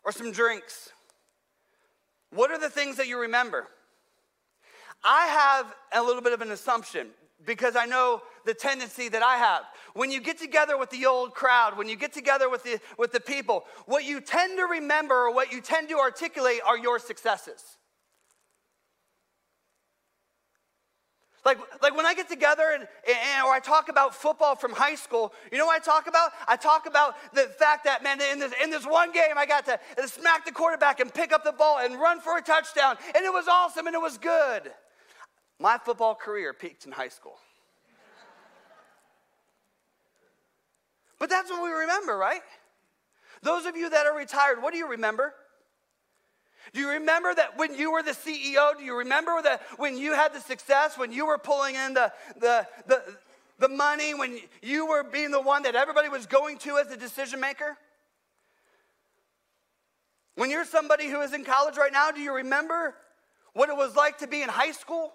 or 0.04 0.10
some 0.12 0.32
drinks, 0.32 0.90
what 2.30 2.50
are 2.50 2.58
the 2.58 2.70
things 2.70 2.96
that 2.96 3.06
you 3.06 3.18
remember? 3.20 3.68
I 5.04 5.26
have 5.26 5.74
a 5.92 6.02
little 6.04 6.22
bit 6.22 6.32
of 6.32 6.42
an 6.42 6.50
assumption 6.50 7.08
because 7.44 7.76
I 7.76 7.86
know 7.86 8.22
the 8.44 8.54
tendency 8.54 9.08
that 9.08 9.22
I 9.22 9.36
have. 9.36 9.62
When 9.94 10.10
you 10.10 10.20
get 10.20 10.38
together 10.38 10.76
with 10.76 10.90
the 10.90 11.06
old 11.06 11.34
crowd, 11.34 11.76
when 11.78 11.88
you 11.88 11.94
get 11.96 12.12
together 12.12 12.48
with 12.50 12.64
the, 12.64 12.80
with 12.98 13.12
the 13.12 13.20
people, 13.20 13.66
what 13.86 14.04
you 14.04 14.20
tend 14.20 14.58
to 14.58 14.64
remember 14.64 15.14
or 15.26 15.32
what 15.34 15.52
you 15.52 15.60
tend 15.60 15.88
to 15.90 15.98
articulate 15.98 16.58
are 16.66 16.76
your 16.78 16.98
successes. 16.98 17.62
Like, 21.46 21.58
like 21.80 21.96
when 21.96 22.04
I 22.04 22.12
get 22.12 22.28
together 22.28 22.64
and, 22.74 22.82
and, 22.82 23.46
or 23.46 23.52
I 23.52 23.60
talk 23.60 23.88
about 23.88 24.16
football 24.16 24.56
from 24.56 24.72
high 24.72 24.96
school, 24.96 25.32
you 25.52 25.58
know 25.58 25.66
what 25.66 25.80
I 25.80 25.84
talk 25.84 26.08
about? 26.08 26.32
I 26.48 26.56
talk 26.56 26.86
about 26.86 27.14
the 27.34 27.42
fact 27.42 27.84
that, 27.84 28.02
man, 28.02 28.20
in 28.20 28.40
this, 28.40 28.52
in 28.64 28.70
this 28.70 28.84
one 28.84 29.12
game, 29.12 29.30
I 29.38 29.46
got 29.46 29.64
to 29.66 29.78
smack 30.08 30.44
the 30.44 30.50
quarterback 30.50 30.98
and 30.98 31.14
pick 31.14 31.32
up 31.32 31.44
the 31.44 31.52
ball 31.52 31.78
and 31.78 32.00
run 32.00 32.18
for 32.20 32.36
a 32.36 32.42
touchdown, 32.42 32.96
and 33.14 33.24
it 33.24 33.32
was 33.32 33.46
awesome 33.46 33.86
and 33.86 33.94
it 33.94 34.02
was 34.02 34.18
good. 34.18 34.72
My 35.60 35.78
football 35.78 36.16
career 36.16 36.52
peaked 36.52 36.84
in 36.84 36.90
high 36.90 37.08
school. 37.10 37.36
but 41.20 41.30
that's 41.30 41.48
what 41.48 41.62
we 41.62 41.70
remember, 41.70 42.16
right? 42.16 42.40
Those 43.42 43.66
of 43.66 43.76
you 43.76 43.88
that 43.88 44.04
are 44.04 44.16
retired, 44.18 44.60
what 44.60 44.72
do 44.72 44.78
you 44.78 44.88
remember? 44.90 45.32
Do 46.72 46.80
you 46.80 46.88
remember 46.90 47.32
that 47.34 47.56
when 47.56 47.74
you 47.74 47.92
were 47.92 48.02
the 48.02 48.12
CEO? 48.12 48.76
Do 48.76 48.84
you 48.84 48.96
remember 48.98 49.40
that 49.42 49.62
when 49.76 49.96
you 49.96 50.12
had 50.14 50.32
the 50.32 50.40
success, 50.40 50.98
when 50.98 51.12
you 51.12 51.26
were 51.26 51.38
pulling 51.38 51.74
in 51.74 51.94
the, 51.94 52.12
the, 52.38 52.66
the, 52.86 53.02
the 53.58 53.68
money, 53.68 54.14
when 54.14 54.38
you 54.62 54.86
were 54.86 55.04
being 55.04 55.30
the 55.30 55.40
one 55.40 55.62
that 55.64 55.74
everybody 55.74 56.08
was 56.08 56.26
going 56.26 56.58
to 56.58 56.78
as 56.78 56.88
the 56.88 56.96
decision 56.96 57.40
maker? 57.40 57.76
When 60.34 60.50
you're 60.50 60.64
somebody 60.66 61.08
who 61.08 61.20
is 61.22 61.32
in 61.32 61.44
college 61.44 61.76
right 61.76 61.92
now, 61.92 62.10
do 62.10 62.20
you 62.20 62.34
remember 62.36 62.94
what 63.54 63.70
it 63.70 63.76
was 63.76 63.96
like 63.96 64.18
to 64.18 64.26
be 64.26 64.42
in 64.42 64.48
high 64.48 64.72
school? 64.72 65.12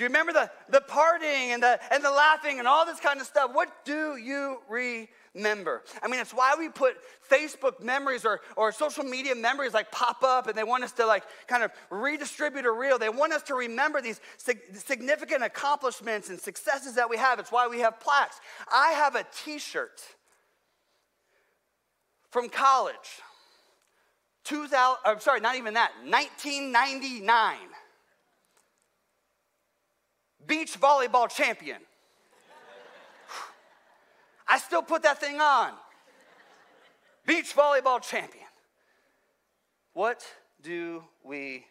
Do 0.00 0.04
you 0.04 0.08
remember 0.08 0.32
the, 0.32 0.50
the 0.70 0.82
partying 0.88 1.52
and 1.52 1.62
the, 1.62 1.78
and 1.92 2.02
the 2.02 2.10
laughing 2.10 2.58
and 2.58 2.66
all 2.66 2.86
this 2.86 2.98
kind 3.00 3.20
of 3.20 3.26
stuff? 3.26 3.50
What 3.52 3.68
do 3.84 4.16
you 4.16 4.56
remember? 5.34 5.82
I 6.02 6.08
mean, 6.08 6.20
it's 6.20 6.32
why 6.32 6.54
we 6.58 6.70
put 6.70 6.94
Facebook 7.30 7.82
memories 7.82 8.24
or, 8.24 8.40
or 8.56 8.72
social 8.72 9.04
media 9.04 9.34
memories 9.34 9.74
like 9.74 9.92
pop 9.92 10.22
up 10.24 10.46
and 10.46 10.56
they 10.56 10.64
want 10.64 10.84
us 10.84 10.92
to 10.92 11.04
like 11.04 11.24
kind 11.48 11.62
of 11.62 11.70
redistribute 11.90 12.64
a 12.64 12.70
reel. 12.70 12.98
They 12.98 13.10
want 13.10 13.34
us 13.34 13.42
to 13.42 13.54
remember 13.54 14.00
these 14.00 14.22
sig- 14.38 14.74
significant 14.74 15.42
accomplishments 15.42 16.30
and 16.30 16.40
successes 16.40 16.94
that 16.94 17.10
we 17.10 17.18
have. 17.18 17.38
It's 17.38 17.52
why 17.52 17.68
we 17.68 17.80
have 17.80 18.00
plaques. 18.00 18.40
I 18.72 18.92
have 18.92 19.16
a 19.16 19.26
t 19.44 19.58
shirt 19.58 20.00
from 22.30 22.48
college. 22.48 22.96
2000, 24.44 24.96
I'm 25.04 25.20
sorry, 25.20 25.40
not 25.40 25.56
even 25.56 25.74
that, 25.74 25.90
1999 26.08 27.58
beach 30.50 30.78
volleyball 30.80 31.28
champion. 31.32 31.78
I 34.48 34.58
still 34.58 34.82
put 34.82 35.04
that 35.04 35.20
thing 35.20 35.40
on. 35.40 35.70
Beach 37.24 37.54
volleyball 37.54 38.02
champion. 38.02 38.48
What 39.94 40.24
do 40.60 41.04
we 41.22 41.64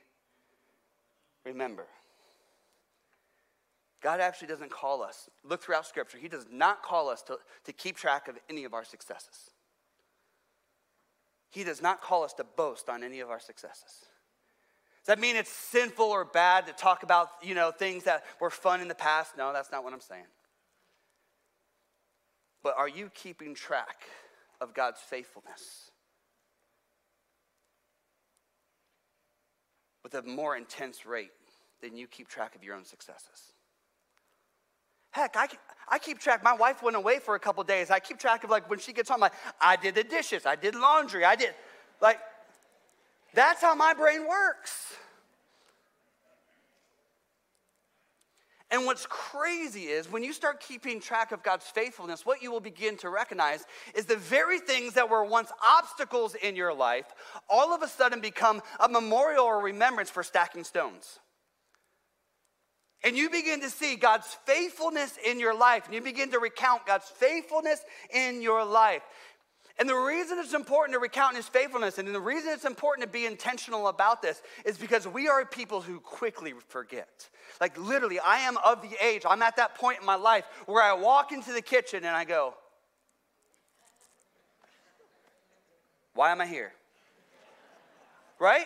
remember? 1.46 1.88
God 4.02 4.22
actually 4.22 4.48
doesn't 4.48 4.72
call 4.72 5.04
us. 5.04 5.30
Look 5.44 5.62
throughout 5.62 5.86
Scripture. 5.86 6.18
He 6.18 6.30
does 6.30 6.46
not 6.50 6.82
call 6.82 7.10
us 7.10 7.22
to, 7.24 7.38
to 7.66 7.74
keep 7.74 7.98
track 7.98 8.30
of 8.30 8.38
any 8.50 8.64
of 8.64 8.74
our 8.74 8.86
successes. 8.86 9.52
He 11.50 11.66
does 11.66 11.82
not 11.82 12.00
call 12.02 12.24
us 12.24 12.32
to 12.36 12.46
boast 12.46 12.88
on 12.88 13.04
any 13.04 13.20
of 13.20 13.30
our 13.30 13.42
successes 13.42 14.06
that 15.10 15.18
mean 15.20 15.36
it's 15.36 15.50
sinful 15.50 16.06
or 16.06 16.24
bad 16.24 16.68
to 16.68 16.74
talk 16.74 17.02
about, 17.02 17.30
you 17.42 17.56
know, 17.56 17.72
things 17.72 18.04
that 18.04 18.24
were 18.40 18.52
fun 18.52 18.80
in 18.80 18.88
the 18.88 18.94
past? 18.94 19.36
No, 19.36 19.52
that's 19.52 19.72
not 19.72 19.84
what 19.84 19.92
I'm 19.92 20.00
saying. 20.00 20.26
But 22.62 22.76
are 22.78 22.88
you 22.88 23.10
keeping 23.16 23.56
track 23.56 24.04
of 24.62 24.76
God's 24.76 25.00
faithfulness? 25.00 25.90
With 30.04 30.14
a 30.14 30.22
more 30.22 30.56
intense 30.56 31.08
rate 31.08 31.32
than 31.82 31.98
you 31.98 32.06
keep 32.06 32.28
track 32.28 32.54
of 32.56 32.64
your 32.64 32.76
own 32.76 32.86
successes. 32.86 33.54
Heck, 35.10 35.36
I, 35.36 35.48
I 35.90 35.98
keep 35.98 36.20
track. 36.20 36.44
My 36.44 36.54
wife 36.54 36.84
went 36.84 36.96
away 36.96 37.18
for 37.18 37.34
a 37.34 37.40
couple 37.40 37.64
days. 37.64 37.90
I 37.90 37.98
keep 37.98 38.20
track 38.20 38.44
of 38.44 38.52
like 38.52 38.70
when 38.70 38.78
she 38.78 38.94
gets 38.94 39.10
home, 39.10 39.22
like 39.22 39.34
I 39.60 39.76
did 39.76 39.96
the 39.96 40.04
dishes, 40.04 40.46
I 40.46 40.56
did 40.56 40.76
laundry, 40.76 41.26
I 41.26 41.36
did 41.36 41.56
like 42.00 42.20
that's 43.34 43.62
how 43.62 43.76
my 43.76 43.94
brain 43.94 44.28
works. 44.28 44.94
And 48.72 48.86
what's 48.86 49.08
crazy 49.08 49.86
is 49.88 50.10
when 50.12 50.24
you 50.24 50.32
start 50.32 50.60
keeping 50.62 51.00
track 51.00 51.32
of 51.32 51.42
God's 51.42 51.66
faithfulness, 51.68 52.24
what 52.24 52.44
you 52.44 52.52
will 52.52 52.60
begin 52.60 52.98
to 52.98 53.10
recognize 53.10 53.64
is 53.96 54.06
the 54.06 54.16
very 54.16 54.60
things 54.60 54.94
that 54.94 55.10
were 55.10 55.24
once 55.24 55.52
obstacles 55.68 56.36
in 56.36 56.56
your 56.56 56.72
life 56.72 57.06
all 57.50 57.74
of 57.74 57.82
a 57.82 57.88
sudden 57.88 58.20
become 58.22 58.62
a 58.80 58.88
memorial 58.88 59.46
or 59.46 59.60
remembrance 59.64 60.12
for 60.12 60.22
stacking 60.22 60.64
stones. 60.64 61.18
And 63.04 63.18
you 63.18 63.32
begin 63.32 63.62
to 63.62 63.72
see 63.72 63.96
God's 63.96 64.38
faithfulness 64.46 65.18
in 65.26 65.40
your 65.40 65.56
life, 65.58 65.86
and 65.86 65.96
you 65.96 66.02
begin 66.02 66.30
to 66.32 66.40
recount 66.40 66.86
God's 66.86 67.06
faithfulness 67.10 67.80
in 68.14 68.42
your 68.42 68.66
life. 68.66 69.02
And 69.80 69.88
the 69.88 69.96
reason 69.96 70.38
it's 70.40 70.54
important 70.54 70.94
to 70.94 71.00
recount 71.00 71.38
his 71.38 71.48
faithfulness 71.48 71.98
and 71.98 72.08
the 72.14 72.20
reason 72.20 72.52
it's 72.52 72.66
important 72.66 73.04
to 73.08 73.12
be 73.12 73.26
intentional 73.26 73.88
about 73.88 74.22
this 74.22 74.42
is 74.66 74.78
because 74.78 75.08
we 75.08 75.30
are 75.30 75.46
people 75.46 75.80
who 75.82 76.02
quickly 76.02 76.54
forget. 76.68 77.30
Like, 77.62 77.78
literally, 77.80 78.20
I 78.20 78.40
am 78.40 78.58
of 78.58 78.82
the 78.82 78.90
age, 79.02 79.22
I'm 79.28 79.42
at 79.42 79.56
that 79.56 79.76
point 79.76 80.02
in 80.02 80.06
my 80.06 80.16
life 80.16 80.44
where 80.66 80.84
I 80.84 80.94
walk 80.94 81.32
into 81.32 81.54
the 81.54 81.62
kitchen 81.62 82.04
and 82.04 82.14
I 82.16 82.26
go, 82.26 82.56
Why 86.14 86.34
am 86.34 86.42
I 86.42 86.46
here? 86.48 86.74
Right? 88.38 88.66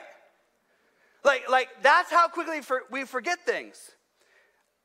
Like, 1.24 1.48
like 1.48 1.70
that's 1.84 2.10
how 2.10 2.28
quickly 2.28 2.62
for, 2.62 2.84
we 2.90 3.06
forget 3.06 3.38
things. 3.46 3.78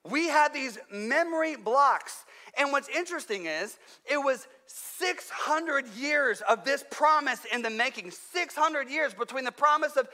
We 0.08 0.28
had 0.28 0.52
these 0.52 0.76
memory 0.92 1.56
blocks. 1.56 2.24
And 2.58 2.70
what's 2.70 2.88
interesting 2.90 3.46
is, 3.46 3.78
it 4.10 4.18
was 4.18 4.46
600 4.70 5.86
years 5.96 6.42
of 6.42 6.62
this 6.64 6.84
promise 6.90 7.40
in 7.52 7.62
the 7.62 7.70
making 7.70 8.10
600 8.10 8.90
years 8.90 9.14
between 9.14 9.44
the 9.44 9.52
promise 9.52 9.96
of 9.96 10.08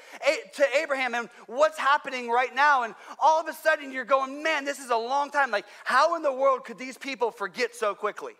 to 0.55 0.65
abraham 0.81 1.13
and 1.17 1.29
what's 1.49 1.77
happening 1.79 2.29
right 2.29 2.55
now 2.55 2.85
and 2.85 2.95
all 3.19 3.41
of 3.41 3.49
a 3.49 3.53
sudden 3.53 3.91
you're 3.91 4.05
going 4.05 4.43
man 4.45 4.65
this 4.65 4.79
is 4.79 4.91
a 4.91 4.97
long 4.97 5.31
time 5.31 5.51
like 5.51 5.65
how 5.85 6.15
in 6.15 6.23
the 6.23 6.33
world 6.33 6.65
could 6.65 6.79
these 6.79 6.97
people 6.97 7.33
forget 7.33 7.75
so 7.75 7.95
quickly 7.97 8.35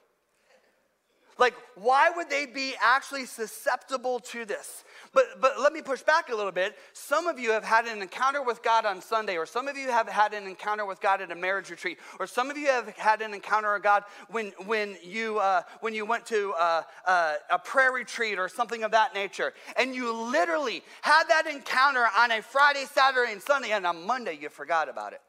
like 1.37 1.55
why 1.75 2.11
would 2.15 2.31
they 2.31 2.47
be 2.47 2.75
actually 2.81 3.27
susceptible 3.27 4.21
to 4.21 4.45
this 4.45 4.84
but, 5.15 5.41
but 5.41 5.61
let 5.61 5.73
me 5.73 5.81
push 5.81 6.03
back 6.03 6.29
a 6.29 6.35
little 6.35 6.51
bit. 6.53 6.77
Some 6.93 7.29
of 7.29 7.39
you 7.39 7.53
have 7.53 7.63
had 7.63 7.87
an 7.87 8.03
encounter 8.03 8.43
with 8.43 8.63
God 8.65 8.85
on 8.85 9.01
Sunday, 9.01 9.39
or 9.39 9.47
some 9.47 9.69
of 9.69 9.77
you 9.77 9.89
have 9.91 10.09
had 10.09 10.35
an 10.35 10.47
encounter 10.47 10.85
with 10.85 11.01
God 11.01 11.21
at 11.23 11.31
a 11.31 11.37
marriage 11.37 11.71
retreat, 11.71 11.99
or 12.19 12.27
some 12.27 12.51
of 12.51 12.59
you 12.59 12.67
have 12.67 12.89
had 12.97 13.23
an 13.23 13.33
encounter 13.33 13.73
with 13.75 13.83
God 13.85 14.03
when, 14.29 14.49
when, 14.67 14.97
you, 15.05 15.39
uh, 15.39 15.63
when 15.81 15.95
you 15.95 16.05
went 16.05 16.27
to 16.27 16.53
uh, 16.55 16.83
uh, 17.07 17.35
a 17.49 17.59
prayer 17.61 17.93
retreat 17.93 18.41
or 18.41 18.49
something 18.49 18.83
of 18.83 18.91
that 18.91 19.15
nature. 19.15 19.55
And 19.77 19.95
you 19.95 20.13
literally 20.13 20.83
had 21.03 21.25
that 21.29 21.47
encounter 21.47 22.07
on 22.19 22.33
a 22.33 22.43
Friday, 22.43 22.85
Saturday, 22.93 23.31
and 23.33 23.41
Sunday, 23.41 23.71
and 23.71 23.87
on 23.87 24.05
Monday 24.07 24.37
you 24.41 24.49
forgot 24.49 24.89
about 24.89 25.13
it. 25.13 25.21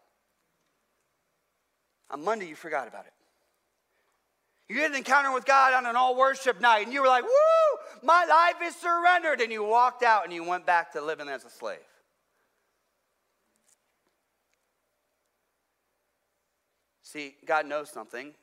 On 2.09 2.25
Monday 2.25 2.47
you 2.47 2.55
forgot 2.55 2.87
about 2.87 3.05
it. 3.05 3.11
You 4.67 4.77
had 4.81 4.91
an 4.91 4.97
encounter 4.97 5.31
with 5.31 5.45
God 5.45 5.73
on 5.73 5.85
an 5.85 5.95
all 5.95 6.15
worship 6.17 6.59
night, 6.59 6.85
and 6.85 6.93
you 6.93 7.01
were 7.01 7.07
like, 7.07 7.23
woo, 7.23 7.29
my 8.01 8.25
life 8.25 8.55
is 8.67 8.75
surrendered. 8.75 9.39
And 9.41 9.51
you 9.51 9.63
walked 9.63 10.03
out 10.03 10.23
and 10.25 10.33
you 10.33 10.43
went 10.43 10.65
back 10.65 10.93
to 10.93 11.01
living 11.01 11.27
as 11.27 11.45
a 11.45 11.49
slave. 11.49 11.77
See, 17.03 17.35
God 17.45 17.67
knows 17.67 17.89
something. 17.91 18.33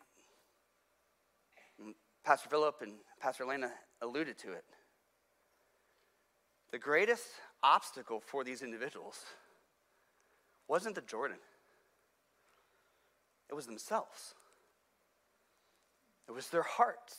Pastor 2.24 2.48
Philip 2.48 2.76
and 2.82 2.92
Pastor 3.20 3.42
Elena 3.44 3.72
alluded 4.00 4.38
to 4.38 4.52
it. 4.52 4.64
The 6.70 6.78
greatest 6.78 7.24
obstacle 7.64 8.20
for 8.20 8.44
these 8.44 8.62
individuals 8.62 9.20
wasn't 10.68 10.94
the 10.94 11.00
Jordan, 11.02 11.38
it 13.50 13.54
was 13.54 13.66
themselves. 13.66 14.34
It 16.32 16.36
was 16.36 16.48
their 16.48 16.62
hearts. 16.62 17.14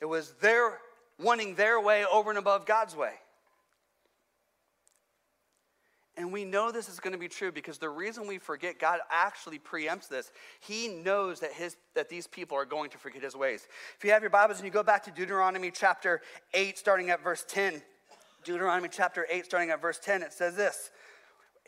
It 0.00 0.06
was 0.06 0.32
their 0.40 0.78
wanting 1.18 1.54
their 1.56 1.78
way 1.78 2.06
over 2.06 2.30
and 2.30 2.38
above 2.38 2.64
God's 2.64 2.96
way. 2.96 3.12
And 6.16 6.32
we 6.32 6.46
know 6.46 6.70
this 6.72 6.88
is 6.88 6.98
going 6.98 7.12
to 7.12 7.18
be 7.18 7.28
true 7.28 7.52
because 7.52 7.76
the 7.76 7.90
reason 7.90 8.26
we 8.26 8.38
forget, 8.38 8.78
God 8.78 9.00
actually 9.10 9.58
preempts 9.58 10.08
this. 10.08 10.32
He 10.60 10.88
knows 10.88 11.40
that, 11.40 11.52
his, 11.52 11.76
that 11.94 12.08
these 12.08 12.26
people 12.26 12.56
are 12.56 12.64
going 12.64 12.88
to 12.90 12.98
forget 12.98 13.22
his 13.22 13.36
ways. 13.36 13.66
If 13.98 14.02
you 14.06 14.12
have 14.12 14.22
your 14.22 14.30
Bibles 14.30 14.56
and 14.58 14.64
you 14.64 14.70
go 14.72 14.82
back 14.82 15.04
to 15.04 15.10
Deuteronomy 15.10 15.70
chapter 15.70 16.22
8, 16.54 16.78
starting 16.78 17.10
at 17.10 17.22
verse 17.22 17.44
10, 17.46 17.82
Deuteronomy 18.42 18.88
chapter 18.90 19.26
8, 19.30 19.44
starting 19.44 19.68
at 19.68 19.82
verse 19.82 19.98
10, 19.98 20.22
it 20.22 20.32
says 20.32 20.56
this 20.56 20.90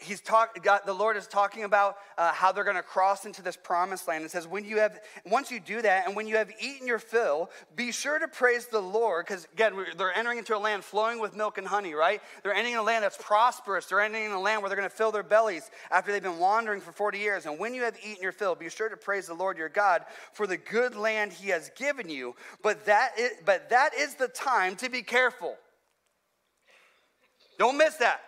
he's 0.02 0.20
talking. 0.20 0.62
God, 0.62 0.80
the 0.86 0.92
Lord 0.92 1.16
is 1.16 1.26
talking 1.26 1.64
about 1.64 1.96
uh, 2.18 2.32
how 2.32 2.52
they're 2.52 2.64
going 2.64 2.76
to 2.76 2.82
cross 2.82 3.24
into 3.24 3.42
this 3.42 3.56
promised 3.56 4.06
land. 4.06 4.24
It 4.24 4.30
says, 4.30 4.46
when 4.46 4.64
you 4.64 4.78
have, 4.80 4.98
once 5.26 5.50
you 5.50 5.60
do 5.60 5.80
that, 5.82 6.06
and 6.06 6.14
when 6.16 6.26
you 6.26 6.36
have 6.36 6.50
eaten 6.60 6.86
your 6.86 6.98
fill, 6.98 7.50
be 7.74 7.92
sure 7.92 8.18
to 8.18 8.28
praise 8.28 8.66
the 8.66 8.80
Lord. 8.80 9.26
Because 9.26 9.46
again, 9.52 9.74
they're 9.96 10.12
entering 10.16 10.38
into 10.38 10.56
a 10.56 10.58
land 10.58 10.84
flowing 10.84 11.18
with 11.18 11.36
milk 11.36 11.58
and 11.58 11.66
honey, 11.66 11.94
right? 11.94 12.20
They're 12.42 12.54
entering 12.54 12.76
a 12.76 12.82
land 12.82 13.04
that's 13.04 13.16
prosperous. 13.18 13.86
They're 13.86 14.00
entering 14.00 14.32
a 14.32 14.40
land 14.40 14.62
where 14.62 14.68
they're 14.68 14.78
going 14.78 14.88
to 14.90 14.94
fill 14.94 15.12
their 15.12 15.22
bellies 15.22 15.70
after 15.90 16.12
they've 16.12 16.22
been 16.22 16.38
wandering 16.38 16.80
for 16.80 16.92
40 16.92 17.18
years. 17.18 17.46
And 17.46 17.58
when 17.58 17.74
you 17.74 17.82
have 17.82 17.96
eaten 18.04 18.22
your 18.22 18.32
fill, 18.32 18.54
be 18.54 18.68
sure 18.68 18.88
to 18.88 18.96
praise 18.96 19.26
the 19.26 19.34
Lord 19.34 19.58
your 19.58 19.68
God 19.68 20.04
for 20.32 20.46
the 20.46 20.56
good 20.56 20.94
land 20.96 21.32
he 21.32 21.48
has 21.50 21.70
given 21.76 22.08
you. 22.08 22.34
But 22.62 22.86
that 22.86 23.12
is, 23.18 23.30
but 23.44 23.70
that 23.70 23.94
is 23.94 24.14
the 24.14 24.28
time 24.28 24.76
to 24.76 24.88
be 24.90 25.02
careful. 25.02 25.56
Don't 27.58 27.76
miss 27.76 27.94
that. 27.96 28.20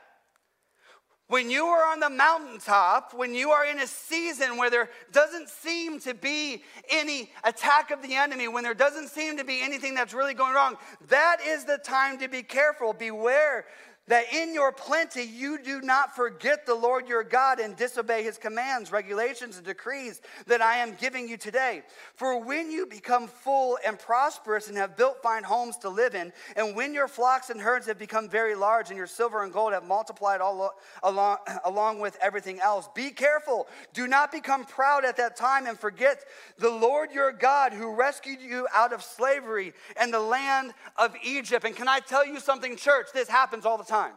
When 1.34 1.50
you 1.50 1.64
are 1.66 1.90
on 1.92 1.98
the 1.98 2.10
mountaintop, 2.10 3.12
when 3.12 3.34
you 3.34 3.50
are 3.50 3.66
in 3.66 3.80
a 3.80 3.88
season 3.88 4.56
where 4.56 4.70
there 4.70 4.88
doesn't 5.10 5.48
seem 5.48 5.98
to 6.06 6.14
be 6.14 6.62
any 6.88 7.28
attack 7.42 7.90
of 7.90 8.02
the 8.02 8.14
enemy, 8.14 8.46
when 8.46 8.62
there 8.62 8.72
doesn't 8.72 9.08
seem 9.08 9.38
to 9.38 9.44
be 9.44 9.60
anything 9.60 9.96
that's 9.96 10.14
really 10.14 10.34
going 10.34 10.54
wrong, 10.54 10.76
that 11.08 11.38
is 11.44 11.64
the 11.64 11.78
time 11.78 12.18
to 12.18 12.28
be 12.28 12.44
careful. 12.44 12.92
Beware 12.92 13.64
that 14.06 14.32
in 14.34 14.52
your 14.52 14.70
plenty 14.70 15.22
you 15.22 15.58
do 15.62 15.80
not 15.80 16.14
forget 16.14 16.66
the 16.66 16.74
Lord 16.74 17.08
your 17.08 17.24
God 17.24 17.58
and 17.58 17.74
disobey 17.74 18.22
his 18.22 18.36
commands, 18.36 18.92
regulations, 18.92 19.56
and 19.56 19.64
decrees 19.64 20.20
that 20.46 20.60
I 20.60 20.78
am 20.78 20.94
giving 21.00 21.26
you 21.26 21.36
today. 21.38 21.82
For 22.14 22.42
when 22.44 22.70
you 22.70 22.86
become 22.86 23.28
full 23.28 23.78
and 23.86 23.98
prosperous 23.98 24.68
and 24.68 24.76
have 24.76 24.96
built 24.96 25.22
fine 25.22 25.42
homes 25.42 25.78
to 25.78 25.88
live 25.88 26.14
in, 26.14 26.32
and 26.56 26.76
when 26.76 26.92
your 26.92 27.08
flocks 27.08 27.48
and 27.48 27.60
herds 27.60 27.86
have 27.86 27.98
become 27.98 28.28
very 28.28 28.54
large 28.54 28.88
and 28.88 28.96
your 28.98 29.06
silver 29.06 29.42
and 29.42 29.52
gold 29.52 29.72
have 29.72 29.84
multiplied 29.84 30.40
all 30.42 30.72
along, 31.02 31.38
along 31.64 31.98
with 32.00 32.18
everything 32.20 32.60
else, 32.60 32.88
be 32.94 33.10
careful. 33.10 33.66
Do 33.94 34.06
not 34.06 34.30
become 34.30 34.64
proud 34.64 35.04
at 35.06 35.16
that 35.16 35.34
time 35.36 35.66
and 35.66 35.78
forget 35.78 36.20
the 36.58 36.70
Lord 36.70 37.10
your 37.12 37.32
God 37.32 37.72
who 37.72 37.94
rescued 37.94 38.40
you 38.42 38.66
out 38.74 38.92
of 38.92 39.02
slavery 39.02 39.72
and 39.98 40.12
the 40.12 40.20
land 40.20 40.72
of 40.98 41.14
Egypt. 41.22 41.64
And 41.64 41.74
can 41.74 41.88
I 41.88 42.00
tell 42.00 42.26
you 42.26 42.38
something, 42.38 42.76
church? 42.76 43.06
This 43.14 43.28
happens 43.28 43.64
all 43.64 43.78
the 43.78 43.84
time 43.84 43.93
time. 43.94 44.12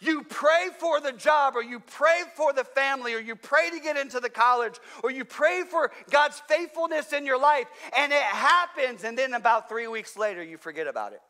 You 0.00 0.22
pray 0.28 0.68
for 0.78 1.00
the 1.00 1.10
job, 1.10 1.56
or 1.56 1.62
you 1.62 1.80
pray 1.80 2.20
for 2.36 2.52
the 2.52 2.62
family, 2.62 3.14
or 3.14 3.18
you 3.18 3.34
pray 3.34 3.68
to 3.70 3.80
get 3.80 3.96
into 3.96 4.20
the 4.20 4.30
college, 4.30 4.74
or 5.02 5.10
you 5.10 5.24
pray 5.24 5.62
for 5.68 5.90
God's 6.10 6.40
faithfulness 6.48 7.12
in 7.12 7.26
your 7.26 7.40
life, 7.40 7.66
and 7.96 8.12
it 8.12 8.22
happens, 8.22 9.02
and 9.02 9.18
then 9.18 9.34
about 9.34 9.68
three 9.68 9.88
weeks 9.88 10.16
later, 10.16 10.42
you 10.42 10.56
forget 10.56 10.86
about 10.86 11.14
it. 11.14 11.20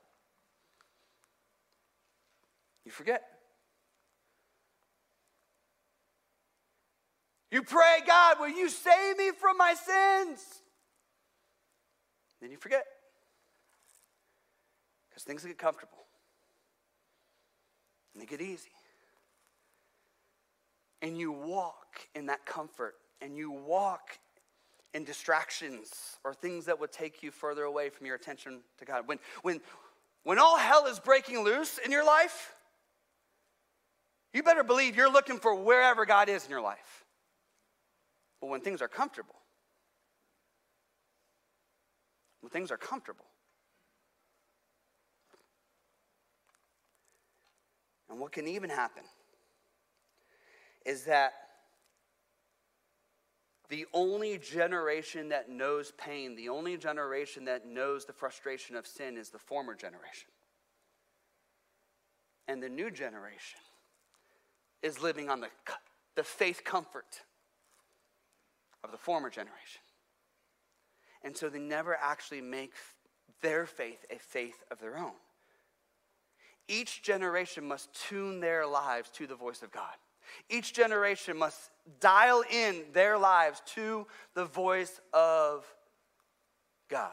You 2.84 2.92
forget. 2.92 3.22
You 7.50 7.62
pray, 7.62 7.98
God, 8.06 8.38
will 8.38 8.50
you 8.50 8.68
save 8.68 9.16
me 9.16 9.30
from 9.40 9.56
my 9.56 9.72
sins? 9.74 10.44
Then 12.42 12.50
you 12.50 12.58
forget 12.58 12.84
because 15.08 15.22
things 15.24 15.42
get 15.42 15.56
comfortable. 15.56 15.97
Make 18.18 18.32
it 18.32 18.40
easy. 18.42 18.70
And 21.02 21.16
you 21.16 21.30
walk 21.30 22.00
in 22.16 22.26
that 22.26 22.44
comfort, 22.44 22.96
and 23.22 23.36
you 23.36 23.52
walk 23.52 24.18
in 24.92 25.04
distractions 25.04 26.16
or 26.24 26.34
things 26.34 26.64
that 26.64 26.80
would 26.80 26.90
take 26.90 27.22
you 27.22 27.30
further 27.30 27.62
away 27.62 27.88
from 27.90 28.06
your 28.06 28.16
attention 28.16 28.60
to 28.78 28.84
God. 28.84 29.06
When, 29.06 29.18
when, 29.42 29.60
when 30.24 30.40
all 30.40 30.56
hell 30.58 30.86
is 30.86 30.98
breaking 30.98 31.44
loose 31.44 31.78
in 31.84 31.92
your 31.92 32.04
life, 32.04 32.54
you 34.34 34.42
better 34.42 34.64
believe 34.64 34.96
you're 34.96 35.12
looking 35.12 35.38
for 35.38 35.54
wherever 35.54 36.04
God 36.04 36.28
is 36.28 36.44
in 36.44 36.50
your 36.50 36.60
life. 36.60 37.04
But 38.40 38.48
when 38.48 38.60
things 38.60 38.82
are 38.82 38.88
comfortable, 38.88 39.36
when 42.40 42.50
things 42.50 42.72
are 42.72 42.76
comfortable, 42.76 43.26
And 48.11 48.18
what 48.18 48.32
can 48.32 48.46
even 48.48 48.70
happen 48.70 49.02
is 50.84 51.04
that 51.04 51.32
the 53.68 53.86
only 53.92 54.38
generation 54.38 55.28
that 55.28 55.50
knows 55.50 55.92
pain, 55.98 56.34
the 56.34 56.48
only 56.48 56.78
generation 56.78 57.44
that 57.44 57.66
knows 57.66 58.06
the 58.06 58.14
frustration 58.14 58.76
of 58.76 58.86
sin 58.86 59.18
is 59.18 59.28
the 59.28 59.38
former 59.38 59.74
generation. 59.74 60.30
And 62.46 62.62
the 62.62 62.70
new 62.70 62.90
generation 62.90 63.61
is 64.82 65.02
living 65.02 65.28
on 65.28 65.40
the, 65.42 65.48
the 66.16 66.22
faith 66.24 66.62
comfort 66.64 67.20
of 68.82 68.90
the 68.90 68.96
former 68.96 69.28
generation. 69.28 69.82
And 71.22 71.36
so 71.36 71.50
they 71.50 71.59
never 71.59 71.94
actually 72.00 72.40
make 72.40 72.72
their 73.42 73.66
faith 73.66 74.06
a 74.11 74.16
faith 74.18 74.62
of 74.70 74.80
their 74.80 74.96
own. 74.96 75.12
Each 76.68 77.00
generation 77.02 77.66
must 77.66 77.88
tune 78.08 78.40
their 78.40 78.66
lives 78.66 79.08
to 79.14 79.26
the 79.26 79.34
voice 79.34 79.62
of 79.62 79.72
God. 79.72 79.94
Each 80.50 80.74
generation 80.74 81.38
must 81.38 81.58
dial 82.00 82.44
in 82.50 82.84
their 82.92 83.16
lives 83.16 83.62
to 83.74 84.06
the 84.34 84.44
voice 84.44 85.00
of 85.14 85.64
God. 86.90 87.08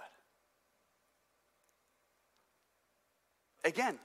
Again, 3.64 3.98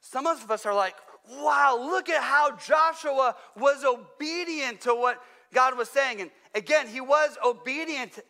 some 0.00 0.26
of 0.26 0.50
us 0.50 0.66
are 0.66 0.74
like, 0.74 0.94
wow, 1.38 1.78
look 1.90 2.10
at 2.10 2.22
how 2.22 2.54
Joshua 2.56 3.34
was 3.56 3.82
obedient 3.84 4.82
to 4.82 4.94
what 4.94 5.20
God 5.54 5.78
was 5.78 5.88
saying. 5.88 6.20
And 6.20 6.30
again, 6.54 6.86
he 6.86 7.00
was 7.00 7.38
obedient 7.44 8.20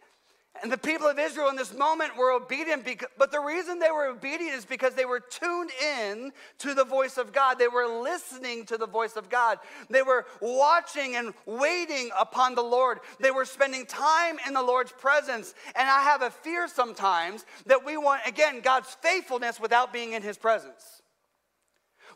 and 0.63 0.73
the 0.73 0.79
people 0.79 1.07
of 1.07 1.19
Israel 1.19 1.49
in 1.51 1.57
this 1.57 1.73
moment 1.75 2.17
were 2.17 2.33
obedient, 2.33 2.85
because, 2.85 3.09
but 3.17 3.31
the 3.31 3.41
reason 3.41 3.79
they 3.79 3.91
were 3.93 4.07
obedient 4.07 4.55
is 4.57 4.65
because 4.65 4.95
they 4.95 5.05
were 5.05 5.21
tuned 5.21 5.71
in 5.83 6.33
to 6.59 6.75
the 6.75 6.85
voice 6.85 7.17
of 7.17 7.33
God. 7.33 7.59
They 7.59 7.69
were 7.69 7.87
listening 7.87 8.65
to 8.67 8.77
the 8.79 8.87
voice 8.87 9.17
of 9.17 9.29
God. 9.29 9.59
They 9.89 10.03
were 10.03 10.27
watching 10.41 11.17
and 11.17 11.33
waiting 11.47 12.11
upon 12.19 12.55
the 12.55 12.63
Lord. 12.63 12.99
They 13.21 13.31
were 13.31 13.45
spending 13.45 13.87
time 13.87 14.39
in 14.47 14.55
the 14.55 14.63
Lord's 14.63 14.93
presence. 14.93 15.55
And 15.77 15.89
I 15.89 16.03
have 16.03 16.23
a 16.23 16.31
fear 16.31 16.67
sometimes 16.67 17.45
that 17.67 17.85
we 17.85 17.97
want, 17.97 18.23
again, 18.27 18.61
God's 18.61 18.93
faithfulness 19.01 19.61
without 19.61 19.93
being 19.93 20.13
in 20.15 20.23
his 20.23 20.39
presence. 20.39 21.03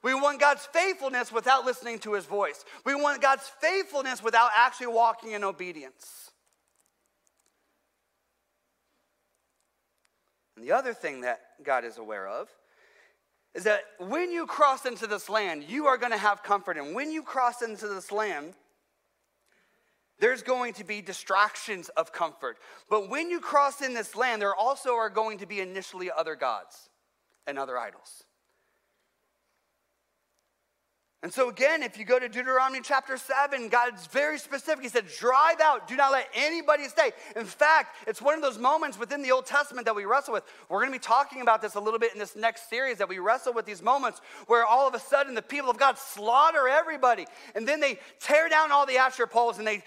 We 0.02 0.14
want 0.14 0.40
God's 0.40 0.66
faithfulness 0.66 1.30
without 1.30 1.64
listening 1.64 2.00
to 2.00 2.14
his 2.14 2.24
voice. 2.24 2.64
We 2.84 2.94
want 2.96 3.22
God's 3.22 3.48
faithfulness 3.60 4.20
without 4.22 4.50
actually 4.56 4.88
walking 4.88 5.30
in 5.30 5.44
obedience. 5.44 6.31
And 10.62 10.68
the 10.70 10.76
other 10.76 10.94
thing 10.94 11.22
that 11.22 11.40
God 11.64 11.84
is 11.84 11.98
aware 11.98 12.28
of 12.28 12.48
is 13.52 13.64
that 13.64 13.80
when 13.98 14.30
you 14.30 14.46
cross 14.46 14.86
into 14.86 15.08
this 15.08 15.28
land, 15.28 15.64
you 15.64 15.86
are 15.86 15.96
going 15.98 16.12
to 16.12 16.16
have 16.18 16.44
comfort. 16.44 16.76
And 16.76 16.94
when 16.94 17.10
you 17.10 17.24
cross 17.24 17.62
into 17.62 17.88
this 17.88 18.12
land, 18.12 18.54
there's 20.20 20.44
going 20.44 20.74
to 20.74 20.84
be 20.84 21.02
distractions 21.02 21.88
of 21.96 22.12
comfort. 22.12 22.58
But 22.88 23.10
when 23.10 23.28
you 23.28 23.40
cross 23.40 23.82
in 23.82 23.92
this 23.92 24.14
land, 24.14 24.40
there 24.40 24.54
also 24.54 24.94
are 24.94 25.10
going 25.10 25.38
to 25.38 25.46
be 25.46 25.58
initially 25.60 26.12
other 26.16 26.36
gods 26.36 26.88
and 27.44 27.58
other 27.58 27.76
idols. 27.76 28.22
And 31.24 31.32
so, 31.32 31.48
again, 31.48 31.84
if 31.84 31.96
you 31.96 32.04
go 32.04 32.18
to 32.18 32.28
Deuteronomy 32.28 32.80
chapter 32.82 33.16
7, 33.16 33.68
God's 33.68 34.08
very 34.08 34.40
specific. 34.40 34.82
He 34.82 34.88
said, 34.88 35.06
Drive 35.20 35.60
out, 35.62 35.86
do 35.86 35.94
not 35.94 36.10
let 36.10 36.28
anybody 36.34 36.88
stay. 36.88 37.12
In 37.36 37.44
fact, 37.44 37.94
it's 38.08 38.20
one 38.20 38.34
of 38.34 38.42
those 38.42 38.58
moments 38.58 38.98
within 38.98 39.22
the 39.22 39.30
Old 39.30 39.46
Testament 39.46 39.84
that 39.84 39.94
we 39.94 40.04
wrestle 40.04 40.34
with. 40.34 40.42
We're 40.68 40.80
going 40.80 40.88
to 40.92 40.98
be 40.98 40.98
talking 40.98 41.40
about 41.40 41.62
this 41.62 41.76
a 41.76 41.80
little 41.80 42.00
bit 42.00 42.12
in 42.12 42.18
this 42.18 42.34
next 42.34 42.68
series 42.68 42.98
that 42.98 43.08
we 43.08 43.20
wrestle 43.20 43.52
with 43.52 43.66
these 43.66 43.82
moments 43.82 44.20
where 44.48 44.66
all 44.66 44.88
of 44.88 44.94
a 44.94 44.98
sudden 44.98 45.34
the 45.36 45.42
people 45.42 45.70
of 45.70 45.78
God 45.78 45.96
slaughter 45.96 46.66
everybody. 46.68 47.26
And 47.54 47.68
then 47.68 47.78
they 47.78 48.00
tear 48.18 48.48
down 48.48 48.72
all 48.72 48.84
the 48.84 48.96
Asherah 48.96 49.28
poles 49.28 49.58
and 49.58 49.66
they, 49.66 49.84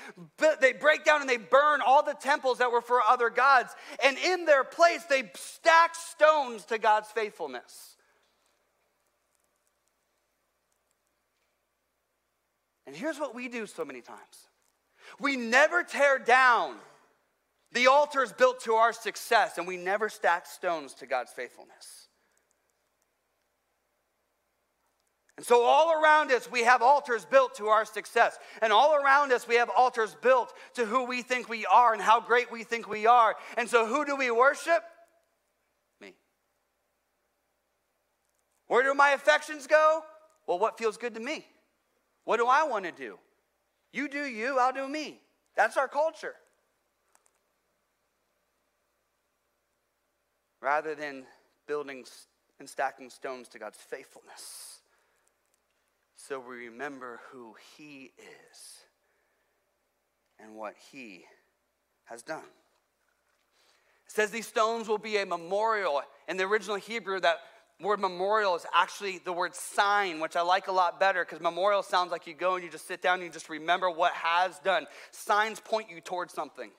they 0.61 0.71
break 0.71 1.03
down 1.03 1.19
and 1.19 1.29
they 1.29 1.36
burn 1.38 1.81
all 1.86 2.01
the 2.01 2.13
temples 2.13 2.59
that 2.59 2.71
were 2.71 2.79
for 2.81 3.01
other 3.01 3.29
gods. 3.29 3.73
And 4.05 4.17
in 4.19 4.45
their 4.45 4.63
place, 4.63 5.03
they 5.09 5.29
stack 5.36 5.95
stones 5.95 6.63
to 6.67 6.77
God's 6.77 7.09
faithfulness. 7.11 7.95
And 12.88 12.95
here's 12.95 13.19
what 13.19 13.33
we 13.33 13.47
do 13.47 13.65
so 13.65 13.83
many 13.86 14.01
times 14.01 14.47
we 15.19 15.36
never 15.36 15.83
tear 15.83 16.19
down 16.19 16.77
the 17.71 17.88
altars 17.88 18.31
built 18.33 18.61
to 18.61 18.75
our 18.75 18.93
success, 18.93 19.57
and 19.57 19.67
we 19.67 19.75
never 19.77 20.07
stack 20.07 20.45
stones 20.45 20.93
to 20.95 21.05
God's 21.05 21.31
faithfulness. 21.31 22.07
And 25.38 25.45
so, 25.45 25.63
all 25.63 25.91
around 26.01 26.31
us, 26.31 26.49
we 26.49 26.63
have 26.63 26.81
altars 26.81 27.25
built 27.25 27.55
to 27.55 27.67
our 27.67 27.83
success. 27.83 28.38
And 28.61 28.71
all 28.71 28.95
around 28.95 29.33
us, 29.33 29.45
we 29.47 29.55
have 29.55 29.69
altars 29.69 30.15
built 30.21 30.53
to 30.75 30.86
who 30.86 31.03
we 31.05 31.21
think 31.23 31.49
we 31.49 31.65
are 31.65 31.91
and 31.91 32.01
how 32.01 32.21
great 32.21 32.51
we 32.53 32.63
think 32.63 32.88
we 32.88 33.05
are. 33.05 33.36
And 33.57 33.69
so, 33.69 33.86
who 33.86 34.05
do 34.05 34.15
we 34.15 34.31
worship? 34.31 34.81
Me. 35.99 36.13
Where 38.67 38.81
do 38.83 38.93
my 38.93 39.09
affections 39.09 39.67
go? 39.67 40.03
Well, 40.47 40.57
what 40.59 40.77
feels 40.77 40.95
good 40.95 41.15
to 41.15 41.19
me? 41.19 41.45
What 42.26 42.38
do 42.38 42.47
I 42.47 42.63
want 42.63 42.86
to 42.86 42.91
do? 42.91 43.17
You 43.93 44.09
do 44.09 44.26
you, 44.26 44.59
I'll 44.59 44.73
do 44.73 44.88
me. 44.88 45.21
That's 45.55 45.78
our 45.78 45.88
culture. 45.88 46.34
Rather 50.61 50.95
than 50.95 51.23
building 51.67 52.03
and 52.59 52.67
stacking 52.67 53.09
stones 53.09 53.47
to 53.49 53.59
God's 53.59 53.78
faithfulness, 53.78 54.80
so 56.17 56.39
we 56.39 56.55
remember 56.67 57.19
who 57.32 57.55
He 57.78 58.11
is 58.17 58.80
and 60.41 60.55
what 60.55 60.73
He 60.91 61.26
has 62.05 62.23
done. 62.23 62.39
It 62.39 64.11
says 64.11 64.32
these 64.32 64.47
stones 64.47 64.88
will 64.88 64.97
be 64.97 65.17
a 65.17 65.26
memorial. 65.26 66.01
In 66.28 66.38
the 66.38 66.45
original 66.45 66.78
Hebrew, 66.78 67.19
that 67.19 67.38
word 67.82 67.99
memorial 67.99 68.55
is 68.55 68.65
actually 68.73 69.19
the 69.19 69.34
word 69.34 69.53
sign, 69.53 70.19
which 70.19 70.36
I 70.36 70.41
like 70.41 70.67
a 70.67 70.71
lot 70.71 70.99
better 70.99 71.26
because 71.26 71.41
memorial 71.41 71.84
sounds 71.84 72.11
like 72.11 72.26
you 72.28 72.34
go 72.34 72.55
and 72.55 72.63
you 72.63 72.69
just 72.69 72.88
sit 72.88 73.01
down 73.01 73.15
and 73.15 73.23
you 73.23 73.30
just 73.30 73.49
remember 73.49 73.89
what 73.89 74.13
has 74.13 74.57
done. 74.59 74.88
Signs 75.11 75.59
point 75.59 75.89
you 75.89 76.01
towards 76.01 76.34
something. 76.34 76.71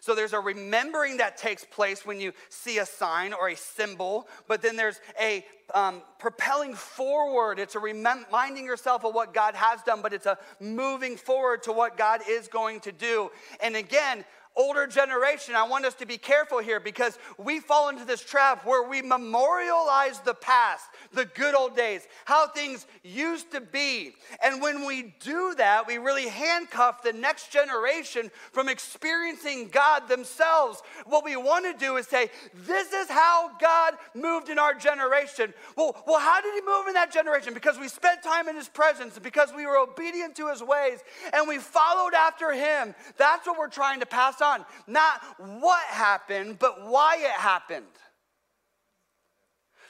So 0.00 0.14
there's 0.14 0.32
a 0.32 0.40
remembering 0.40 1.18
that 1.18 1.36
takes 1.36 1.64
place 1.64 2.04
when 2.04 2.20
you 2.20 2.32
see 2.48 2.78
a 2.78 2.84
sign 2.84 3.32
or 3.32 3.48
a 3.48 3.56
symbol, 3.56 4.26
but 4.48 4.60
then 4.60 4.76
there's 4.76 5.00
a 5.20 5.44
um, 5.72 6.02
propelling 6.18 6.74
forward. 6.74 7.58
It's 7.60 7.74
a 7.74 7.78
reminding 7.78 8.66
yourself 8.66 9.04
of 9.04 9.14
what 9.14 9.32
God 9.32 9.54
has 9.54 9.80
done, 9.82 10.02
but 10.02 10.12
it's 10.12 10.26
a 10.26 10.36
moving 10.60 11.16
forward 11.16 11.62
to 11.64 11.72
what 11.72 11.96
God 11.96 12.20
is 12.28 12.48
going 12.48 12.80
to 12.80 12.92
do. 12.92 13.30
And 13.62 13.76
again, 13.76 14.24
older 14.56 14.86
generation, 14.86 15.54
I 15.54 15.64
want 15.64 15.84
us 15.84 15.94
to 15.94 16.06
be 16.06 16.18
careful 16.18 16.58
here 16.58 16.78
because 16.80 17.18
we 17.38 17.58
fall 17.60 17.88
into 17.88 18.04
this 18.04 18.22
trap 18.22 18.64
where 18.64 18.88
we 18.88 19.02
memorialize 19.02 20.20
the 20.20 20.34
past, 20.34 20.86
the 21.12 21.24
good 21.24 21.54
old 21.54 21.74
days, 21.76 22.06
how 22.24 22.46
things 22.48 22.86
used 23.02 23.50
to 23.52 23.60
be. 23.60 24.12
And 24.44 24.62
when 24.62 24.86
we 24.86 25.14
do 25.20 25.54
that, 25.56 25.86
we 25.86 25.98
really 25.98 26.28
handcuff 26.28 27.02
the 27.02 27.12
next 27.12 27.50
generation 27.50 28.30
from 28.52 28.68
experiencing 28.68 29.68
God 29.72 30.08
themselves. 30.08 30.82
What 31.06 31.24
we 31.24 31.36
want 31.36 31.64
to 31.66 31.84
do 31.84 31.96
is 31.96 32.06
say, 32.06 32.30
This 32.54 32.92
is 32.92 33.08
how 33.08 33.50
God 33.60 33.94
moved 34.14 34.48
in 34.48 34.58
our 34.58 34.74
generation. 34.74 35.52
Well, 35.76 35.96
well 36.06 36.20
how 36.20 36.40
did 36.40 36.54
He 36.54 36.60
move 36.60 36.86
in 36.88 36.94
that 36.94 37.12
generation? 37.12 37.54
Because 37.54 37.78
we 37.78 37.88
spent 37.88 38.22
time 38.22 38.48
in 38.48 38.54
His 38.56 38.68
presence, 38.68 39.18
because 39.18 39.50
we 39.54 39.66
were 39.66 39.76
obedient 39.78 40.36
to 40.36 40.48
His 40.50 40.62
ways, 40.62 41.00
and 41.32 41.48
we 41.48 41.58
followed 41.58 42.14
after 42.14 42.52
Him. 42.52 42.94
That's 43.16 43.46
what 43.46 43.58
we're 43.58 43.68
trying 43.68 44.00
to 44.00 44.06
pass 44.06 44.40
son. 44.44 44.64
Not 44.86 45.20
what 45.60 45.84
happened, 45.86 46.58
but 46.58 46.86
why 46.88 47.16
it 47.18 47.30
happened. 47.40 47.86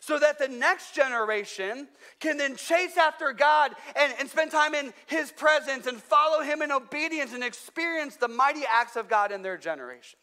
So 0.00 0.18
that 0.18 0.38
the 0.38 0.48
next 0.48 0.94
generation 0.94 1.88
can 2.20 2.36
then 2.36 2.56
chase 2.56 2.98
after 2.98 3.32
God 3.32 3.72
and, 3.96 4.12
and 4.20 4.28
spend 4.28 4.50
time 4.50 4.74
in 4.74 4.92
his 5.06 5.32
presence 5.32 5.86
and 5.86 5.98
follow 6.00 6.42
him 6.42 6.60
in 6.60 6.70
obedience 6.70 7.32
and 7.32 7.42
experience 7.42 8.16
the 8.16 8.28
mighty 8.28 8.62
acts 8.70 8.96
of 8.96 9.08
God 9.08 9.32
in 9.32 9.40
their 9.40 9.56
generation. 9.56 10.18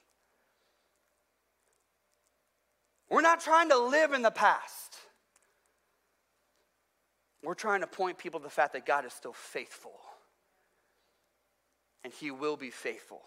We're 3.09 3.21
not 3.21 3.41
trying 3.41 3.69
to 3.69 3.77
live 3.77 4.13
in 4.13 4.21
the 4.21 4.32
past. 4.32 4.97
We're 7.43 7.55
trying 7.55 7.82
to 7.82 7.88
point 7.88 8.19
people 8.19 8.39
to 8.39 8.43
the 8.43 8.49
fact 8.51 8.73
that 8.73 8.86
God 8.86 9.03
is 9.03 9.13
still 9.13 9.34
faithful 9.34 9.91
and 12.03 12.13
He 12.13 12.29
will 12.29 12.55
be 12.55 12.69
faithful 12.69 13.21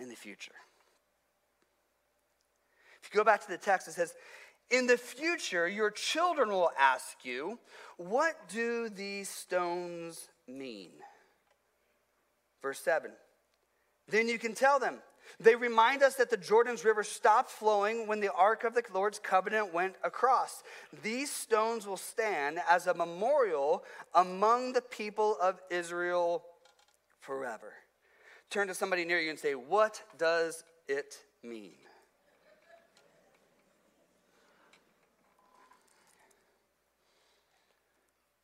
in 0.00 0.08
the 0.08 0.16
future. 0.16 0.52
If 3.02 3.12
you 3.14 3.18
go 3.18 3.24
back 3.24 3.40
to 3.42 3.48
the 3.48 3.58
text, 3.58 3.88
it 3.88 3.92
says, 3.92 4.14
In 4.70 4.86
the 4.86 4.96
future, 4.98 5.68
your 5.68 5.90
children 5.90 6.48
will 6.50 6.70
ask 6.78 7.24
you, 7.24 7.58
What 7.96 8.48
do 8.48 8.88
these 8.88 9.28
stones 9.28 10.28
mean? 10.48 10.90
Verse 12.62 12.80
7. 12.80 13.10
Then 14.08 14.28
you 14.28 14.38
can 14.38 14.54
tell 14.54 14.78
them, 14.78 14.98
they 15.40 15.56
remind 15.56 16.04
us 16.04 16.14
that 16.14 16.30
the 16.30 16.36
Jordan's 16.36 16.84
River 16.84 17.02
stopped 17.02 17.50
flowing 17.50 18.06
when 18.06 18.20
the 18.20 18.32
ark 18.32 18.62
of 18.62 18.74
the 18.74 18.82
Lord's 18.94 19.18
covenant 19.18 19.74
went 19.74 19.96
across. 20.04 20.62
These 21.02 21.32
stones 21.32 21.84
will 21.84 21.96
stand 21.96 22.60
as 22.70 22.86
a 22.86 22.94
memorial 22.94 23.82
among 24.14 24.72
the 24.72 24.82
people 24.82 25.36
of 25.42 25.60
Israel 25.68 26.44
forever. 27.18 27.72
Turn 28.50 28.68
to 28.68 28.74
somebody 28.74 29.04
near 29.04 29.20
you 29.20 29.30
and 29.30 29.38
say, 29.38 29.54
What 29.54 30.02
does 30.18 30.62
it 30.88 31.18
mean? 31.42 31.74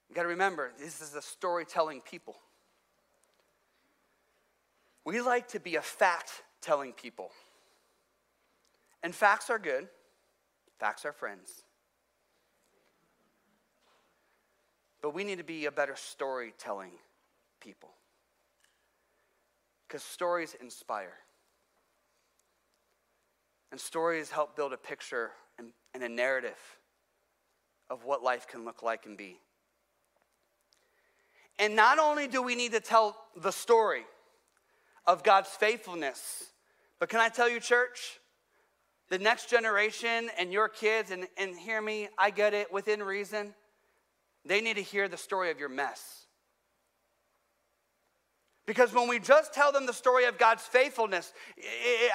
You 0.09 0.15
got 0.17 0.23
to 0.23 0.29
remember, 0.29 0.73
this 0.79 1.01
is 1.01 1.15
a 1.15 1.23
storytelling 1.23 2.03
people. 2.03 2.37
We 5.05 5.21
like 5.23 5.49
to 5.49 5.61
be 5.61 5.77
a 5.77 5.81
fact 5.83 6.43
telling 6.61 6.93
people. 6.93 7.31
And 9.03 9.15
facts 9.15 9.49
are 9.51 9.59
good, 9.59 9.89
facts 10.79 11.05
are 11.07 11.13
friends. 11.13 11.51
But 15.01 15.15
we 15.15 15.25
need 15.25 15.39
to 15.39 15.45
be 15.45 15.67
a 15.67 15.73
better 15.73 15.97
storytelling 15.97 16.93
people 17.61 17.91
because 19.93 20.03
stories 20.03 20.57
inspire. 20.59 21.13
And 23.71 23.79
stories 23.79 24.31
help 24.31 24.57
build 24.57 24.73
a 24.73 24.79
picture 24.79 25.33
and, 25.59 25.69
and, 25.93 26.03
a 26.03 26.09
narrative 26.09 26.57
of 27.91 28.03
what 28.07 28.23
life 28.23 28.49
can 28.49 28.65
look 28.65 28.83
like 28.83 29.05
and 29.05 29.19
be. 29.19 29.37
And 31.59 31.77
not 31.77 31.99
only 31.99 32.27
do 32.27 32.43
we 32.43 32.55
need 32.55 32.73
to 32.73 32.81
tell 32.81 33.15
the 33.37 33.51
story 33.51 34.05
of 35.07 35.23
God's 35.23 35.51
faithfulness, 35.51 36.43
but 36.99 37.11
can 37.11 37.21
I 37.21 37.29
tell 37.29 37.49
you, 37.51 37.61
church? 37.61 38.19
The 39.11 39.19
next 39.19 39.51
generation 39.51 40.31
and 40.39 40.55
your 40.55 40.71
kids, 40.71 41.11
and, 41.11 41.29
and 41.37 41.55
hear 41.55 41.83
me, 41.83 42.09
I 42.19 42.31
get 42.31 42.55
it, 42.55 42.73
within 42.73 43.03
reason, 43.03 43.53
they 44.47 44.63
need 44.63 44.77
to 44.77 44.83
hear 44.83 45.07
the 45.07 45.19
story 45.19 45.51
of 45.51 45.61
your 45.61 45.69
mess. 45.69 46.22
Because 48.65 48.93
when 48.95 49.09
we 49.09 49.19
just 49.19 49.53
tell 49.53 49.73
them 49.73 49.87
the 49.87 49.93
story 49.93 50.25
of 50.27 50.39
God's 50.39 50.63
faithfulness, 50.65 51.33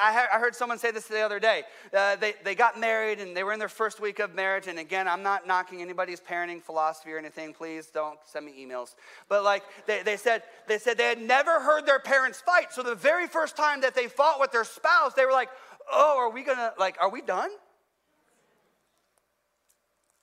I 0.01 0.27
heard 0.31 0.55
someone 0.55 0.77
say 0.79 0.91
this 0.91 1.05
the 1.05 1.19
other 1.19 1.41
day. 1.41 1.63
Uh, 1.93 2.15
they, 2.15 2.35
they 2.41 2.55
got 2.55 2.79
married 2.79 3.19
and 3.19 3.35
they 3.35 3.43
were 3.43 3.51
in 3.51 3.59
their 3.59 3.67
first 3.67 3.99
week 3.99 4.19
of 4.19 4.33
marriage. 4.33 4.67
And 4.67 4.79
again, 4.79 5.09
I'm 5.09 5.23
not 5.23 5.45
knocking 5.45 5.81
anybody's 5.81 6.21
parenting 6.21 6.61
philosophy 6.63 7.11
or 7.11 7.17
anything. 7.17 7.53
Please 7.53 7.87
don't 7.87 8.17
send 8.23 8.45
me 8.45 8.53
emails. 8.65 8.95
But 9.27 9.43
like 9.43 9.61
they, 9.87 10.03
they, 10.03 10.15
said, 10.15 10.43
they 10.69 10.77
said 10.77 10.97
they 10.97 11.07
had 11.09 11.21
never 11.21 11.59
heard 11.59 11.85
their 11.85 11.99
parents 11.99 12.39
fight. 12.39 12.71
So 12.71 12.81
the 12.81 12.95
very 12.95 13.27
first 13.27 13.57
time 13.57 13.81
that 13.81 13.93
they 13.93 14.07
fought 14.07 14.39
with 14.39 14.53
their 14.53 14.63
spouse, 14.63 15.15
they 15.15 15.25
were 15.25 15.33
like, 15.33 15.49
oh, 15.91 16.15
are 16.17 16.31
we 16.31 16.43
gonna, 16.45 16.71
like, 16.79 16.95
are 17.01 17.09
we 17.09 17.21
done? 17.21 17.49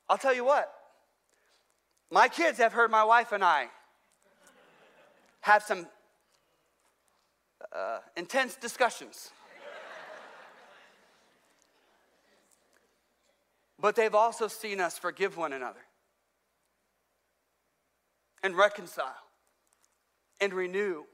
I'll 0.08 0.18
tell 0.18 0.34
you 0.34 0.44
what, 0.44 0.70
my 2.10 2.28
kids 2.28 2.58
have 2.58 2.74
heard 2.74 2.90
my 2.90 3.04
wife 3.04 3.32
and 3.32 3.42
I 3.42 3.68
have 5.40 5.62
some 5.62 5.86
uh, 7.72 7.98
intense 8.16 8.56
discussions. 8.56 9.30
but 13.80 13.94
they've 13.96 14.14
also 14.14 14.48
seen 14.48 14.80
us 14.80 14.96
forgive 14.98 15.36
one 15.36 15.52
another 15.52 15.80
and 18.42 18.56
reconcile 18.56 19.12
and 20.40 20.54
renew. 20.54 21.04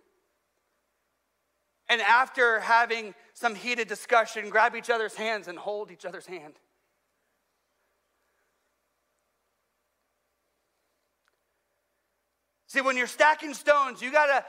And 1.89 2.01
after 2.01 2.61
having 2.61 3.15
some 3.35 3.57
heated 3.57 3.89
discussion, 3.89 4.51
grab 4.51 4.77
each 4.77 4.89
other's 4.89 5.15
hands 5.17 5.49
and 5.49 5.59
hold 5.59 5.91
each 5.91 6.05
other's 6.07 6.27
hand. 6.27 6.55
See, 12.69 12.81
when 12.83 12.97
you're 12.97 13.09
stacking 13.09 13.53
stones, 13.55 14.01
you 14.01 14.13
gotta 14.13 14.45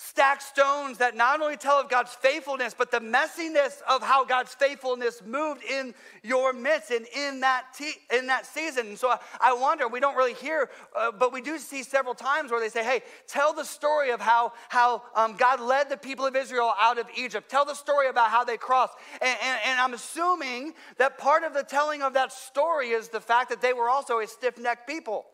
stack 0.00 0.40
stones 0.40 0.98
that 0.98 1.16
not 1.16 1.42
only 1.42 1.56
tell 1.56 1.74
of 1.74 1.88
God's 1.88 2.14
faithfulness, 2.14 2.72
but 2.76 2.92
the 2.92 3.00
messiness 3.00 3.82
of 3.90 4.00
how 4.00 4.24
God's 4.24 4.54
faithfulness 4.54 5.22
moved 5.26 5.62
in 5.64 5.92
your 6.22 6.52
midst 6.52 6.92
and 6.92 7.04
in 7.08 7.40
that, 7.40 7.64
te- 7.76 7.98
in 8.16 8.28
that 8.28 8.46
season. 8.46 8.86
And 8.86 8.98
so 8.98 9.08
I, 9.10 9.18
I 9.40 9.54
wonder, 9.54 9.88
we 9.88 9.98
don't 9.98 10.14
really 10.14 10.34
hear, 10.34 10.70
uh, 10.96 11.10
but 11.10 11.32
we 11.32 11.40
do 11.40 11.58
see 11.58 11.82
several 11.82 12.14
times 12.14 12.52
where 12.52 12.60
they 12.60 12.68
say, 12.68 12.84
hey, 12.84 13.02
tell 13.26 13.52
the 13.52 13.64
story 13.64 14.10
of 14.12 14.20
how, 14.20 14.52
how 14.68 15.02
um, 15.16 15.34
God 15.36 15.58
led 15.60 15.88
the 15.88 15.96
people 15.96 16.24
of 16.26 16.36
Israel 16.36 16.72
out 16.80 16.98
of 16.98 17.06
Egypt. 17.16 17.50
Tell 17.50 17.64
the 17.64 17.74
story 17.74 18.08
about 18.08 18.28
how 18.30 18.44
they 18.44 18.56
crossed. 18.56 18.94
And, 19.20 19.36
and, 19.42 19.58
and 19.66 19.80
I'm 19.80 19.94
assuming 19.94 20.74
that 20.98 21.18
part 21.18 21.42
of 21.42 21.54
the 21.54 21.64
telling 21.64 22.02
of 22.02 22.12
that 22.12 22.32
story 22.32 22.90
is 22.90 23.08
the 23.08 23.20
fact 23.20 23.50
that 23.50 23.60
they 23.60 23.72
were 23.72 23.88
also 23.88 24.20
a 24.20 24.28
stiff 24.28 24.58
necked 24.58 24.86
people. 24.86 25.26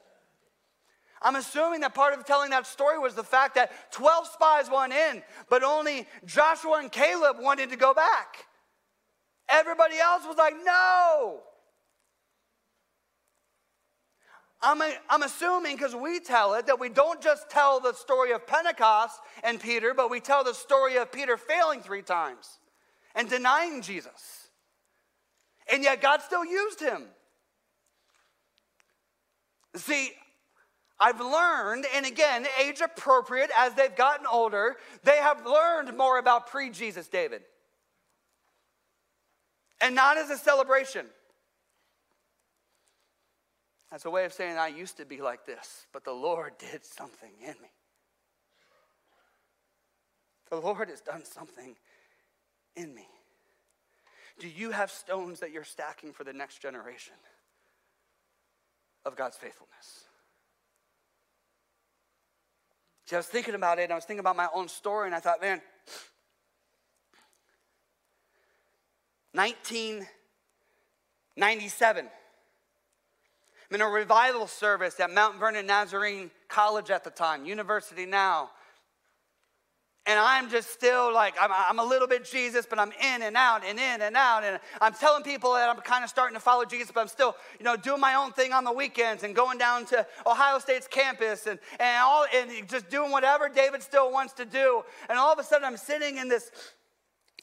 I'm 1.25 1.37
assuming 1.37 1.81
that 1.81 1.95
part 1.95 2.13
of 2.13 2.25
telling 2.27 2.51
that 2.51 2.67
story 2.67 2.99
was 2.99 3.15
the 3.15 3.25
fact 3.25 3.55
that 3.55 3.73
12 3.93 4.29
spies 4.29 4.69
went 4.71 4.93
in, 4.93 5.23
but 5.49 5.63
only 5.63 6.07
Joshua 6.27 6.75
and 6.81 6.93
Caleb 6.93 7.39
wanted 7.41 7.71
to 7.71 7.77
go 7.77 7.95
back. 7.95 8.45
Everybody 9.49 9.97
else 9.97 10.23
was 10.27 10.37
like, 10.37 10.53
no. 10.63 11.41
I'm, 14.61 14.83
a, 14.83 14.93
I'm 15.09 15.23
assuming 15.23 15.77
because 15.77 15.95
we 15.95 16.21
tell 16.21 16.55
it 16.55 16.67
that 16.67 16.79
we 16.79 16.91
don't 16.91 17.23
just 17.23 17.49
tell 17.49 17.81
the 17.81 17.95
story 17.95 18.33
of 18.33 18.47
Pentecost 18.47 19.19
and 19.43 19.59
Peter, 19.59 19.95
but 19.95 20.11
we 20.11 20.21
tell 20.21 20.45
the 20.45 20.55
story 20.55 20.97
of 20.99 21.11
Peter 21.11 21.39
failing 21.39 21.81
three 21.81 22.03
times 22.03 22.59
and 23.15 23.31
denying 23.31 23.81
Jesus. 23.81 24.49
And 25.73 25.83
yet 25.83 26.03
God 26.03 26.21
still 26.21 26.45
used 26.45 26.81
him. 26.81 27.05
See, 29.77 30.13
I've 31.01 31.21
learned, 31.21 31.87
and 31.95 32.07
again, 32.07 32.47
age 32.63 32.81
appropriate 32.81 33.51
as 33.59 33.75
they've 33.75 33.95
gotten 33.95 34.27
older, 34.31 34.77
they 35.03 35.17
have 35.17 35.45
learned 35.45 35.97
more 35.97 36.19
about 36.19 36.47
pre 36.47 36.71
Jesus 36.71 37.09
David. 37.09 37.43
And 39.81 39.95
not 39.95 40.19
as 40.19 40.31
a 40.31 40.37
celebration. 40.39 41.07
That's 43.91 44.05
a 44.05 44.11
way 44.11 44.25
of 44.25 44.33
saying 44.33 44.57
I 44.57 44.69
used 44.69 44.97
to 44.97 45.05
be 45.05 45.21
like 45.21 45.45
this, 45.47 45.87
but 45.93 46.05
the 46.05 46.13
Lord 46.13 46.53
did 46.59 46.85
something 46.85 47.31
in 47.43 47.49
me. 47.61 47.71
The 50.51 50.57
Lord 50.61 50.89
has 50.89 51.01
done 51.01 51.25
something 51.25 51.75
in 52.77 52.95
me. 52.95 53.07
Do 54.39 54.49
you 54.49 54.71
have 54.73 54.91
stones 54.91 55.41
that 55.41 55.53
you're 55.53 55.63
stacking 55.65 56.13
for 56.13 56.25
the 56.25 56.33
next 56.33 56.61
generation 56.63 57.15
of 59.05 59.17
God's 59.17 59.37
faithfulness? 59.37 60.07
See, 63.07 63.17
I 63.17 63.19
was 63.19 63.27
thinking 63.27 63.55
about 63.55 63.79
it, 63.79 63.83
and 63.85 63.93
I 63.93 63.97
was 63.97 64.05
thinking 64.05 64.21
about 64.21 64.37
my 64.37 64.49
own 64.55 64.69
story, 64.69 65.05
and 65.07 65.15
I 65.15 65.21
thought, 65.21 65.43
man, 65.43 65.61
1997. 69.33 72.07
I'm 73.71 73.75
in 73.75 73.81
a 73.83 73.89
revival 73.89 74.47
service 74.47 74.99
at 75.01 75.11
Mount 75.11 75.39
Vernon 75.39 75.65
Nazarene 75.67 76.31
College 76.49 76.91
at 76.91 77.03
the 77.05 77.11
time, 77.11 77.45
university 77.47 78.07
now 78.07 78.51
and 80.07 80.19
I'm 80.19 80.51
just 80.51 80.71
still 80.71 81.13
like, 81.13 81.35
I'm, 81.41 81.51
I'm 81.53 81.79
a 81.79 81.85
little 81.85 82.07
bit 82.09 82.25
Jesus, 82.25 82.67
but 82.69 82.79
I'm 82.79 82.93
in 83.15 83.23
and 83.23 83.37
out 83.37 83.63
and 83.65 83.79
in 83.79 84.03
and 84.03 84.17
out. 84.17 84.45
And 84.45 84.61
I'm 84.81 84.93
telling 84.93 85.23
people 85.23 85.55
that 85.55 85.69
I'm 85.69 85.79
kind 85.81 86.05
of 86.05 86.11
starting 86.11 86.35
to 86.35 86.41
follow 86.41 86.65
Jesus, 86.65 86.91
but 86.95 87.01
I'm 87.01 87.09
still, 87.09 87.35
you 87.59 87.65
know, 87.65 87.77
doing 87.77 88.01
my 88.01 88.15
own 88.15 88.33
thing 88.33 88.53
on 88.53 88.65
the 88.65 88.73
weekends 88.73 89.23
and 89.23 89.35
going 89.35 89.59
down 89.59 89.87
to 89.87 90.07
Ohio 90.27 90.59
State's 90.59 90.87
campus 90.87 91.47
and, 91.47 91.59
and, 91.81 91.97
all, 92.03 92.27
and 92.35 92.69
just 92.69 92.91
doing 92.91 93.11
whatever 93.11 93.49
David 93.49 93.83
still 93.83 94.13
wants 94.13 94.35
to 94.35 94.45
do. 94.45 94.83
And 95.09 95.19
all 95.19 95.33
of 95.33 95.39
a 95.39 95.45
sudden, 95.45 95.65
I'm 95.65 95.77
sitting 95.79 96.19
in 96.19 96.29
this 96.29 96.51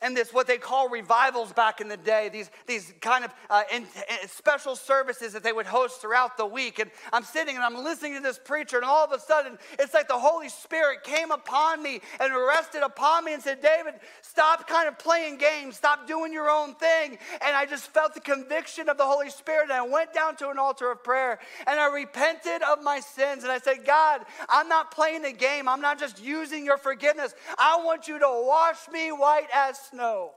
and 0.01 0.17
this 0.17 0.33
what 0.33 0.47
they 0.47 0.57
call 0.57 0.89
revivals 0.89 1.53
back 1.53 1.79
in 1.79 1.87
the 1.87 1.97
day 1.97 2.29
these, 2.29 2.49
these 2.67 2.93
kind 3.01 3.23
of 3.23 3.33
uh, 3.49 3.61
in, 3.73 3.83
in 3.83 4.27
special 4.27 4.75
services 4.75 5.33
that 5.33 5.43
they 5.43 5.53
would 5.53 5.65
host 5.65 6.01
throughout 6.01 6.37
the 6.37 6.45
week 6.45 6.79
and 6.79 6.89
i'm 7.13 7.23
sitting 7.23 7.55
and 7.55 7.63
i'm 7.63 7.83
listening 7.83 8.15
to 8.15 8.19
this 8.19 8.39
preacher 8.39 8.77
and 8.77 8.85
all 8.85 9.05
of 9.05 9.11
a 9.11 9.19
sudden 9.19 9.57
it's 9.79 9.93
like 9.93 10.07
the 10.07 10.17
holy 10.17 10.49
spirit 10.49 11.03
came 11.03 11.31
upon 11.31 11.81
me 11.81 12.01
and 12.19 12.33
rested 12.35 12.81
upon 12.83 13.23
me 13.25 13.33
and 13.33 13.43
said 13.43 13.61
david 13.61 13.93
stop 14.21 14.67
kind 14.67 14.87
of 14.87 14.97
playing 14.97 15.37
games 15.37 15.75
stop 15.75 16.07
doing 16.07 16.33
your 16.33 16.49
own 16.49 16.73
thing 16.75 17.17
and 17.45 17.55
i 17.55 17.65
just 17.65 17.91
felt 17.93 18.13
the 18.13 18.19
conviction 18.21 18.89
of 18.89 18.97
the 18.97 19.05
holy 19.05 19.29
spirit 19.29 19.63
and 19.63 19.71
i 19.73 19.81
went 19.85 20.13
down 20.13 20.35
to 20.35 20.49
an 20.49 20.57
altar 20.57 20.91
of 20.91 21.03
prayer 21.03 21.39
and 21.67 21.79
i 21.79 21.87
repented 21.93 22.61
of 22.63 22.81
my 22.83 22.99
sins 22.99 23.43
and 23.43 23.51
i 23.51 23.57
said 23.59 23.85
god 23.85 24.21
i'm 24.49 24.67
not 24.67 24.91
playing 24.91 25.21
the 25.21 25.31
game 25.31 25.67
i'm 25.67 25.81
not 25.81 25.99
just 25.99 26.23
using 26.23 26.65
your 26.65 26.77
forgiveness 26.77 27.35
i 27.57 27.79
want 27.83 28.07
you 28.07 28.17
to 28.17 28.43
wash 28.45 28.87
me 28.91 29.11
white 29.11 29.47
as 29.53 29.77
no, 29.93 30.31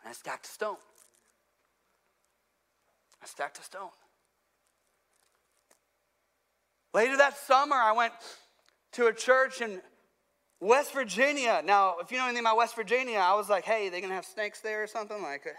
And 0.00 0.08
I 0.08 0.12
stacked 0.14 0.46
a 0.46 0.48
stone. 0.48 0.76
I 3.22 3.26
stacked 3.26 3.58
a 3.58 3.62
stone. 3.62 3.90
Later 6.94 7.18
that 7.18 7.36
summer, 7.36 7.76
I 7.76 7.92
went 7.92 8.14
to 8.92 9.08
a 9.08 9.12
church 9.12 9.60
in 9.60 9.82
West 10.60 10.94
Virginia. 10.94 11.60
Now, 11.62 11.96
if 12.00 12.10
you 12.10 12.16
know 12.16 12.24
anything 12.24 12.42
about 12.44 12.56
West 12.56 12.74
Virginia, 12.74 13.18
I 13.18 13.34
was 13.34 13.50
like, 13.50 13.64
hey, 13.64 13.90
they 13.90 14.00
gonna 14.00 14.14
have 14.14 14.24
snakes 14.24 14.60
there 14.60 14.82
or 14.82 14.86
something? 14.86 15.20
Like, 15.22 15.42
uh. 15.46 15.50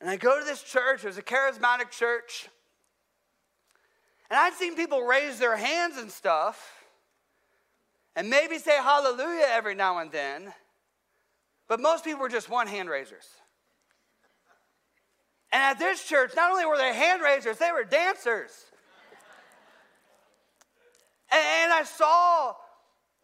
and 0.00 0.08
I 0.08 0.16
go 0.16 0.38
to 0.38 0.44
this 0.44 0.62
church. 0.62 1.02
It 1.02 1.08
was 1.08 1.18
a 1.18 1.22
charismatic 1.22 1.90
church. 1.90 2.48
And 4.30 4.38
I'd 4.38 4.52
seen 4.54 4.76
people 4.76 5.00
raise 5.02 5.40
their 5.40 5.56
hands 5.56 5.96
and 5.96 6.12
stuff 6.12 6.83
and 8.16 8.30
maybe 8.30 8.58
say 8.58 8.76
hallelujah 8.76 9.46
every 9.50 9.74
now 9.74 9.98
and 9.98 10.10
then, 10.10 10.52
but 11.68 11.80
most 11.80 12.04
people 12.04 12.20
were 12.20 12.28
just 12.28 12.48
one 12.48 12.66
hand 12.66 12.88
raisers. 12.88 13.26
And 15.52 15.62
at 15.62 15.78
this 15.78 16.04
church, 16.04 16.32
not 16.34 16.50
only 16.50 16.66
were 16.66 16.76
they 16.76 16.92
hand 16.92 17.22
raisers, 17.22 17.58
they 17.58 17.70
were 17.72 17.84
dancers. 17.84 18.50
And 21.30 21.72
I 21.72 21.82
saw 21.84 22.54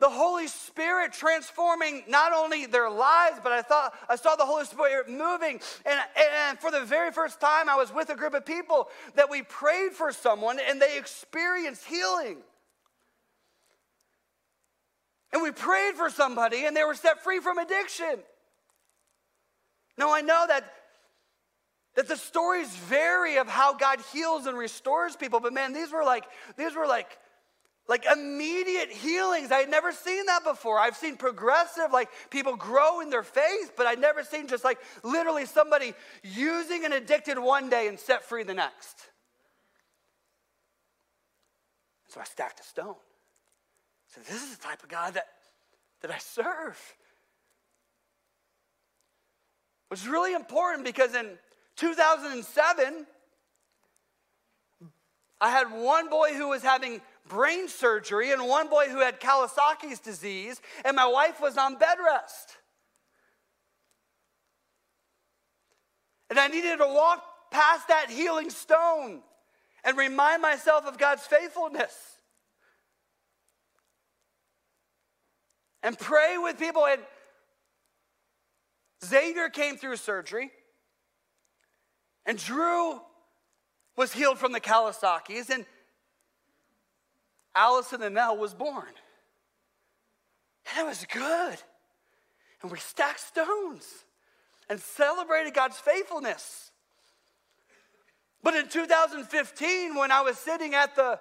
the 0.01 0.09
Holy 0.09 0.49
Spirit 0.49 1.13
transforming 1.13 2.03
not 2.09 2.33
only 2.33 2.67
their 2.67 2.91
lives, 2.91 3.39
but 3.43 3.53
I 3.53 3.63
thought 3.63 3.93
I 4.09 4.17
saw 4.17 4.35
the 4.35 4.45
Holy 4.47 4.65
Spirit 4.65 5.09
moving. 5.09 5.61
And, 5.87 6.01
and 6.49 6.59
for 6.59 6.71
the 6.73 6.81
very 6.81 7.13
first 7.13 7.41
time, 7.41 7.69
I 7.69 7.77
was 7.77 7.93
with 7.95 8.09
a 8.11 8.17
group 8.17 8.35
of 8.35 8.45
people 8.45 8.89
that 9.15 9.31
we 9.31 9.43
prayed 9.43 9.93
for 9.93 10.13
someone 10.13 10.59
and 10.67 10.81
they 10.83 10.99
experienced 10.99 11.85
healing. 11.85 12.39
And 15.33 15.43
we 15.43 15.53
prayed 15.53 15.95
for 15.95 16.11
somebody 16.11 16.65
and 16.67 16.77
they 16.77 16.85
were 16.85 16.95
set 16.95 17.23
free 17.23 17.39
from 17.41 17.59
addiction. 17.59 18.21
Now, 19.97 20.13
I 20.15 20.23
know 20.23 20.45
that, 20.49 20.73
that 21.97 22.09
the 22.09 22.17
stories 22.17 22.69
vary 22.69 23.37
of 23.37 23.47
how 23.49 23.75
God 23.77 24.01
heals 24.13 24.47
and 24.47 24.57
restores 24.57 25.15
people, 25.17 25.41
but 25.41 25.53
man, 25.53 25.73
these 25.73 25.93
were 25.93 26.05
like, 26.05 26.25
these 26.57 26.75
were 26.75 26.87
like, 26.87 27.17
like 27.89 28.05
immediate 28.07 28.91
healings. 28.91 29.51
I 29.53 29.59
had 29.59 29.71
never 29.71 29.93
seen 29.93 30.27
that 30.27 30.45
before. 30.45 30.79
I've 30.79 30.97
seen 30.97 31.17
progressive, 31.17 31.93
like 31.93 32.09
people 32.31 32.57
grow 32.57 33.01
in 33.01 33.11
their 33.11 33.23
faith, 33.25 33.73
but 33.77 33.87
I'd 33.87 33.99
never 33.99 34.23
seen 34.23 34.47
just 34.47 34.65
like 34.65 34.79
literally 35.03 35.45
somebody 35.45 35.95
using 36.23 36.85
and 36.85 36.95
addicted 36.95 37.39
one 37.39 37.69
day 37.69 37.89
and 37.89 37.99
set 37.99 38.25
free 38.25 38.43
the 38.43 38.55
next. 38.55 39.01
So 42.09 42.21
I 42.21 42.25
stacked 42.25 42.61
a 42.61 42.65
stone. 42.65 42.95
So 44.15 44.21
this 44.29 44.43
is 44.43 44.57
the 44.57 44.63
type 44.63 44.83
of 44.83 44.89
God 44.89 45.15
that, 45.15 45.27
that 46.03 46.11
I 46.11 46.19
serve. 46.19 46.79
Which 49.89 50.01
is 50.01 50.09
really 50.09 50.35
important 50.35 50.85
because 50.85 51.15
in 51.15 51.27
2007, 51.77 53.07
I 55.41 55.51
had 55.51 55.69
one 55.71 56.11
boy 56.11 56.35
who 56.35 56.49
was 56.49 56.63
having 56.63 57.01
brain 57.29 57.69
surgery 57.69 58.33
and 58.33 58.45
one 58.47 58.69
boy 58.69 58.87
who 58.89 58.99
had 59.01 59.21
Kawasaki's 59.21 60.01
disease, 60.01 60.61
and 60.85 60.97
my 60.97 61.07
wife 61.07 61.41
was 61.41 61.57
on 61.57 61.79
bed 61.79 61.97
rest. 62.05 62.57
And 66.29 66.39
I 66.39 66.49
needed 66.49 66.79
to 66.79 66.87
walk 66.87 67.23
past 67.51 67.89
that 67.89 68.11
healing 68.11 68.51
stone 68.51 69.21
and 69.85 69.97
remind 69.97 70.43
myself 70.43 70.85
of 70.87 70.99
God's 70.99 71.27
faithfulness. 71.27 72.10
and 75.83 75.99
pray 75.99 76.37
with 76.39 76.59
people. 76.59 76.87
And 76.87 77.01
Xavier 79.05 79.49
came 79.49 79.77
through 79.77 79.97
surgery, 79.97 80.51
and 82.27 82.39
Drew 82.39 83.01
was 83.97 84.13
healed 84.13 84.39
from 84.39 84.53
the 84.53 84.61
Kawasaki's, 84.61 85.51
and 85.51 85.65
Allison 87.55 88.03
and 88.03 88.15
Mel 88.15 88.37
was 88.37 88.55
born. 88.55 88.89
And 90.77 90.87
it 90.87 90.89
was 90.89 91.05
good. 91.13 91.57
And 92.63 92.71
we 92.71 92.79
stacked 92.79 93.21
stones 93.21 93.87
and 94.69 94.79
celebrated 94.79 95.55
God's 95.55 95.79
faithfulness. 95.79 96.71
But 98.43 98.55
in 98.55 98.69
2015, 98.69 99.95
when 99.97 100.13
I 100.13 100.21
was 100.21 100.39
sitting 100.39 100.75
at 100.75 100.95
the 100.95 101.19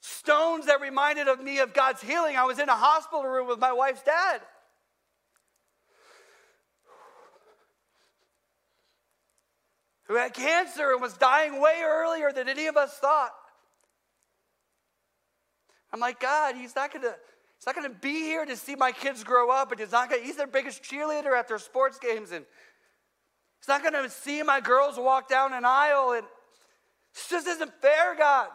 stones 0.00 0.66
that 0.66 0.80
reminded 0.80 1.28
of 1.28 1.42
me 1.42 1.58
of 1.58 1.72
God's 1.74 2.02
healing. 2.02 2.36
I 2.36 2.44
was 2.44 2.58
in 2.58 2.68
a 2.68 2.76
hospital 2.76 3.22
room 3.24 3.48
with 3.48 3.58
my 3.58 3.72
wife's 3.72 4.02
dad. 4.02 4.40
Who 10.06 10.14
had 10.16 10.32
cancer 10.32 10.92
and 10.92 11.02
was 11.02 11.12
dying 11.18 11.60
way 11.60 11.80
earlier 11.84 12.32
than 12.32 12.48
any 12.48 12.66
of 12.68 12.76
us 12.78 12.94
thought. 12.98 13.32
I'm 15.92 16.00
like, 16.00 16.18
God, 16.20 16.54
he's 16.54 16.74
not 16.74 16.92
gonna, 16.92 17.14
he's 17.58 17.66
not 17.66 17.74
gonna 17.74 17.90
be 17.90 18.22
here 18.22 18.44
to 18.46 18.56
see 18.56 18.74
my 18.74 18.92
kids 18.92 19.22
grow 19.24 19.50
up, 19.50 19.70
and 19.70 19.80
he's 19.80 19.92
not 19.92 20.08
gonna, 20.08 20.22
he's 20.22 20.36
their 20.36 20.46
biggest 20.46 20.82
cheerleader 20.82 21.36
at 21.38 21.46
their 21.48 21.58
sports 21.58 21.98
games, 21.98 22.30
and 22.30 22.44
he's 23.60 23.68
not 23.68 23.82
gonna 23.82 24.08
see 24.08 24.42
my 24.42 24.60
girls 24.60 24.96
walk 24.98 25.28
down 25.28 25.52
an 25.52 25.64
aisle, 25.66 26.12
and 26.12 26.24
this 27.14 27.28
just 27.28 27.46
isn't 27.46 27.72
fair, 27.82 28.14
God. 28.16 28.48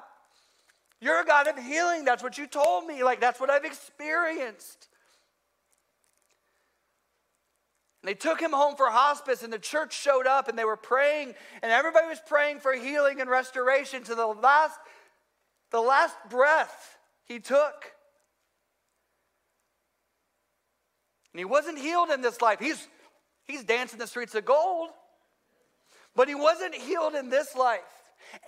You're 1.04 1.20
a 1.20 1.26
God 1.26 1.50
of 1.50 1.58
healing. 1.58 2.06
That's 2.06 2.24
what 2.24 2.38
you 2.38 2.48
told 2.48 2.86
me. 2.88 3.04
Like, 3.04 3.20
that's 3.20 3.38
what 3.38 3.50
I've 3.50 3.66
experienced. 3.66 4.88
And 8.02 8.08
they 8.10 8.14
took 8.14 8.42
him 8.42 8.52
home 8.54 8.76
for 8.78 8.86
hospice, 8.90 9.44
and 9.44 9.52
the 9.52 9.60
church 9.60 9.94
showed 9.94 10.28
up 10.28 10.48
and 10.48 10.58
they 10.58 10.64
were 10.64 10.78
praying, 10.78 11.36
and 11.62 11.72
everybody 11.74 12.08
was 12.08 12.20
praying 12.26 12.62
for 12.62 12.72
healing 12.72 13.20
and 13.20 13.30
restoration 13.30 14.06
to 14.06 14.16
the 14.16 14.26
last, 14.28 14.80
the 15.72 15.82
last 15.82 16.16
breath 16.30 16.98
he 17.26 17.38
took. 17.42 17.92
And 21.34 21.40
he 21.40 21.44
wasn't 21.46 21.80
healed 21.80 22.12
in 22.12 22.22
this 22.22 22.42
life. 22.42 22.60
He's, 22.60 22.88
he's 23.44 23.66
dancing 23.66 24.00
the 24.00 24.08
streets 24.08 24.36
of 24.36 24.46
gold, 24.46 24.90
but 26.16 26.30
he 26.30 26.36
wasn't 26.36 26.74
healed 26.76 27.14
in 27.14 27.30
this 27.30 27.58
life. 27.58 27.82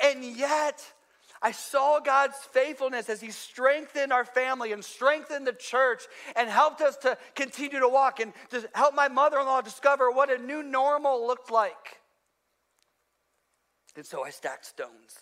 And 0.01 0.23
yet, 0.23 0.81
I 1.45 1.51
saw 1.51 1.99
God's 1.99 2.37
faithfulness 2.53 3.07
as 3.07 3.21
He 3.21 3.29
strengthened 3.29 4.11
our 4.11 4.25
family 4.25 4.71
and 4.73 4.83
strengthened 4.83 5.45
the 5.45 5.53
church 5.53 6.01
and 6.35 6.49
helped 6.49 6.81
us 6.81 6.97
to 7.03 7.19
continue 7.35 7.81
to 7.81 7.87
walk 7.87 8.19
and 8.19 8.33
to 8.49 8.67
help 8.73 8.95
my 8.95 9.09
mother 9.09 9.39
in 9.39 9.45
law 9.45 9.61
discover 9.61 10.09
what 10.09 10.31
a 10.31 10.39
new 10.43 10.63
normal 10.63 11.27
looked 11.27 11.51
like. 11.51 12.01
And 13.95 14.03
so 14.03 14.23
I 14.23 14.31
stacked 14.31 14.65
stones. 14.65 15.19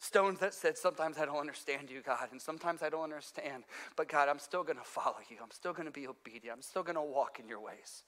Stones 0.00 0.40
that 0.40 0.52
said, 0.52 0.76
Sometimes 0.76 1.16
I 1.18 1.24
don't 1.24 1.36
understand 1.38 1.88
you, 1.88 2.02
God, 2.04 2.26
and 2.32 2.42
sometimes 2.42 2.82
I 2.82 2.88
don't 2.88 3.04
understand, 3.04 3.62
but 3.94 4.08
God, 4.08 4.28
I'm 4.28 4.40
still 4.40 4.64
gonna 4.64 4.80
follow 4.82 5.18
you. 5.30 5.36
I'm 5.40 5.52
still 5.52 5.72
gonna 5.72 5.92
be 5.92 6.08
obedient. 6.08 6.56
I'm 6.56 6.62
still 6.62 6.82
gonna 6.82 7.04
walk 7.04 7.38
in 7.38 7.46
your 7.46 7.60
ways. 7.60 8.02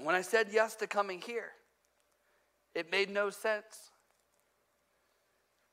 And 0.00 0.06
when 0.06 0.14
I 0.16 0.22
said 0.22 0.46
yes 0.50 0.76
to 0.76 0.86
coming 0.86 1.20
here, 1.20 1.50
it 2.74 2.90
made 2.90 3.10
no 3.10 3.28
sense. 3.28 3.90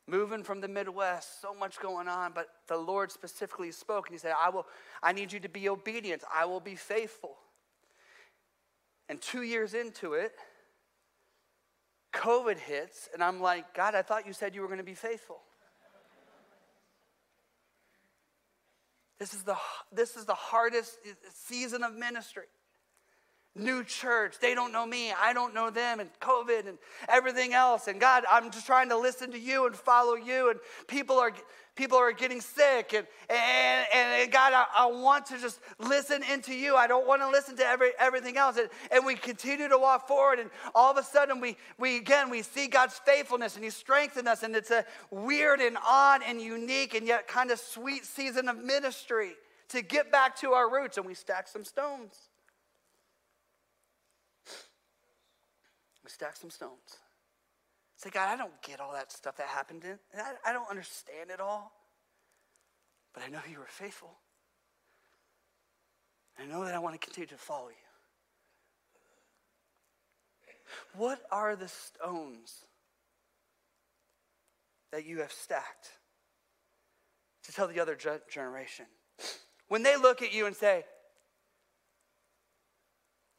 Moving 0.05 0.43
from 0.43 0.59
the 0.59 0.67
Midwest, 0.67 1.39
so 1.41 1.53
much 1.53 1.80
going 1.80 2.09
on, 2.09 2.34
but 2.36 2.47
the 2.67 2.75
Lord 2.75 3.09
specifically 3.09 3.71
spoke 3.71 4.09
and 4.09 4.13
He 4.13 4.17
said, 4.19 4.34
I 4.38 4.49
will, 4.49 4.65
I 5.01 5.13
need 5.13 5.32
you 5.32 5.39
to 5.39 5.47
be 5.47 5.69
obedient. 5.69 6.23
I 6.34 6.43
will 6.43 6.59
be 6.59 6.75
faithful. 6.75 7.36
And 9.07 9.21
two 9.21 9.43
years 9.43 9.73
into 9.73 10.15
it, 10.15 10.34
COVID 12.13 12.57
hits, 12.57 13.07
and 13.13 13.23
I'm 13.23 13.39
like, 13.39 13.73
God, 13.73 13.95
I 13.95 14.01
thought 14.01 14.28
you 14.28 14.34
said 14.34 14.53
you 14.53 14.59
were 14.59 14.67
going 14.67 14.80
to 14.80 14.84
be 14.84 14.93
faithful. 14.93 15.38
This 19.21 19.34
is 19.34 19.43
the, 19.43 19.55
this 19.93 20.17
is 20.17 20.25
the 20.25 20.34
hardest 20.34 20.97
season 21.47 21.82
of 21.84 21.93
ministry 21.95 22.43
new 23.60 23.84
church. 23.84 24.39
They 24.39 24.55
don't 24.55 24.72
know 24.72 24.86
me. 24.86 25.12
I 25.12 25.34
don't 25.34 25.53
know 25.53 25.70
them, 25.70 25.99
and 25.99 26.10
COVID 26.22 26.68
and 26.68 26.78
everything 27.10 27.53
else. 27.53 27.88
And 27.88 27.99
God, 27.99 28.24
I'm 28.30 28.51
just 28.51 28.66
trying 28.66 28.89
to 28.89 28.97
listen 28.97 29.32
to 29.32 29.39
you 29.39 29.66
and 29.68 29.76
follow 29.76 30.16
you. 30.16 30.49
And 30.51 30.60
people 30.88 31.18
are 31.20 31.32
people 31.76 31.97
are 31.97 32.12
getting 32.12 32.41
sick 32.41 32.93
and 32.95 33.05
and, 33.30 33.88
and 33.93 34.32
god 34.32 34.51
I, 34.51 34.66
I, 34.78 34.86
want 34.88 35.28
to 35.28 35.38
just 35.39 35.60
listen 35.78 36.24
into 36.34 36.51
you 36.51 36.76
i 36.76 36.88
don't 36.88 37.05
want 37.08 37.22
to 37.22 37.30
listen 37.30 37.55
to 37.58 37.64
every, 37.64 37.91
everything 37.99 38.36
else 38.36 38.58
and, 38.58 38.68
and 38.91 39.05
we 39.05 39.14
continue 39.14 39.68
to 39.68 39.78
walk 39.78 40.08
forward 40.08 40.39
and 40.39 40.49
all 40.74 40.89
of 40.89 40.97
a 40.97 41.03
sudden 41.03 41.39
we 41.39 41.55
we 41.78 41.97
again 41.97 42.32
we 42.32 42.41
see 42.41 42.66
god's 42.66 42.99
faithfulness 43.05 43.53
and 43.58 43.64
he 43.64 43.70
strengthened 43.70 44.28
us 44.28 44.41
and 44.41 44.55
it's 44.55 44.72
a 44.72 44.86
weird 45.12 45.60
and 45.60 45.78
odd 45.88 46.22
and 46.28 46.41
unique 46.41 46.95
and 46.95 47.05
yet 47.05 47.28
kind 47.28 47.51
of 47.51 47.60
sweet 47.60 48.05
season 48.05 48.49
of 48.49 48.58
ministry 48.58 49.34
to 49.70 49.84
get 49.84 50.12
back 50.12 50.36
to 50.38 50.53
our 50.53 50.72
roots 50.72 50.97
and 50.97 51.05
we 51.05 51.14
stack 51.14 51.47
some 51.47 51.64
stones 51.64 52.30
We 56.08 56.12
some 56.34 56.49
stones. 56.49 56.99
Say, 57.97 58.10
God, 58.12 58.30
I 58.32 58.38
don't 58.38 58.62
get 58.62 58.80
all 58.80 58.93
that 58.93 59.12
stuff 59.12 59.36
that 59.38 59.47
happened. 59.47 59.84
In, 59.84 59.97
I, 60.18 60.49
I 60.49 60.53
don't 60.53 60.70
understand 60.70 61.32
it 61.32 61.39
all. 61.41 61.74
But 63.14 63.24
I 63.24 63.28
know 63.28 63.39
you 63.51 63.60
were 63.60 63.66
faithful. 63.68 64.12
I 66.39 66.45
know 66.45 66.64
that 66.64 66.74
I 66.74 66.80
want 66.80 66.93
to 66.99 67.05
continue 67.05 67.28
to 67.28 67.36
follow 67.38 67.70
you. 67.70 67.74
What 70.95 71.22
are 71.32 71.55
the 71.55 71.68
stones 71.68 72.53
that 74.91 75.05
you 75.05 75.20
have 75.20 75.32
stacked 75.32 75.89
to 77.43 77.51
tell 77.51 77.68
the 77.68 77.80
other 77.82 77.97
generation? 78.32 78.86
When 79.68 79.84
they 79.84 79.97
look 79.97 80.22
at 80.22 80.34
you 80.34 80.45
and 80.45 80.55
say, 80.55 80.86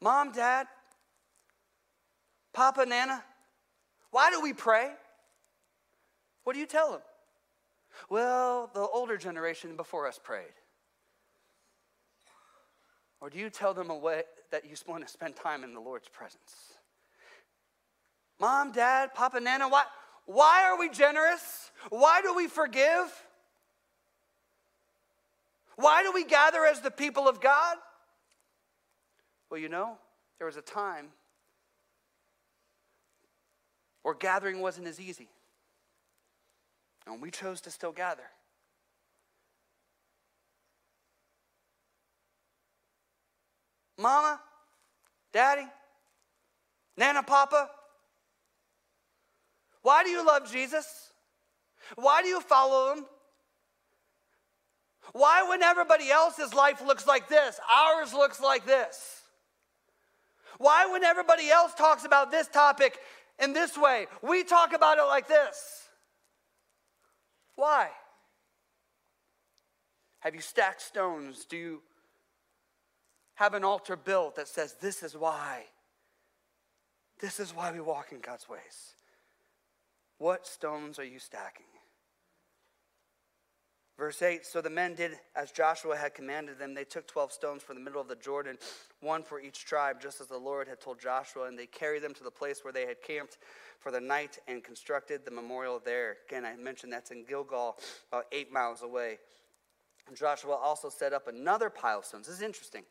Mom, 0.03 0.33
Dad, 0.33 0.67
Papa, 2.59 2.85
Nana, 2.85 3.23
why 4.11 4.31
do 4.33 4.41
we 4.41 4.53
pray? 4.53 4.91
What 6.43 6.55
do 6.55 6.59
you 6.59 6.67
tell 6.67 6.91
them? 6.91 7.03
Well, 8.11 8.69
the 8.75 8.81
older 8.81 9.17
generation 9.17 9.77
before 9.77 10.09
us 10.09 10.19
prayed. 10.21 10.43
Or 13.21 13.31
do 13.31 13.39
you 13.39 13.49
tell 13.49 13.75
them 13.75 13.91
a 13.91 13.97
way 13.97 14.25
that 14.51 14.65
you 14.65 14.75
want 14.89 15.07
to 15.07 15.09
spend 15.09 15.37
time 15.37 15.63
in 15.63 15.73
the 15.73 15.79
Lord's 15.79 16.09
presence? 16.09 16.53
Mom, 18.41 18.73
Dad, 18.73 19.15
Papa, 19.15 19.39
Nana, 19.39 19.69
why, 19.69 19.85
why 20.27 20.65
are 20.65 20.77
we 20.81 20.89
generous? 20.89 21.71
Why 21.91 22.23
do 22.23 22.35
we 22.35 22.49
forgive? 22.49 23.07
Why 25.77 26.03
do 26.03 26.11
we 26.11 26.25
gather 26.25 26.67
as 26.67 26.81
the 26.81 26.91
people 26.91 27.29
of 27.29 27.41
God? 27.41 27.77
Well, 29.49 29.61
you 29.61 29.69
know, 29.69 29.97
there 30.41 30.47
was 30.49 30.57
a 30.57 30.61
time 30.63 31.11
or 34.05 34.15
gathering 34.15 34.61
wasn't 34.61 34.87
as 34.87 35.01
easy. 35.01 35.29
And 37.07 37.23
we 37.23 37.31
chose 37.31 37.61
to 37.63 37.71
still 37.71 37.93
gather. 37.93 38.25
Mama, 43.99 44.41
Daddy, 45.33 45.67
Nana, 46.97 47.23
Papa, 47.23 47.69
why 49.83 50.05
do 50.05 50.11
you 50.11 50.25
love 50.25 50.51
Jesus? 50.53 50.87
Why 51.97 52.23
do 52.23 52.29
you 52.29 52.41
follow 52.41 52.95
him? 52.95 53.05
Why, 55.13 55.43
when 55.49 55.63
everybody 55.63 56.11
else's 56.11 56.53
life 56.55 56.83
looks 56.87 57.07
like 57.07 57.29
this, 57.29 57.59
ours 57.75 58.13
looks 58.13 58.41
like 58.41 58.67
this? 58.67 59.23
Why, 60.59 60.87
when 60.93 61.03
everybody 61.03 61.49
else 61.49 61.73
talks 61.75 62.05
about 62.05 62.31
this 62.31 62.47
topic, 62.49 62.99
in 63.41 63.53
this 63.53 63.77
way. 63.77 64.07
We 64.23 64.45
talk 64.45 64.75
about 64.75 64.99
it 64.99 65.03
like 65.05 65.29
this. 65.29 65.89
Why? 67.57 67.89
Have 70.21 70.35
you 70.35 70.41
stacked 70.41 70.83
stones? 70.83 71.45
Do 71.49 71.57
you 71.57 71.83
have 73.37 73.55
an 73.55 73.65
altar 73.65 73.97
built 73.97 74.37
that 74.37 74.49
says, 74.49 74.75
This 74.81 75.03
is 75.03 75.17
why? 75.17 75.65
This 77.21 77.41
is 77.41 77.55
why 77.55 77.73
we 77.73 77.81
walk 77.81 78.13
in 78.13 78.21
God's 78.21 78.49
ways. 78.49 78.95
What 80.19 80.47
stones 80.47 80.99
are 80.99 81.05
you 81.05 81.19
stacking? 81.19 81.67
Verse 83.99 84.23
8 84.23 84.47
So 84.47 84.61
the 84.61 84.71
men 84.71 84.95
did 84.95 85.19
as 85.35 85.51
Joshua 85.51 85.97
had 85.97 86.15
commanded 86.15 86.59
them. 86.59 86.73
They 86.73 86.85
took 86.85 87.07
12 87.09 87.33
stones 87.33 87.63
from 87.63 87.75
the 87.75 87.81
middle 87.83 88.01
of 88.01 88.07
the 88.09 88.15
Jordan, 88.15 88.57
one 89.01 89.25
for 89.25 89.41
each 89.41 89.65
tribe, 89.65 90.01
just 90.01 90.21
as 90.21 90.29
the 90.29 90.39
Lord 90.39 90.69
had 90.69 90.81
told 90.81 91.01
Joshua, 91.01 91.45
and 91.47 91.59
they 91.59 91.67
carried 91.67 92.03
them 92.03 92.15
to 92.15 92.23
the 92.25 92.31
place 92.31 92.63
where 92.63 92.73
they 92.73 92.87
had 92.87 93.03
camped 93.03 93.39
for 93.81 93.91
the 93.91 94.01
night 94.01 94.39
and 94.47 94.63
constructed 94.63 95.23
the 95.25 95.31
memorial 95.33 95.83
there. 95.85 96.19
Again, 96.29 96.45
I 96.45 96.55
mentioned 96.55 96.93
that's 96.93 97.11
in 97.11 97.25
Gilgal, 97.25 97.77
about 98.13 98.27
eight 98.31 98.53
miles 98.53 98.83
away. 98.83 99.19
And 100.07 100.17
Joshua 100.17 100.55
also 100.55 100.89
set 100.89 101.13
up 101.13 101.27
another 101.29 101.69
pile 101.69 101.99
of 101.99 102.05
stones. 102.05 102.27
This 102.29 102.37
is 102.37 102.43
interesting. 102.43 102.85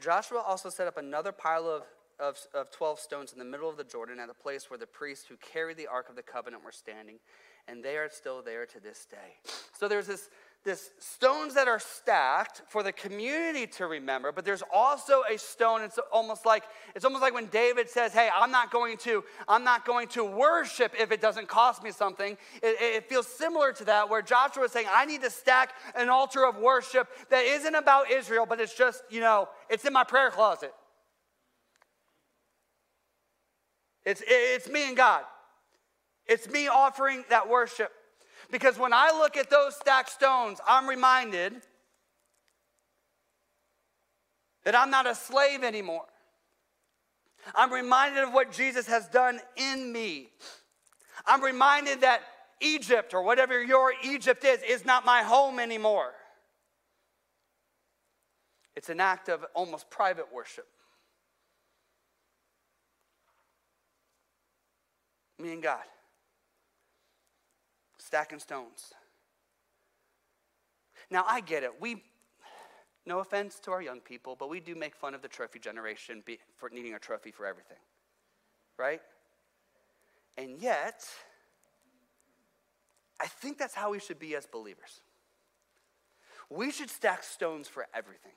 Joshua 0.00 0.40
also 0.44 0.70
set 0.70 0.86
up 0.86 0.96
another 0.98 1.30
pile 1.32 1.68
of, 1.68 1.82
of, 2.18 2.38
of 2.54 2.70
12 2.70 2.98
stones 3.00 3.32
in 3.32 3.38
the 3.38 3.44
middle 3.44 3.68
of 3.68 3.76
the 3.76 3.84
Jordan 3.84 4.18
at 4.18 4.28
a 4.30 4.34
place 4.34 4.70
where 4.70 4.78
the 4.78 4.86
priests 4.86 5.26
who 5.28 5.36
carried 5.36 5.76
the 5.76 5.86
Ark 5.86 6.08
of 6.08 6.16
the 6.16 6.22
Covenant 6.22 6.64
were 6.64 6.72
standing, 6.72 7.16
and 7.68 7.84
they 7.84 7.96
are 7.96 8.08
still 8.10 8.42
there 8.42 8.66
to 8.66 8.80
this 8.80 9.06
day. 9.08 9.52
So 9.78 9.86
there's 9.86 10.06
this 10.06 10.30
this 10.64 10.90
stones 10.98 11.54
that 11.54 11.68
are 11.68 11.78
stacked 11.78 12.62
for 12.68 12.82
the 12.82 12.92
community 12.92 13.66
to 13.66 13.86
remember 13.86 14.32
but 14.32 14.44
there's 14.46 14.62
also 14.72 15.22
a 15.30 15.36
stone 15.36 15.82
it's 15.82 15.98
almost 16.10 16.46
like 16.46 16.64
it's 16.94 17.04
almost 17.04 17.20
like 17.22 17.34
when 17.34 17.46
david 17.46 17.88
says 17.88 18.14
hey 18.14 18.30
i'm 18.34 18.50
not 18.50 18.70
going 18.70 18.96
to 18.96 19.22
i'm 19.46 19.62
not 19.62 19.84
going 19.84 20.08
to 20.08 20.24
worship 20.24 20.92
if 20.98 21.12
it 21.12 21.20
doesn't 21.20 21.46
cost 21.48 21.82
me 21.82 21.90
something 21.90 22.32
it, 22.62 22.76
it 22.80 23.08
feels 23.08 23.26
similar 23.26 23.72
to 23.72 23.84
that 23.84 24.08
where 24.08 24.22
joshua 24.22 24.64
is 24.64 24.72
saying 24.72 24.86
i 24.90 25.04
need 25.04 25.20
to 25.20 25.30
stack 25.30 25.74
an 25.96 26.08
altar 26.08 26.46
of 26.46 26.56
worship 26.56 27.08
that 27.30 27.44
isn't 27.44 27.74
about 27.74 28.10
israel 28.10 28.46
but 28.48 28.58
it's 28.58 28.74
just 28.76 29.02
you 29.10 29.20
know 29.20 29.46
it's 29.68 29.84
in 29.84 29.92
my 29.92 30.04
prayer 30.04 30.30
closet 30.30 30.72
it's 34.06 34.22
it's 34.26 34.68
me 34.70 34.88
and 34.88 34.96
god 34.96 35.24
it's 36.26 36.48
me 36.48 36.68
offering 36.68 37.22
that 37.28 37.50
worship 37.50 37.90
because 38.54 38.78
when 38.78 38.92
I 38.92 39.10
look 39.12 39.36
at 39.36 39.50
those 39.50 39.74
stacked 39.74 40.10
stones, 40.10 40.60
I'm 40.64 40.88
reminded 40.88 41.54
that 44.62 44.76
I'm 44.76 44.90
not 44.90 45.08
a 45.08 45.14
slave 45.16 45.64
anymore. 45.64 46.04
I'm 47.52 47.72
reminded 47.72 48.22
of 48.22 48.32
what 48.32 48.52
Jesus 48.52 48.86
has 48.86 49.08
done 49.08 49.40
in 49.56 49.92
me. 49.92 50.28
I'm 51.26 51.42
reminded 51.42 52.02
that 52.02 52.20
Egypt, 52.60 53.12
or 53.12 53.24
whatever 53.24 53.60
your 53.60 53.92
Egypt 54.04 54.44
is, 54.44 54.62
is 54.62 54.84
not 54.84 55.04
my 55.04 55.24
home 55.24 55.58
anymore. 55.58 56.12
It's 58.76 58.88
an 58.88 59.00
act 59.00 59.28
of 59.28 59.44
almost 59.54 59.90
private 59.90 60.32
worship. 60.32 60.68
Me 65.40 65.52
and 65.54 65.60
God 65.60 65.82
stacking 68.04 68.38
stones. 68.38 68.92
Now, 71.10 71.24
I 71.26 71.40
get 71.40 71.62
it. 71.62 71.70
We, 71.80 72.02
no 73.06 73.18
offense 73.18 73.58
to 73.64 73.70
our 73.72 73.82
young 73.82 74.00
people, 74.00 74.36
but 74.38 74.48
we 74.48 74.60
do 74.60 74.74
make 74.74 74.94
fun 74.94 75.14
of 75.14 75.22
the 75.22 75.28
trophy 75.28 75.58
generation 75.58 76.22
be, 76.24 76.38
for 76.56 76.70
needing 76.70 76.94
a 76.94 76.98
trophy 76.98 77.30
for 77.30 77.46
everything, 77.46 77.76
right? 78.78 79.00
And 80.36 80.58
yet, 80.60 81.04
I 83.20 83.26
think 83.26 83.58
that's 83.58 83.74
how 83.74 83.90
we 83.90 83.98
should 83.98 84.18
be 84.18 84.34
as 84.34 84.46
believers. 84.46 85.00
We 86.50 86.70
should 86.70 86.90
stack 86.90 87.22
stones 87.22 87.68
for 87.68 87.86
everything. 87.94 88.32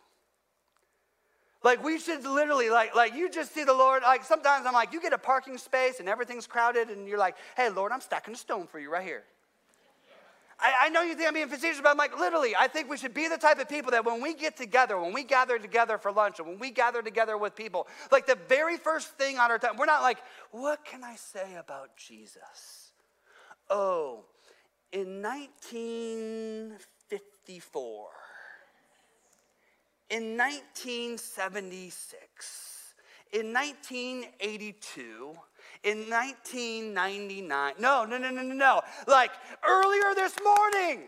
Like 1.63 1.83
we 1.83 1.97
should 1.99 2.23
literally 2.23 2.69
like 2.69 2.95
like 2.95 3.15
you 3.15 3.29
just 3.31 3.51
see 3.53 3.63
the 3.63 3.73
Lord 3.73 4.03
like 4.03 4.23
sometimes 4.23 4.65
I'm 4.65 4.73
like 4.73 4.93
you 4.93 5.01
get 5.01 5.11
a 5.11 5.17
parking 5.17 5.57
space 5.57 5.99
and 5.99 6.07
everything's 6.07 6.45
crowded 6.47 6.89
and 6.89 7.07
you're 7.09 7.17
like 7.17 7.35
hey 7.57 7.69
Lord 7.69 7.91
I'm 7.91 7.99
stacking 7.99 8.35
a 8.35 8.37
stone 8.37 8.67
for 8.67 8.79
you 8.79 8.91
right 8.91 9.03
here 9.03 9.23
I, 10.59 10.73
I 10.85 10.89
know 10.89 11.01
you 11.03 11.13
think 11.15 11.27
I'm 11.27 11.33
being 11.33 11.47
facetious, 11.47 11.79
but 11.81 11.89
I'm 11.89 11.97
like, 11.97 12.17
literally, 12.19 12.55
I 12.59 12.67
think 12.67 12.89
we 12.89 12.97
should 12.97 13.13
be 13.13 13.27
the 13.29 13.37
type 13.37 13.59
of 13.59 13.69
people 13.69 13.91
that 13.91 14.03
when 14.05 14.21
we 14.21 14.33
get 14.33 14.57
together, 14.57 14.99
when 14.99 15.13
we 15.13 15.23
gather 15.23 15.59
together 15.59 15.97
for 15.99 16.11
lunch, 16.11 16.39
and 16.39 16.47
when 16.47 16.57
we 16.59 16.71
gather 16.71 17.01
together 17.03 17.37
with 17.37 17.55
people, 17.55 17.87
like 18.11 18.25
the 18.27 18.37
very 18.47 18.75
first 18.77 19.09
thing 19.17 19.37
on 19.37 19.49
our 19.51 19.59
time, 19.59 19.77
we're 19.77 19.85
not 19.85 20.01
like, 20.01 20.17
what 20.51 20.83
can 20.83 21.03
I 21.03 21.15
say 21.15 21.55
about 21.55 21.95
Jesus? 21.95 22.91
Oh, 23.69 24.25
in 24.91 25.21
1954, 25.21 28.07
in 30.09 30.37
1976, 30.37 32.93
in 33.33 33.51
1982, 33.53 35.33
in 35.83 36.09
1999. 36.09 37.75
No, 37.79 38.05
no, 38.05 38.17
no, 38.17 38.29
no, 38.29 38.41
no, 38.41 38.53
no. 38.53 38.81
Like 39.07 39.31
earlier 39.67 40.15
this 40.15 40.33
morning. 40.43 41.01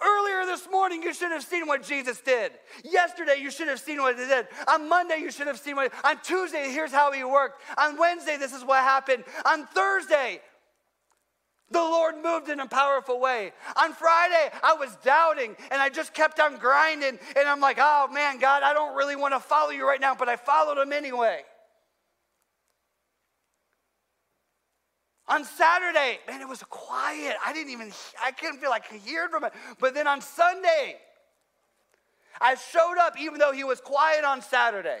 Earlier 0.00 0.46
this 0.46 0.68
morning, 0.70 1.02
you 1.02 1.12
should 1.12 1.32
have 1.32 1.42
seen 1.42 1.66
what 1.66 1.82
Jesus 1.82 2.20
did. 2.20 2.52
Yesterday, 2.84 3.38
you 3.40 3.50
should 3.50 3.66
have 3.66 3.80
seen 3.80 4.00
what 4.00 4.16
he 4.16 4.24
did. 4.26 4.46
On 4.68 4.88
Monday, 4.88 5.16
you 5.18 5.32
should 5.32 5.48
have 5.48 5.58
seen 5.58 5.74
what. 5.74 5.92
On 6.04 6.16
Tuesday, 6.22 6.70
here's 6.70 6.92
how 6.92 7.10
he 7.10 7.24
worked. 7.24 7.60
On 7.76 7.98
Wednesday, 7.98 8.36
this 8.38 8.52
is 8.52 8.64
what 8.64 8.84
happened. 8.84 9.24
On 9.44 9.66
Thursday, 9.66 10.40
the 11.72 11.80
Lord 11.80 12.14
moved 12.22 12.48
in 12.48 12.60
a 12.60 12.68
powerful 12.68 13.18
way. 13.18 13.52
On 13.74 13.92
Friday, 13.92 14.50
I 14.62 14.76
was 14.78 14.96
doubting 15.04 15.56
and 15.72 15.82
I 15.82 15.88
just 15.88 16.14
kept 16.14 16.38
on 16.38 16.58
grinding. 16.58 17.18
And 17.36 17.48
I'm 17.48 17.58
like, 17.60 17.78
oh 17.80 18.06
man, 18.12 18.38
God, 18.38 18.62
I 18.62 18.74
don't 18.74 18.94
really 18.96 19.16
want 19.16 19.34
to 19.34 19.40
follow 19.40 19.70
you 19.70 19.84
right 19.84 20.00
now, 20.00 20.14
but 20.14 20.28
I 20.28 20.36
followed 20.36 20.80
him 20.80 20.92
anyway. 20.92 21.40
On 25.28 25.44
Saturday, 25.44 26.18
man, 26.26 26.40
it 26.40 26.48
was 26.48 26.62
quiet. 26.70 27.36
I 27.44 27.52
didn't 27.52 27.70
even, 27.72 27.92
I 28.24 28.30
couldn't 28.32 28.60
feel 28.60 28.70
like 28.70 28.84
I 28.90 28.96
heard 29.10 29.30
from 29.30 29.44
it. 29.44 29.52
But 29.78 29.92
then 29.92 30.06
on 30.06 30.22
Sunday, 30.22 30.96
I 32.40 32.54
showed 32.54 32.96
up 32.98 33.18
even 33.20 33.38
though 33.38 33.52
he 33.52 33.62
was 33.64 33.80
quiet 33.80 34.24
on 34.24 34.40
Saturday. 34.40 35.00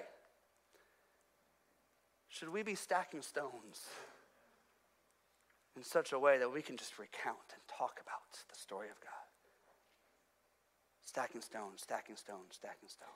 Should 2.28 2.50
we 2.50 2.62
be 2.62 2.74
stacking 2.74 3.22
stones 3.22 3.86
in 5.76 5.82
such 5.82 6.12
a 6.12 6.18
way 6.18 6.36
that 6.38 6.52
we 6.52 6.60
can 6.60 6.76
just 6.76 6.98
recount 6.98 7.48
and 7.54 7.62
talk 7.66 7.98
about 8.02 8.30
the 8.50 8.54
story 8.54 8.88
of 8.90 9.00
God? 9.00 9.08
Stacking 11.06 11.40
stones, 11.40 11.80
stacking 11.80 12.16
stones, 12.16 12.48
stacking 12.52 12.88
stones. 12.90 13.12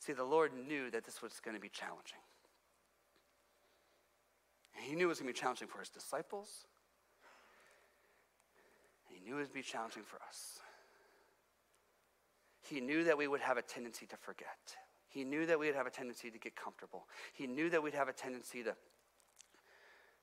See, 0.00 0.12
the 0.12 0.22
Lord 0.22 0.52
knew 0.68 0.90
that 0.90 1.04
this 1.04 1.22
was 1.22 1.40
going 1.42 1.56
to 1.56 1.60
be 1.60 1.70
challenging. 1.70 2.18
And 4.76 4.84
he 4.84 4.94
knew 4.94 5.04
it 5.04 5.08
was 5.08 5.20
going 5.20 5.32
to 5.32 5.34
be 5.34 5.38
challenging 5.40 5.68
for 5.68 5.78
his 5.78 5.88
disciples. 5.88 6.48
And 9.08 9.18
he 9.18 9.24
knew 9.24 9.36
it 9.38 9.42
would 9.42 9.52
be 9.52 9.62
challenging 9.62 10.02
for 10.02 10.16
us. 10.28 10.60
He 12.68 12.80
knew 12.80 13.04
that 13.04 13.16
we 13.18 13.28
would 13.28 13.40
have 13.40 13.56
a 13.58 13.62
tendency 13.62 14.06
to 14.06 14.16
forget. 14.16 14.76
He 15.08 15.22
knew 15.24 15.46
that 15.46 15.58
we'd 15.58 15.74
have 15.74 15.86
a 15.86 15.90
tendency 15.90 16.30
to 16.30 16.38
get 16.38 16.56
comfortable. 16.56 17.06
He 17.34 17.46
knew 17.46 17.70
that 17.70 17.82
we'd 17.82 17.94
have 17.94 18.08
a 18.08 18.12
tendency 18.12 18.64
to, 18.64 18.74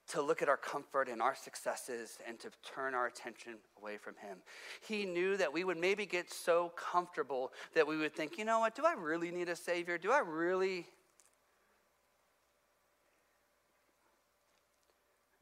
to 0.09 0.21
look 0.21 0.41
at 0.41 0.49
our 0.49 0.57
comfort 0.57 1.07
and 1.07 1.21
our 1.21 1.35
successes 1.35 2.17
and 2.27 2.37
to 2.39 2.49
turn 2.75 2.93
our 2.95 3.05
attention 3.05 3.53
away 3.79 3.97
from 3.97 4.15
Him. 4.15 4.39
He 4.85 5.05
knew 5.05 5.37
that 5.37 5.53
we 5.53 5.63
would 5.63 5.77
maybe 5.77 6.05
get 6.07 6.33
so 6.33 6.73
comfortable 6.75 7.53
that 7.75 7.85
we 7.87 7.95
would 7.95 8.13
think, 8.13 8.37
you 8.39 8.43
know 8.43 8.59
what, 8.59 8.75
do 8.75 8.83
I 8.85 8.93
really 8.93 9.29
need 9.31 9.47
a 9.47 9.55
Savior? 9.55 9.97
Do 9.99 10.11
I 10.11 10.19
really 10.19 10.87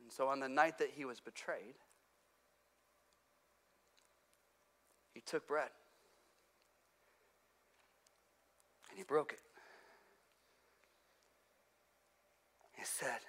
And 0.09 0.13
so 0.15 0.27
on 0.27 0.39
the 0.39 0.49
night 0.49 0.79
that 0.79 0.89
he 0.95 1.05
was 1.05 1.19
betrayed, 1.19 1.75
he 5.13 5.21
took 5.21 5.47
bread 5.47 5.69
and 8.89 8.97
he 8.97 9.03
broke 9.03 9.33
it. 9.33 9.39
He 12.75 12.85
said, 12.85 13.19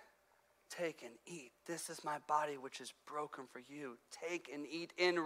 Take 0.71 1.03
and 1.05 1.13
eat. 1.27 1.53
This 1.67 1.91
is 1.91 2.03
my 2.03 2.17
body, 2.27 2.55
which 2.57 2.81
is 2.81 2.95
broken 3.07 3.45
for 3.53 3.59
you. 3.69 3.99
Take 4.27 4.49
and 4.51 4.67
eat 4.67 4.95
in 4.97 5.21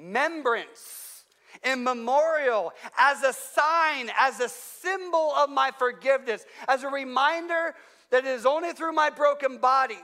remembrance, 0.00 1.22
in 1.64 1.84
memorial, 1.84 2.72
as 2.98 3.22
a 3.22 3.32
sign, 3.32 4.10
as 4.18 4.40
a 4.40 4.48
symbol 4.48 5.34
of 5.36 5.50
my 5.50 5.70
forgiveness, 5.78 6.44
as 6.66 6.82
a 6.82 6.88
reminder 6.88 7.76
that 8.10 8.24
it 8.24 8.30
is 8.30 8.44
only 8.44 8.72
through 8.72 8.92
my 8.92 9.08
broken 9.10 9.58
body 9.58 9.98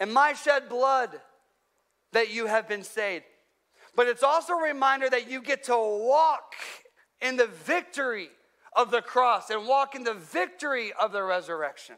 and 0.00 0.12
my 0.12 0.32
shed 0.32 0.68
blood 0.68 1.20
that 2.12 2.32
you 2.32 2.46
have 2.46 2.68
been 2.68 2.82
saved. 2.82 3.24
But 3.94 4.08
it's 4.08 4.22
also 4.22 4.52
a 4.54 4.62
reminder 4.62 5.08
that 5.08 5.30
you 5.30 5.40
get 5.40 5.64
to 5.64 5.74
walk 5.76 6.54
in 7.20 7.36
the 7.36 7.46
victory 7.46 8.28
of 8.74 8.90
the 8.90 9.00
cross 9.00 9.48
and 9.50 9.66
walk 9.66 9.94
in 9.94 10.04
the 10.04 10.14
victory 10.14 10.92
of 11.00 11.12
the 11.12 11.22
resurrection. 11.22 11.96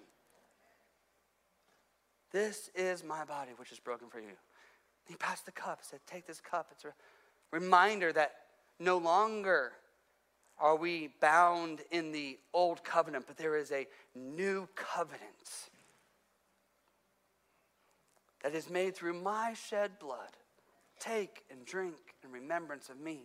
This 2.30 2.70
is 2.74 3.02
my 3.02 3.24
body, 3.24 3.52
which 3.56 3.72
is 3.72 3.80
broken 3.80 4.08
for 4.08 4.20
you. 4.20 4.36
He 5.06 5.16
passed 5.16 5.46
the 5.46 5.52
cup, 5.52 5.80
said, 5.82 6.00
Take 6.06 6.26
this 6.26 6.40
cup. 6.40 6.68
It's 6.72 6.84
a 6.84 6.92
reminder 7.50 8.12
that 8.12 8.32
no 8.78 8.98
longer 8.98 9.72
are 10.60 10.76
we 10.76 11.14
bound 11.20 11.80
in 11.90 12.12
the 12.12 12.38
old 12.52 12.84
covenant, 12.84 13.24
but 13.26 13.38
there 13.38 13.56
is 13.56 13.72
a 13.72 13.86
new 14.14 14.68
covenant 14.76 15.68
that 18.42 18.54
is 18.54 18.70
made 18.70 18.94
through 18.94 19.14
my 19.14 19.54
shed 19.68 19.98
blood. 19.98 20.30
Take 21.00 21.44
and 21.50 21.64
drink 21.64 21.94
in 22.24 22.30
remembrance 22.32 22.88
of 22.88 22.98
me. 22.98 23.24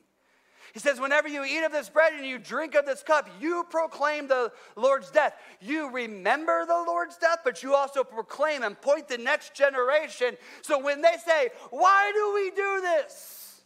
He 0.73 0.79
says, 0.79 0.99
Whenever 0.99 1.27
you 1.27 1.43
eat 1.43 1.63
of 1.65 1.71
this 1.71 1.89
bread 1.89 2.13
and 2.13 2.25
you 2.25 2.37
drink 2.37 2.75
of 2.75 2.85
this 2.85 3.01
cup, 3.03 3.29
you 3.41 3.65
proclaim 3.69 4.27
the 4.27 4.51
Lord's 4.75 5.09
death. 5.11 5.33
You 5.59 5.89
remember 5.91 6.65
the 6.65 6.83
Lord's 6.87 7.17
death, 7.17 7.39
but 7.43 7.61
you 7.63 7.75
also 7.75 8.03
proclaim 8.03 8.63
and 8.63 8.79
point 8.79 9.07
the 9.07 9.17
next 9.17 9.53
generation. 9.55 10.37
So 10.61 10.79
when 10.79 11.01
they 11.01 11.15
say, 11.25 11.49
Why 11.71 12.11
do 12.13 12.33
we 12.33 12.51
do 12.51 12.81
this? 12.81 13.61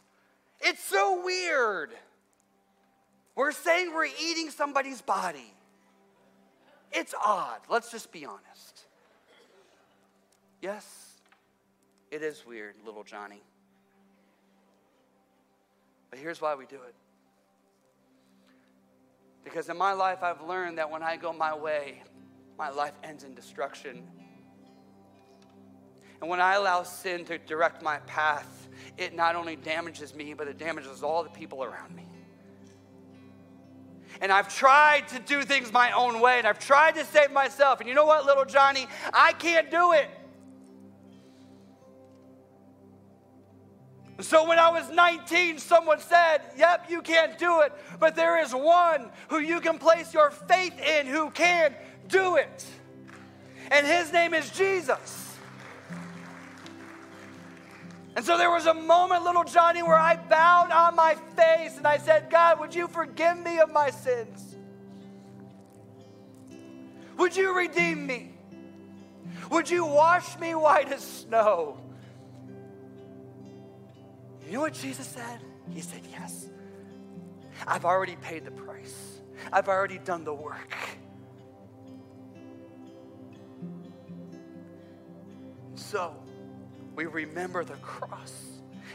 It's 0.61 0.83
so 0.83 1.21
weird. 1.23 1.91
We're 3.35 3.51
saying 3.51 3.93
we're 3.93 4.05
eating 4.23 4.49
somebody's 4.49 5.01
body. 5.01 5.53
It's 6.91 7.13
odd. 7.23 7.59
Let's 7.69 7.91
just 7.91 8.11
be 8.11 8.25
honest. 8.25 8.85
Yes? 10.61 11.06
It 12.11 12.23
is 12.23 12.45
weird, 12.45 12.75
little 12.85 13.03
Johnny. 13.03 13.41
But 16.09 16.19
here's 16.19 16.39
why 16.39 16.55
we 16.55 16.65
do 16.65 16.75
it. 16.75 16.95
Because 19.43 19.69
in 19.69 19.77
my 19.77 19.93
life, 19.93 20.19
I've 20.23 20.41
learned 20.41 20.77
that 20.77 20.89
when 20.89 21.03
I 21.03 21.17
go 21.17 21.31
my 21.34 21.55
way, 21.55 22.01
my 22.57 22.69
life 22.69 22.93
ends 23.03 23.23
in 23.23 23.34
destruction. 23.34 24.03
And 26.21 26.29
when 26.29 26.39
I 26.39 26.55
allow 26.55 26.84
sin 26.84 27.25
to 27.25 27.38
direct 27.38 27.81
my 27.84 27.97
path, 27.99 28.69
it 28.97 29.13
not 29.15 29.35
only 29.35 29.55
damages 29.55 30.15
me, 30.15 30.34
but 30.34 30.47
it 30.47 30.57
damages 30.57 31.03
all 31.03 31.23
the 31.23 31.29
people 31.29 31.63
around 31.63 31.93
me. 31.95 32.03
And 34.21 34.31
I've 34.31 34.53
tried 34.53 35.07
to 35.09 35.19
do 35.19 35.43
things 35.43 35.71
my 35.71 35.91
own 35.91 36.19
way, 36.21 36.39
and 36.39 36.47
I've 36.47 36.57
tried 36.57 36.95
to 36.95 37.05
save 37.05 37.31
myself. 37.31 37.79
And 37.81 37.88
you 37.89 37.93
know 37.93 38.05
what, 38.05 38.25
little 38.25 38.45
Johnny? 38.45 38.88
I 39.13 39.34
can't 39.34 39.69
do 39.69 39.91
it. 39.91 40.07
So 44.19 44.48
when 44.48 44.57
I 44.57 44.72
was 44.72 44.89
19, 44.89 45.60
someone 45.60 45.99
said, 45.99 46.39
Yep, 46.57 46.88
you 46.89 47.02
can't 47.02 47.38
do 47.38 47.61
it, 47.61 47.72
but 47.99 48.15
there 48.15 48.39
is 48.41 48.52
one 48.52 49.10
who 49.27 49.39
you 49.39 49.61
can 49.61 49.77
place 49.77 50.14
your 50.14 50.31
faith 50.31 50.80
in 50.81 51.06
who 51.06 51.30
can 51.30 51.76
do 52.07 52.35
it. 52.38 52.65
And 53.69 53.85
his 53.85 54.11
name 54.11 54.34
is 54.34 54.49
Jesus. 54.52 55.35
And 58.15 58.26
so 58.26 58.39
there 58.39 58.49
was 58.49 58.65
a 58.65 58.73
moment, 58.73 59.23
little 59.23 59.44
Johnny, 59.44 59.84
where 59.84 59.94
I 59.94 60.15
bowed 60.15 60.72
on 60.72 60.95
my 60.95 61.14
face 61.35 61.77
and 61.77 61.85
I 61.85 61.98
said, 61.98 62.31
God, 62.31 62.60
would 62.60 62.73
you 62.73 62.88
forgive 62.88 63.38
me 63.38 63.60
of 63.60 63.72
my 63.72 63.91
sins? 63.91 64.56
Would 67.18 67.35
you 67.35 67.56
redeem 67.56 68.07
me? 68.07 68.31
Would 69.52 69.69
you 69.69 69.85
wash 69.85 70.39
me 70.39 70.56
white 70.56 70.91
as 70.91 71.02
snow? 71.03 71.77
You 74.47 74.53
know 74.53 74.61
what 74.61 74.73
Jesus 74.75 75.05
said? 75.05 75.39
He 75.69 75.81
said, 75.81 76.01
Yes. 76.09 76.47
I've 77.67 77.85
already 77.85 78.15
paid 78.17 78.45
the 78.45 78.51
price, 78.51 79.19
I've 79.51 79.67
already 79.67 79.97
done 79.97 80.23
the 80.23 80.33
work. 80.33 80.73
So 85.75 86.15
we 86.95 87.05
remember 87.05 87.63
the 87.63 87.75
cross. 87.75 88.33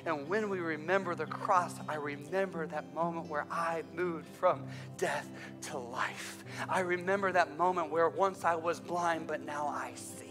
And 0.04 0.28
when 0.28 0.48
we 0.48 0.58
remember 0.58 1.14
the 1.14 1.26
cross, 1.26 1.74
I 1.88 1.94
remember 1.94 2.66
that 2.66 2.92
moment 2.92 3.26
where 3.28 3.46
I 3.50 3.84
moved 3.94 4.26
from 4.26 4.64
death 4.96 5.28
to 5.68 5.78
life. 5.78 6.42
I 6.68 6.80
remember 6.80 7.30
that 7.30 7.56
moment 7.56 7.90
where 7.92 8.08
once 8.08 8.42
I 8.44 8.56
was 8.56 8.80
blind, 8.80 9.28
but 9.28 9.44
now 9.46 9.68
I 9.68 9.92
see. 9.94 10.21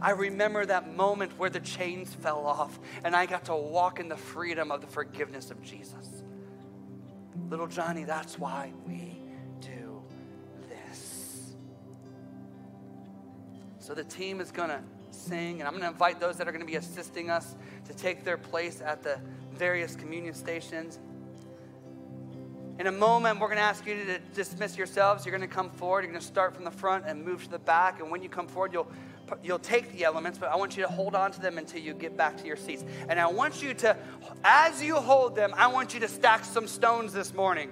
I 0.00 0.10
remember 0.12 0.64
that 0.64 0.94
moment 0.96 1.38
where 1.38 1.50
the 1.50 1.60
chains 1.60 2.14
fell 2.14 2.46
off 2.46 2.78
and 3.04 3.14
I 3.14 3.26
got 3.26 3.46
to 3.46 3.56
walk 3.56 4.00
in 4.00 4.08
the 4.08 4.16
freedom 4.16 4.70
of 4.70 4.80
the 4.80 4.86
forgiveness 4.86 5.50
of 5.50 5.60
Jesus. 5.62 6.08
Little 7.50 7.66
Johnny, 7.66 8.04
that's 8.04 8.38
why 8.38 8.72
we 8.86 9.18
do 9.60 10.02
this. 10.68 11.54
So 13.80 13.94
the 13.94 14.04
team 14.04 14.40
is 14.40 14.50
going 14.50 14.70
to 14.70 14.80
sing, 15.10 15.60
and 15.60 15.64
I'm 15.68 15.72
going 15.74 15.82
to 15.84 15.88
invite 15.90 16.18
those 16.20 16.38
that 16.38 16.48
are 16.48 16.52
going 16.52 16.64
to 16.64 16.66
be 16.70 16.76
assisting 16.76 17.28
us 17.28 17.54
to 17.86 17.94
take 17.94 18.24
their 18.24 18.38
place 18.38 18.80
at 18.80 19.02
the 19.02 19.20
various 19.52 19.94
communion 19.94 20.32
stations. 20.32 20.98
In 22.78 22.86
a 22.86 22.92
moment, 22.92 23.38
we're 23.38 23.48
going 23.48 23.58
to 23.58 23.62
ask 23.64 23.84
you 23.86 23.94
to 23.94 24.18
dismiss 24.34 24.78
yourselves. 24.78 25.26
You're 25.26 25.36
going 25.36 25.46
to 25.46 25.54
come 25.54 25.68
forward. 25.68 26.02
You're 26.04 26.12
going 26.12 26.22
to 26.22 26.26
start 26.26 26.54
from 26.54 26.64
the 26.64 26.70
front 26.70 27.04
and 27.06 27.22
move 27.22 27.44
to 27.44 27.50
the 27.50 27.58
back. 27.58 28.00
And 28.00 28.10
when 28.10 28.22
you 28.22 28.30
come 28.30 28.48
forward, 28.48 28.72
you'll 28.72 28.90
you'll 29.42 29.58
take 29.58 29.92
the 29.92 30.04
elements, 30.04 30.38
but 30.38 30.48
I 30.50 30.56
want 30.56 30.76
you 30.76 30.82
to 30.84 30.88
hold 30.88 31.14
on 31.14 31.30
to 31.32 31.40
them 31.40 31.58
until 31.58 31.80
you 31.80 31.94
get 31.94 32.16
back 32.16 32.38
to 32.38 32.46
your 32.46 32.56
seats. 32.56 32.84
And 33.08 33.18
I 33.20 33.26
want 33.28 33.62
you 33.62 33.74
to, 33.74 33.96
as 34.44 34.82
you 34.82 34.96
hold 34.96 35.34
them, 35.36 35.54
I 35.56 35.68
want 35.68 35.94
you 35.94 36.00
to 36.00 36.08
stack 36.08 36.44
some 36.44 36.66
stones 36.66 37.12
this 37.12 37.32
morning. 37.34 37.70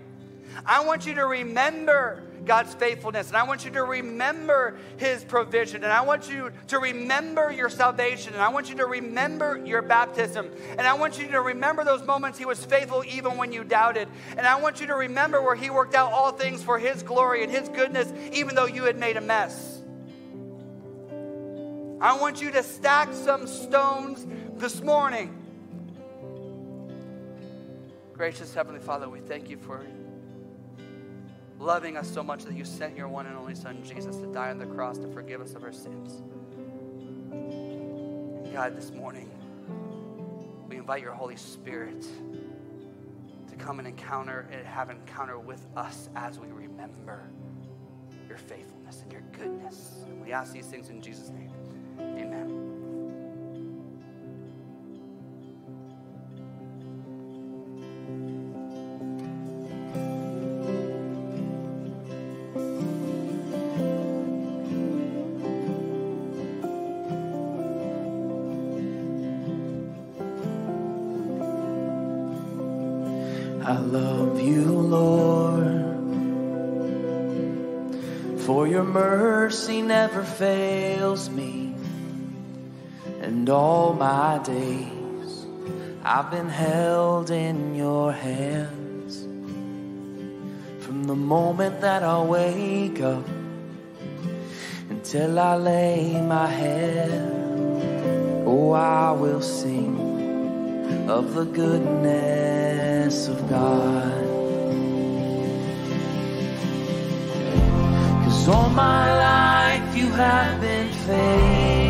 I 0.66 0.85
want 0.85 1.07
you 1.07 1.15
to 1.15 1.27
remember 1.27 2.24
God's 2.45 2.74
faithfulness. 2.74 3.28
And 3.28 3.37
I 3.37 3.43
want 3.45 3.65
you 3.66 3.70
to 3.73 3.82
remember 3.85 4.78
His 4.97 5.23
provision. 5.23 5.85
And 5.85 5.93
I 5.93 6.01
want 6.01 6.28
you 6.28 6.51
to 6.69 6.78
remember 6.78 7.53
your 7.53 7.69
salvation. 7.69 8.32
And 8.32 8.43
I 8.43 8.49
want 8.49 8.69
you 8.70 8.77
to 8.77 8.87
remember 8.87 9.61
your 9.65 9.82
baptism. 9.82 10.51
And 10.70 10.81
I 10.81 10.95
want 10.95 11.20
you 11.20 11.28
to 11.28 11.41
remember 11.41 11.85
those 11.85 12.05
moments 12.05 12.39
He 12.39 12.47
was 12.47 12.65
faithful 12.65 13.05
even 13.07 13.37
when 13.37 13.53
you 13.53 13.62
doubted. 13.62 14.09
And 14.37 14.45
I 14.47 14.57
want 14.61 14.81
you 14.81 14.87
to 14.89 14.95
remember 14.97 15.41
where 15.43 15.55
He 15.55 15.69
worked 15.70 15.95
out 15.95 16.12
all 16.12 16.32
things 16.32 16.62
for 16.65 16.78
His 16.81 17.03
glory 17.05 17.45
and 17.45 17.53
His 17.53 17.69
goodness, 17.69 18.11
even 18.32 18.55
though 18.57 18.66
you 18.66 18.85
had 18.85 18.97
made 18.99 19.16
a 19.19 19.20
mess. 19.20 19.80
I 22.01 22.16
want 22.18 22.40
you 22.40 22.51
to 22.52 22.62
stack 22.62 23.12
some 23.12 23.47
stones 23.47 24.27
this 24.56 24.81
morning. 24.81 25.36
Gracious 28.14 28.55
Heavenly 28.55 28.81
Father, 28.81 29.06
we 29.06 29.20
thank 29.20 29.51
you 29.51 29.59
for 29.59 29.85
loving 31.59 31.98
us 31.98 32.10
so 32.10 32.22
much 32.22 32.44
that 32.44 32.55
you 32.56 32.64
sent 32.64 32.97
your 32.97 33.09
one 33.09 33.27
and 33.27 33.36
only 33.36 33.55
Son, 33.55 33.82
Jesus, 33.85 34.16
to 34.16 34.27
die 34.32 34.48
on 34.48 34.59
the 34.59 34.64
cross 34.64 34.97
to 34.97 35.09
forgive 35.09 35.43
us 35.43 35.52
of 35.55 35.62
our 35.62 35.74
sins. 35.74 36.22
And 37.32 38.51
God, 38.51 38.74
this 38.78 38.93
morning, 38.93 39.31
we 40.70 40.77
invite 40.78 41.02
your 41.02 41.12
Holy 41.12 41.36
Spirit 41.36 42.01
to 43.51 43.56
come 43.56 43.78
and 43.78 43.86
encounter 43.86 44.48
and 44.51 44.66
have 44.66 44.89
encounter 44.89 45.39
with 45.39 45.66
us 45.77 46.09
as 46.16 46.39
we 46.39 46.48
remember 46.48 47.22
your 48.27 48.39
faithfulness 48.39 49.02
and 49.02 49.12
your 49.12 49.22
goodness. 49.39 49.97
And 50.06 50.24
we 50.24 50.32
ask 50.32 50.55
these 50.55 50.66
things 50.66 50.89
in 50.89 51.02
Jesus' 51.02 51.28
name. 51.28 51.49
I 73.62 73.78
love 73.78 74.40
you, 74.40 74.62
Lord, 74.64 76.01
for 78.40 78.66
your 78.66 78.82
mercy 78.82 79.81
never 79.81 80.24
fails 80.24 81.31
me. 81.31 81.69
And 83.40 83.48
all 83.48 83.94
my 83.94 84.36
days 84.44 85.46
I've 86.04 86.30
been 86.30 86.50
held 86.50 87.30
in 87.30 87.74
your 87.74 88.12
hands. 88.12 89.22
From 90.84 91.04
the 91.04 91.14
moment 91.14 91.80
that 91.80 92.02
I 92.02 92.20
wake 92.20 93.00
up 93.00 93.26
until 94.90 95.38
I 95.38 95.54
lay 95.56 96.20
my 96.20 96.48
head, 96.48 98.44
oh, 98.46 98.72
I 98.72 99.12
will 99.12 99.40
sing 99.40 101.08
of 101.08 101.32
the 101.32 101.46
goodness 101.46 103.26
of 103.26 103.38
God. 103.48 104.22
Cause 108.24 108.48
all 108.48 108.68
my 108.68 109.00
life 109.30 109.96
you 109.96 110.10
have 110.10 110.60
been 110.60 110.92
faithful. 111.06 111.89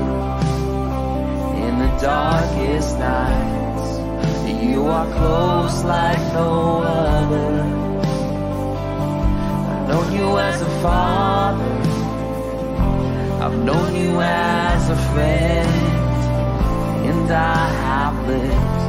darkest 2.01 2.97
nights 2.97 3.87
You 4.63 4.87
are 4.87 5.05
close 5.17 5.83
like 5.85 6.17
no 6.33 6.81
other 6.83 7.51
I've 9.71 9.89
known 9.89 10.15
you 10.17 10.29
as 10.39 10.57
a 10.61 10.69
father 10.81 11.73
I've 13.45 13.59
known 13.67 13.95
you 13.95 14.19
as 14.19 14.83
a 14.89 14.95
friend 15.13 15.89
And 17.09 17.31
I 17.31 17.63
have 17.85 18.15
lived 18.31 18.81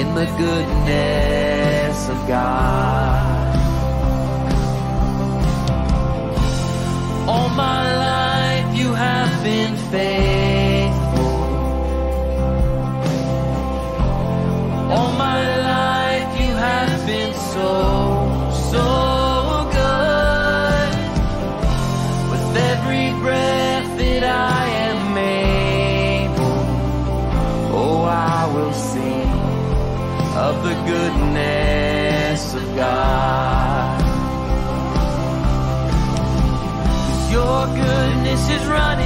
in 0.00 0.14
the 0.14 0.26
goodness 0.42 2.08
of 2.10 2.18
God 2.28 3.24
All 7.26 7.48
my 7.50 7.86
life 8.10 8.76
you 8.76 8.92
have 8.92 9.32
been 9.42 9.74
faithful 9.90 10.17
is 38.50 38.66
running. 38.66 38.97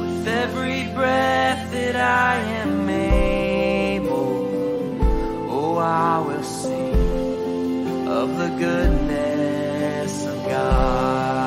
With 0.00 0.28
every 0.28 0.84
breath 0.94 1.70
that 1.72 1.94
I 1.96 2.36
am 2.36 2.88
able, 2.88 4.98
oh, 5.52 5.76
I 5.76 6.20
will 6.26 6.42
sing 6.42 8.08
of 8.08 8.38
the 8.38 8.48
goodness 8.58 10.24
of 10.24 10.36
God. 10.46 11.39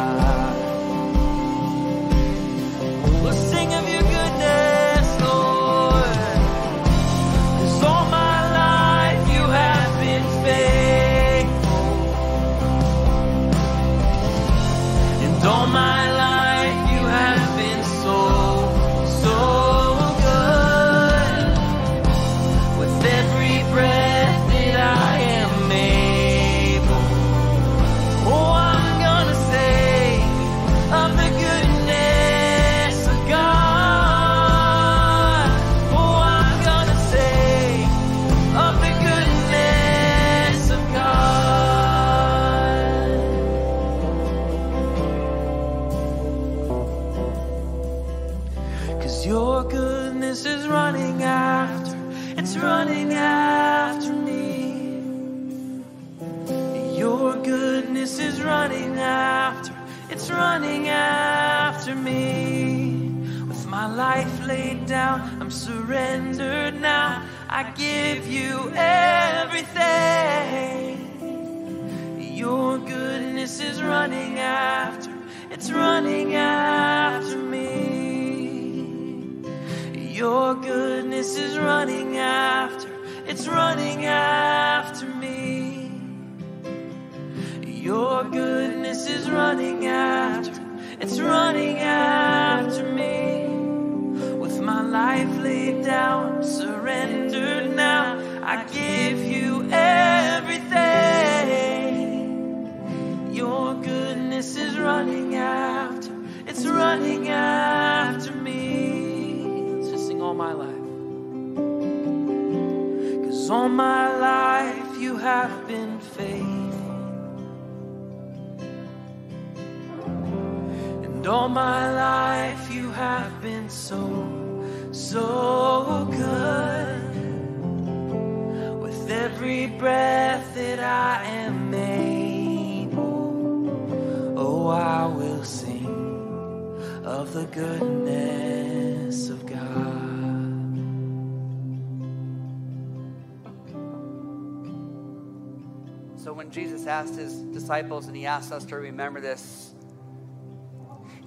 asked 147.03 147.15
his 147.17 147.33
disciples, 147.33 148.07
and 148.07 148.15
he 148.15 148.25
asked 148.25 148.51
us 148.53 148.63
to 148.65 148.77
remember 148.77 149.19
this. 149.19 149.73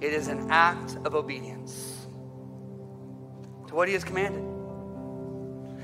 It 0.01 0.11
is 0.11 0.27
an 0.27 0.47
act 0.49 0.97
of 1.05 1.13
obedience 1.13 2.05
to 3.67 3.75
what 3.75 3.87
he 3.87 3.93
has 3.93 4.03
commanded. 4.03 4.41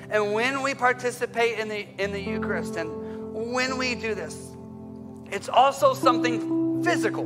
And 0.10 0.34
when 0.34 0.61
we 0.64 0.74
participate 0.74 1.60
in 1.60 1.68
the, 1.68 1.88
in 2.03 2.11
the 2.11 2.20
Eucharist 2.20 2.76
and 2.76 3.53
when 3.53 3.78
we 3.78 3.94
do 3.95 4.14
this, 4.15 4.36
it's 5.32 5.48
also 5.49 5.94
something 5.94 6.84
physical. 6.84 7.24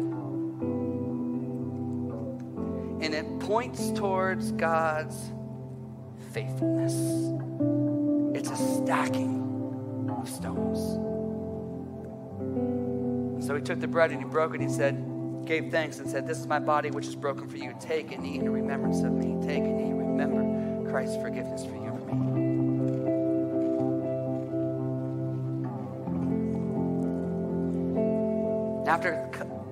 And 3.01 3.13
it 3.13 3.39
points 3.41 3.91
towards 3.91 4.51
God's 4.53 5.17
faithfulness. 6.33 6.93
It's 8.37 8.49
a 8.49 8.83
stacking 8.83 10.09
of 10.17 10.27
stones. 10.29 11.15
So 13.41 13.55
he 13.55 13.61
took 13.61 13.79
the 13.79 13.87
bread 13.87 14.11
and 14.11 14.19
he 14.19 14.25
broke 14.27 14.51
it 14.51 14.55
and 14.61 14.69
he 14.69 14.75
said, 14.75 14.95
gave 15.45 15.71
thanks 15.71 15.99
and 15.99 16.09
said, 16.09 16.25
This 16.27 16.39
is 16.39 16.47
my 16.47 16.59
body 16.59 16.89
which 16.91 17.05
is 17.07 17.15
broken 17.15 17.47
for 17.47 17.55
you. 17.57 17.73
Take 17.79 18.11
and 18.11 18.25
eat 18.25 18.41
in 18.41 18.49
remembrance 18.49 19.01
of 19.03 19.11
me. 19.13 19.37
Take 19.45 19.63
and 19.63 19.79
eat. 19.81 19.93
Remember 19.93 20.89
Christ's 20.89 21.15
forgiveness 21.17 21.63
for 21.63 21.71
you 21.75 21.85
and 21.85 21.99
for 22.09 22.15
me. 22.15 22.47
After, 28.89 29.29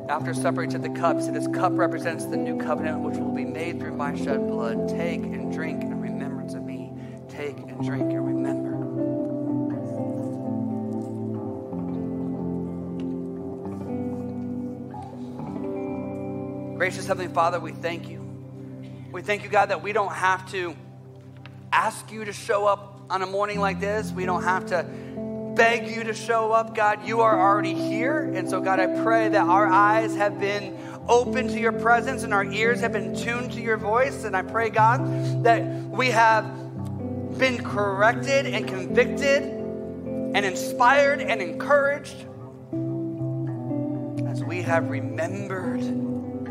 after 0.10 0.34
supper, 0.36 0.62
he 0.64 0.68
took 0.68 0.82
the 0.84 0.90
cup. 0.90 1.16
He 1.18 1.24
said, 1.24 1.34
This 1.34 1.48
cup 1.48 1.72
represents 1.76 2.26
the 2.26 2.36
new 2.38 2.58
covenant 2.60 3.00
which 3.02 3.18
will 3.18 3.34
be 3.36 3.46
made 3.46 3.80
through 3.82 3.96
my 3.98 4.16
shed 4.16 4.48
blood. 4.48 4.88
Take 4.90 5.24
and 5.24 5.52
drink 5.52 5.82
in 5.82 6.00
remembrance 6.00 6.54
of 6.54 6.64
me. 6.64 6.92
Take 7.28 7.58
and 7.58 7.84
drink 7.84 8.12
in 8.12 8.20
remembrance. 8.24 8.55
Gracious 16.86 17.08
Heavenly 17.08 17.34
Father, 17.34 17.60
we 17.60 17.72
thank 17.72 18.08
you. 18.08 18.20
We 19.12 19.24
thank 19.24 19.42
you, 19.44 19.50
God, 19.50 19.70
that 19.72 19.82
we 19.82 19.92
don't 19.92 20.12
have 20.14 20.48
to 20.52 20.76
ask 21.74 22.12
you 22.12 22.26
to 22.26 22.32
show 22.32 22.68
up 22.68 23.02
on 23.10 23.24
a 23.24 23.26
morning 23.26 23.60
like 23.60 23.80
this. 23.80 24.12
We 24.12 24.26
don't 24.28 24.44
have 24.44 24.68
to 24.68 24.86
beg 25.56 25.88
you 25.88 26.04
to 26.04 26.14
show 26.14 26.52
up, 26.52 26.76
God. 26.76 27.04
You 27.08 27.22
are 27.22 27.40
already 27.42 27.74
here. 27.74 28.32
And 28.36 28.48
so, 28.48 28.62
God, 28.62 28.80
I 28.80 29.02
pray 29.02 29.30
that 29.30 29.48
our 29.48 29.66
eyes 29.66 30.16
have 30.16 30.40
been 30.40 30.78
open 31.10 31.48
to 31.48 31.60
your 31.60 31.72
presence 31.72 32.22
and 32.22 32.32
our 32.36 32.46
ears 32.46 32.82
have 32.82 32.94
been 32.94 33.16
tuned 33.16 33.54
to 33.54 33.62
your 33.62 33.78
voice. 33.78 34.24
And 34.24 34.36
I 34.38 34.44
pray, 34.44 34.70
God, 34.70 35.44
that 35.44 35.64
we 35.90 36.12
have 36.12 36.46
been 37.40 37.64
corrected 37.64 38.46
and 38.46 38.68
convicted 38.68 39.42
and 39.42 40.38
inspired 40.46 41.20
and 41.20 41.42
encouraged 41.42 42.28
as 44.30 44.44
we 44.44 44.62
have 44.62 44.92
remembered 44.92 46.05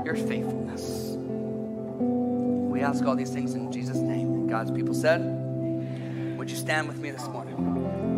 your 0.05 0.17
faithfulness. 0.17 1.17
We 1.19 2.81
ask 2.83 3.05
all 3.05 3.17
these 3.17 3.31
things 3.31 3.55
in 3.55 3.73
Jesus' 3.73 3.97
name. 3.97 4.33
And 4.35 4.49
God's 4.49 4.71
people 4.71 4.95
said, 4.95 5.21
Would 6.39 6.51
you 6.51 6.57
stand 6.57 6.89
with 6.89 6.99
me 6.99 7.11
this 7.11 7.27
morning? 7.29 8.13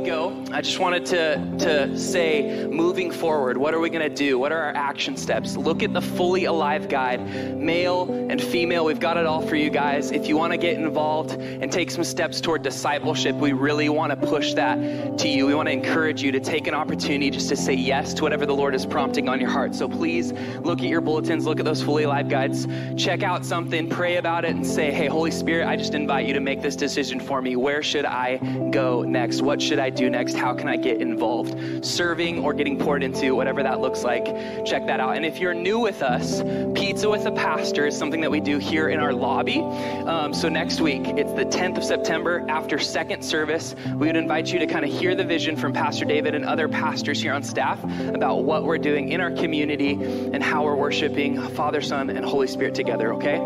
go, 0.00 0.44
I 0.50 0.60
just 0.62 0.78
wanted 0.78 1.04
to, 1.06 1.56
to 1.64 1.98
say 1.98 2.66
moving 2.66 3.10
forward, 3.10 3.56
what 3.56 3.74
are 3.74 3.80
we 3.80 3.90
going 3.90 4.08
to 4.08 4.14
do? 4.14 4.38
What 4.38 4.52
are 4.52 4.58
our 4.62 4.74
action 4.74 5.16
steps? 5.16 5.56
Look 5.56 5.82
at 5.82 5.92
the 5.92 6.00
Fully 6.00 6.44
Alive 6.46 6.88
Guide, 6.88 7.56
male 7.56 8.10
and 8.30 8.42
female. 8.42 8.84
We've 8.84 9.00
got 9.00 9.16
it 9.16 9.26
all 9.26 9.46
for 9.46 9.56
you 9.56 9.68
guys. 9.70 10.10
If 10.10 10.26
you 10.26 10.36
want 10.36 10.52
to 10.52 10.56
get 10.56 10.74
involved 10.76 11.32
and 11.32 11.70
take 11.70 11.90
some 11.90 12.04
steps 12.04 12.40
toward 12.40 12.62
discipleship, 12.62 13.34
we 13.36 13.52
really 13.52 13.88
want 13.88 14.10
to 14.18 14.26
push 14.28 14.54
that 14.54 15.18
to 15.18 15.28
you. 15.28 15.46
We 15.46 15.54
want 15.54 15.68
to 15.68 15.72
encourage 15.72 16.22
you 16.22 16.32
to 16.32 16.40
take 16.40 16.66
an 16.66 16.74
opportunity 16.74 17.30
just 17.30 17.48
to 17.50 17.56
say 17.56 17.74
yes 17.74 18.14
to 18.14 18.22
whatever 18.22 18.46
the 18.46 18.54
Lord 18.54 18.74
is 18.74 18.86
prompting 18.86 19.28
on 19.28 19.40
your 19.40 19.50
heart. 19.50 19.74
So 19.74 19.88
please 19.88 20.32
look 20.62 20.80
at 20.80 20.86
your 20.86 21.00
bulletins, 21.00 21.46
look 21.46 21.58
at 21.58 21.64
those 21.64 21.82
Fully 21.82 22.04
Alive 22.04 22.28
Guides, 22.28 22.66
check 22.96 23.22
out 23.22 23.44
something, 23.44 23.88
pray 23.88 24.16
about 24.16 24.44
it, 24.44 24.52
and 24.52 24.66
say, 24.66 24.90
hey, 24.90 25.06
Holy 25.06 25.30
Spirit, 25.30 25.66
I 25.68 25.76
just 25.76 25.94
invite 25.94 26.26
you 26.26 26.32
to 26.34 26.40
make 26.40 26.62
this 26.62 26.76
decision 26.76 27.20
for 27.20 27.42
me. 27.42 27.56
Where 27.56 27.82
should 27.82 28.04
I 28.04 28.36
go 28.70 29.02
next? 29.02 29.42
What 29.42 29.60
should 29.60 29.78
I 29.78 29.89
I 29.90 29.92
do 29.92 30.08
next? 30.08 30.34
How 30.36 30.54
can 30.54 30.68
I 30.68 30.76
get 30.76 31.00
involved? 31.02 31.84
Serving 31.84 32.44
or 32.44 32.52
getting 32.52 32.78
poured 32.78 33.02
into, 33.02 33.34
whatever 33.34 33.60
that 33.64 33.80
looks 33.80 34.04
like, 34.04 34.24
check 34.64 34.86
that 34.86 35.00
out. 35.00 35.16
And 35.16 35.26
if 35.26 35.40
you're 35.40 35.52
new 35.52 35.80
with 35.80 36.00
us, 36.00 36.42
Pizza 36.78 37.10
with 37.10 37.26
a 37.26 37.32
Pastor 37.32 37.86
is 37.88 37.98
something 37.98 38.20
that 38.20 38.30
we 38.30 38.38
do 38.38 38.58
here 38.58 38.88
in 38.90 39.00
our 39.00 39.12
lobby. 39.12 39.58
Um, 39.62 40.32
so 40.32 40.48
next 40.48 40.80
week, 40.80 41.02
it's 41.08 41.32
the 41.32 41.44
10th 41.44 41.78
of 41.78 41.82
September 41.84 42.46
after 42.48 42.78
second 42.78 43.22
service. 43.22 43.74
We 43.96 44.06
would 44.06 44.14
invite 44.14 44.52
you 44.52 44.60
to 44.60 44.66
kind 44.68 44.84
of 44.84 44.92
hear 44.92 45.16
the 45.16 45.24
vision 45.24 45.56
from 45.56 45.72
Pastor 45.72 46.04
David 46.04 46.36
and 46.36 46.44
other 46.44 46.68
pastors 46.68 47.20
here 47.20 47.32
on 47.32 47.42
staff 47.42 47.82
about 48.14 48.44
what 48.44 48.62
we're 48.62 48.78
doing 48.78 49.10
in 49.10 49.20
our 49.20 49.32
community 49.32 49.94
and 49.94 50.40
how 50.40 50.62
we're 50.66 50.76
worshiping 50.76 51.42
Father, 51.56 51.80
Son, 51.82 52.10
and 52.10 52.24
Holy 52.24 52.46
Spirit 52.46 52.76
together, 52.76 53.12
okay? 53.14 53.38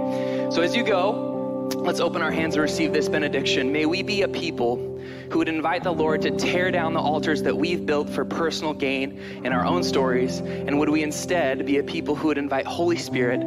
So 0.50 0.60
as 0.60 0.76
you 0.76 0.84
go, 0.84 1.68
let's 1.76 2.00
open 2.00 2.20
our 2.20 2.30
hands 2.30 2.54
and 2.56 2.60
receive 2.60 2.92
this 2.92 3.08
benediction. 3.08 3.72
May 3.72 3.86
we 3.86 4.02
be 4.02 4.20
a 4.20 4.28
people 4.28 4.90
who 5.30 5.38
would 5.38 5.48
invite 5.48 5.82
the 5.82 5.92
Lord 5.92 6.22
to 6.22 6.30
tear 6.32 6.70
down 6.70 6.94
the 6.94 7.00
altars 7.00 7.42
that 7.42 7.56
we've 7.56 7.84
built 7.86 8.08
for 8.08 8.24
personal 8.24 8.74
gain 8.74 9.18
in 9.44 9.52
our 9.52 9.64
own 9.64 9.82
stories? 9.82 10.38
And 10.40 10.78
would 10.78 10.88
we 10.88 11.02
instead 11.02 11.64
be 11.66 11.78
a 11.78 11.82
people 11.82 12.14
who 12.14 12.28
would 12.28 12.38
invite 12.38 12.66
Holy 12.66 12.96
Spirit 12.98 13.40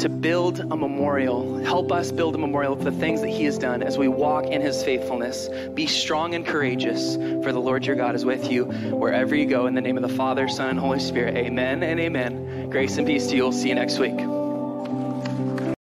to 0.00 0.08
build 0.08 0.58
a 0.58 0.64
memorial. 0.74 1.58
Help 1.58 1.92
us 1.92 2.10
build 2.10 2.34
a 2.34 2.38
memorial 2.38 2.72
of 2.72 2.82
the 2.82 2.90
things 2.90 3.20
that 3.20 3.28
He 3.28 3.44
has 3.44 3.56
done 3.56 3.80
as 3.80 3.96
we 3.96 4.08
walk 4.08 4.46
in 4.46 4.60
His 4.60 4.82
faithfulness. 4.82 5.48
Be 5.74 5.86
strong 5.86 6.34
and 6.34 6.44
courageous, 6.44 7.14
for 7.14 7.52
the 7.52 7.60
Lord 7.60 7.86
your 7.86 7.94
God 7.94 8.16
is 8.16 8.24
with 8.24 8.50
you 8.50 8.64
wherever 8.64 9.36
you 9.36 9.46
go. 9.46 9.66
In 9.68 9.74
the 9.76 9.80
name 9.80 9.96
of 9.96 10.02
the 10.02 10.16
Father, 10.16 10.48
Son, 10.48 10.70
and 10.70 10.80
Holy 10.80 10.98
Spirit, 10.98 11.36
amen 11.36 11.84
and 11.84 12.00
amen. 12.00 12.68
Grace 12.70 12.96
and 12.98 13.06
peace 13.06 13.28
to 13.28 13.36
you. 13.36 13.44
We'll 13.44 13.52
see 13.52 13.68
you 13.68 13.76
next 13.76 14.00
week. 14.00 14.18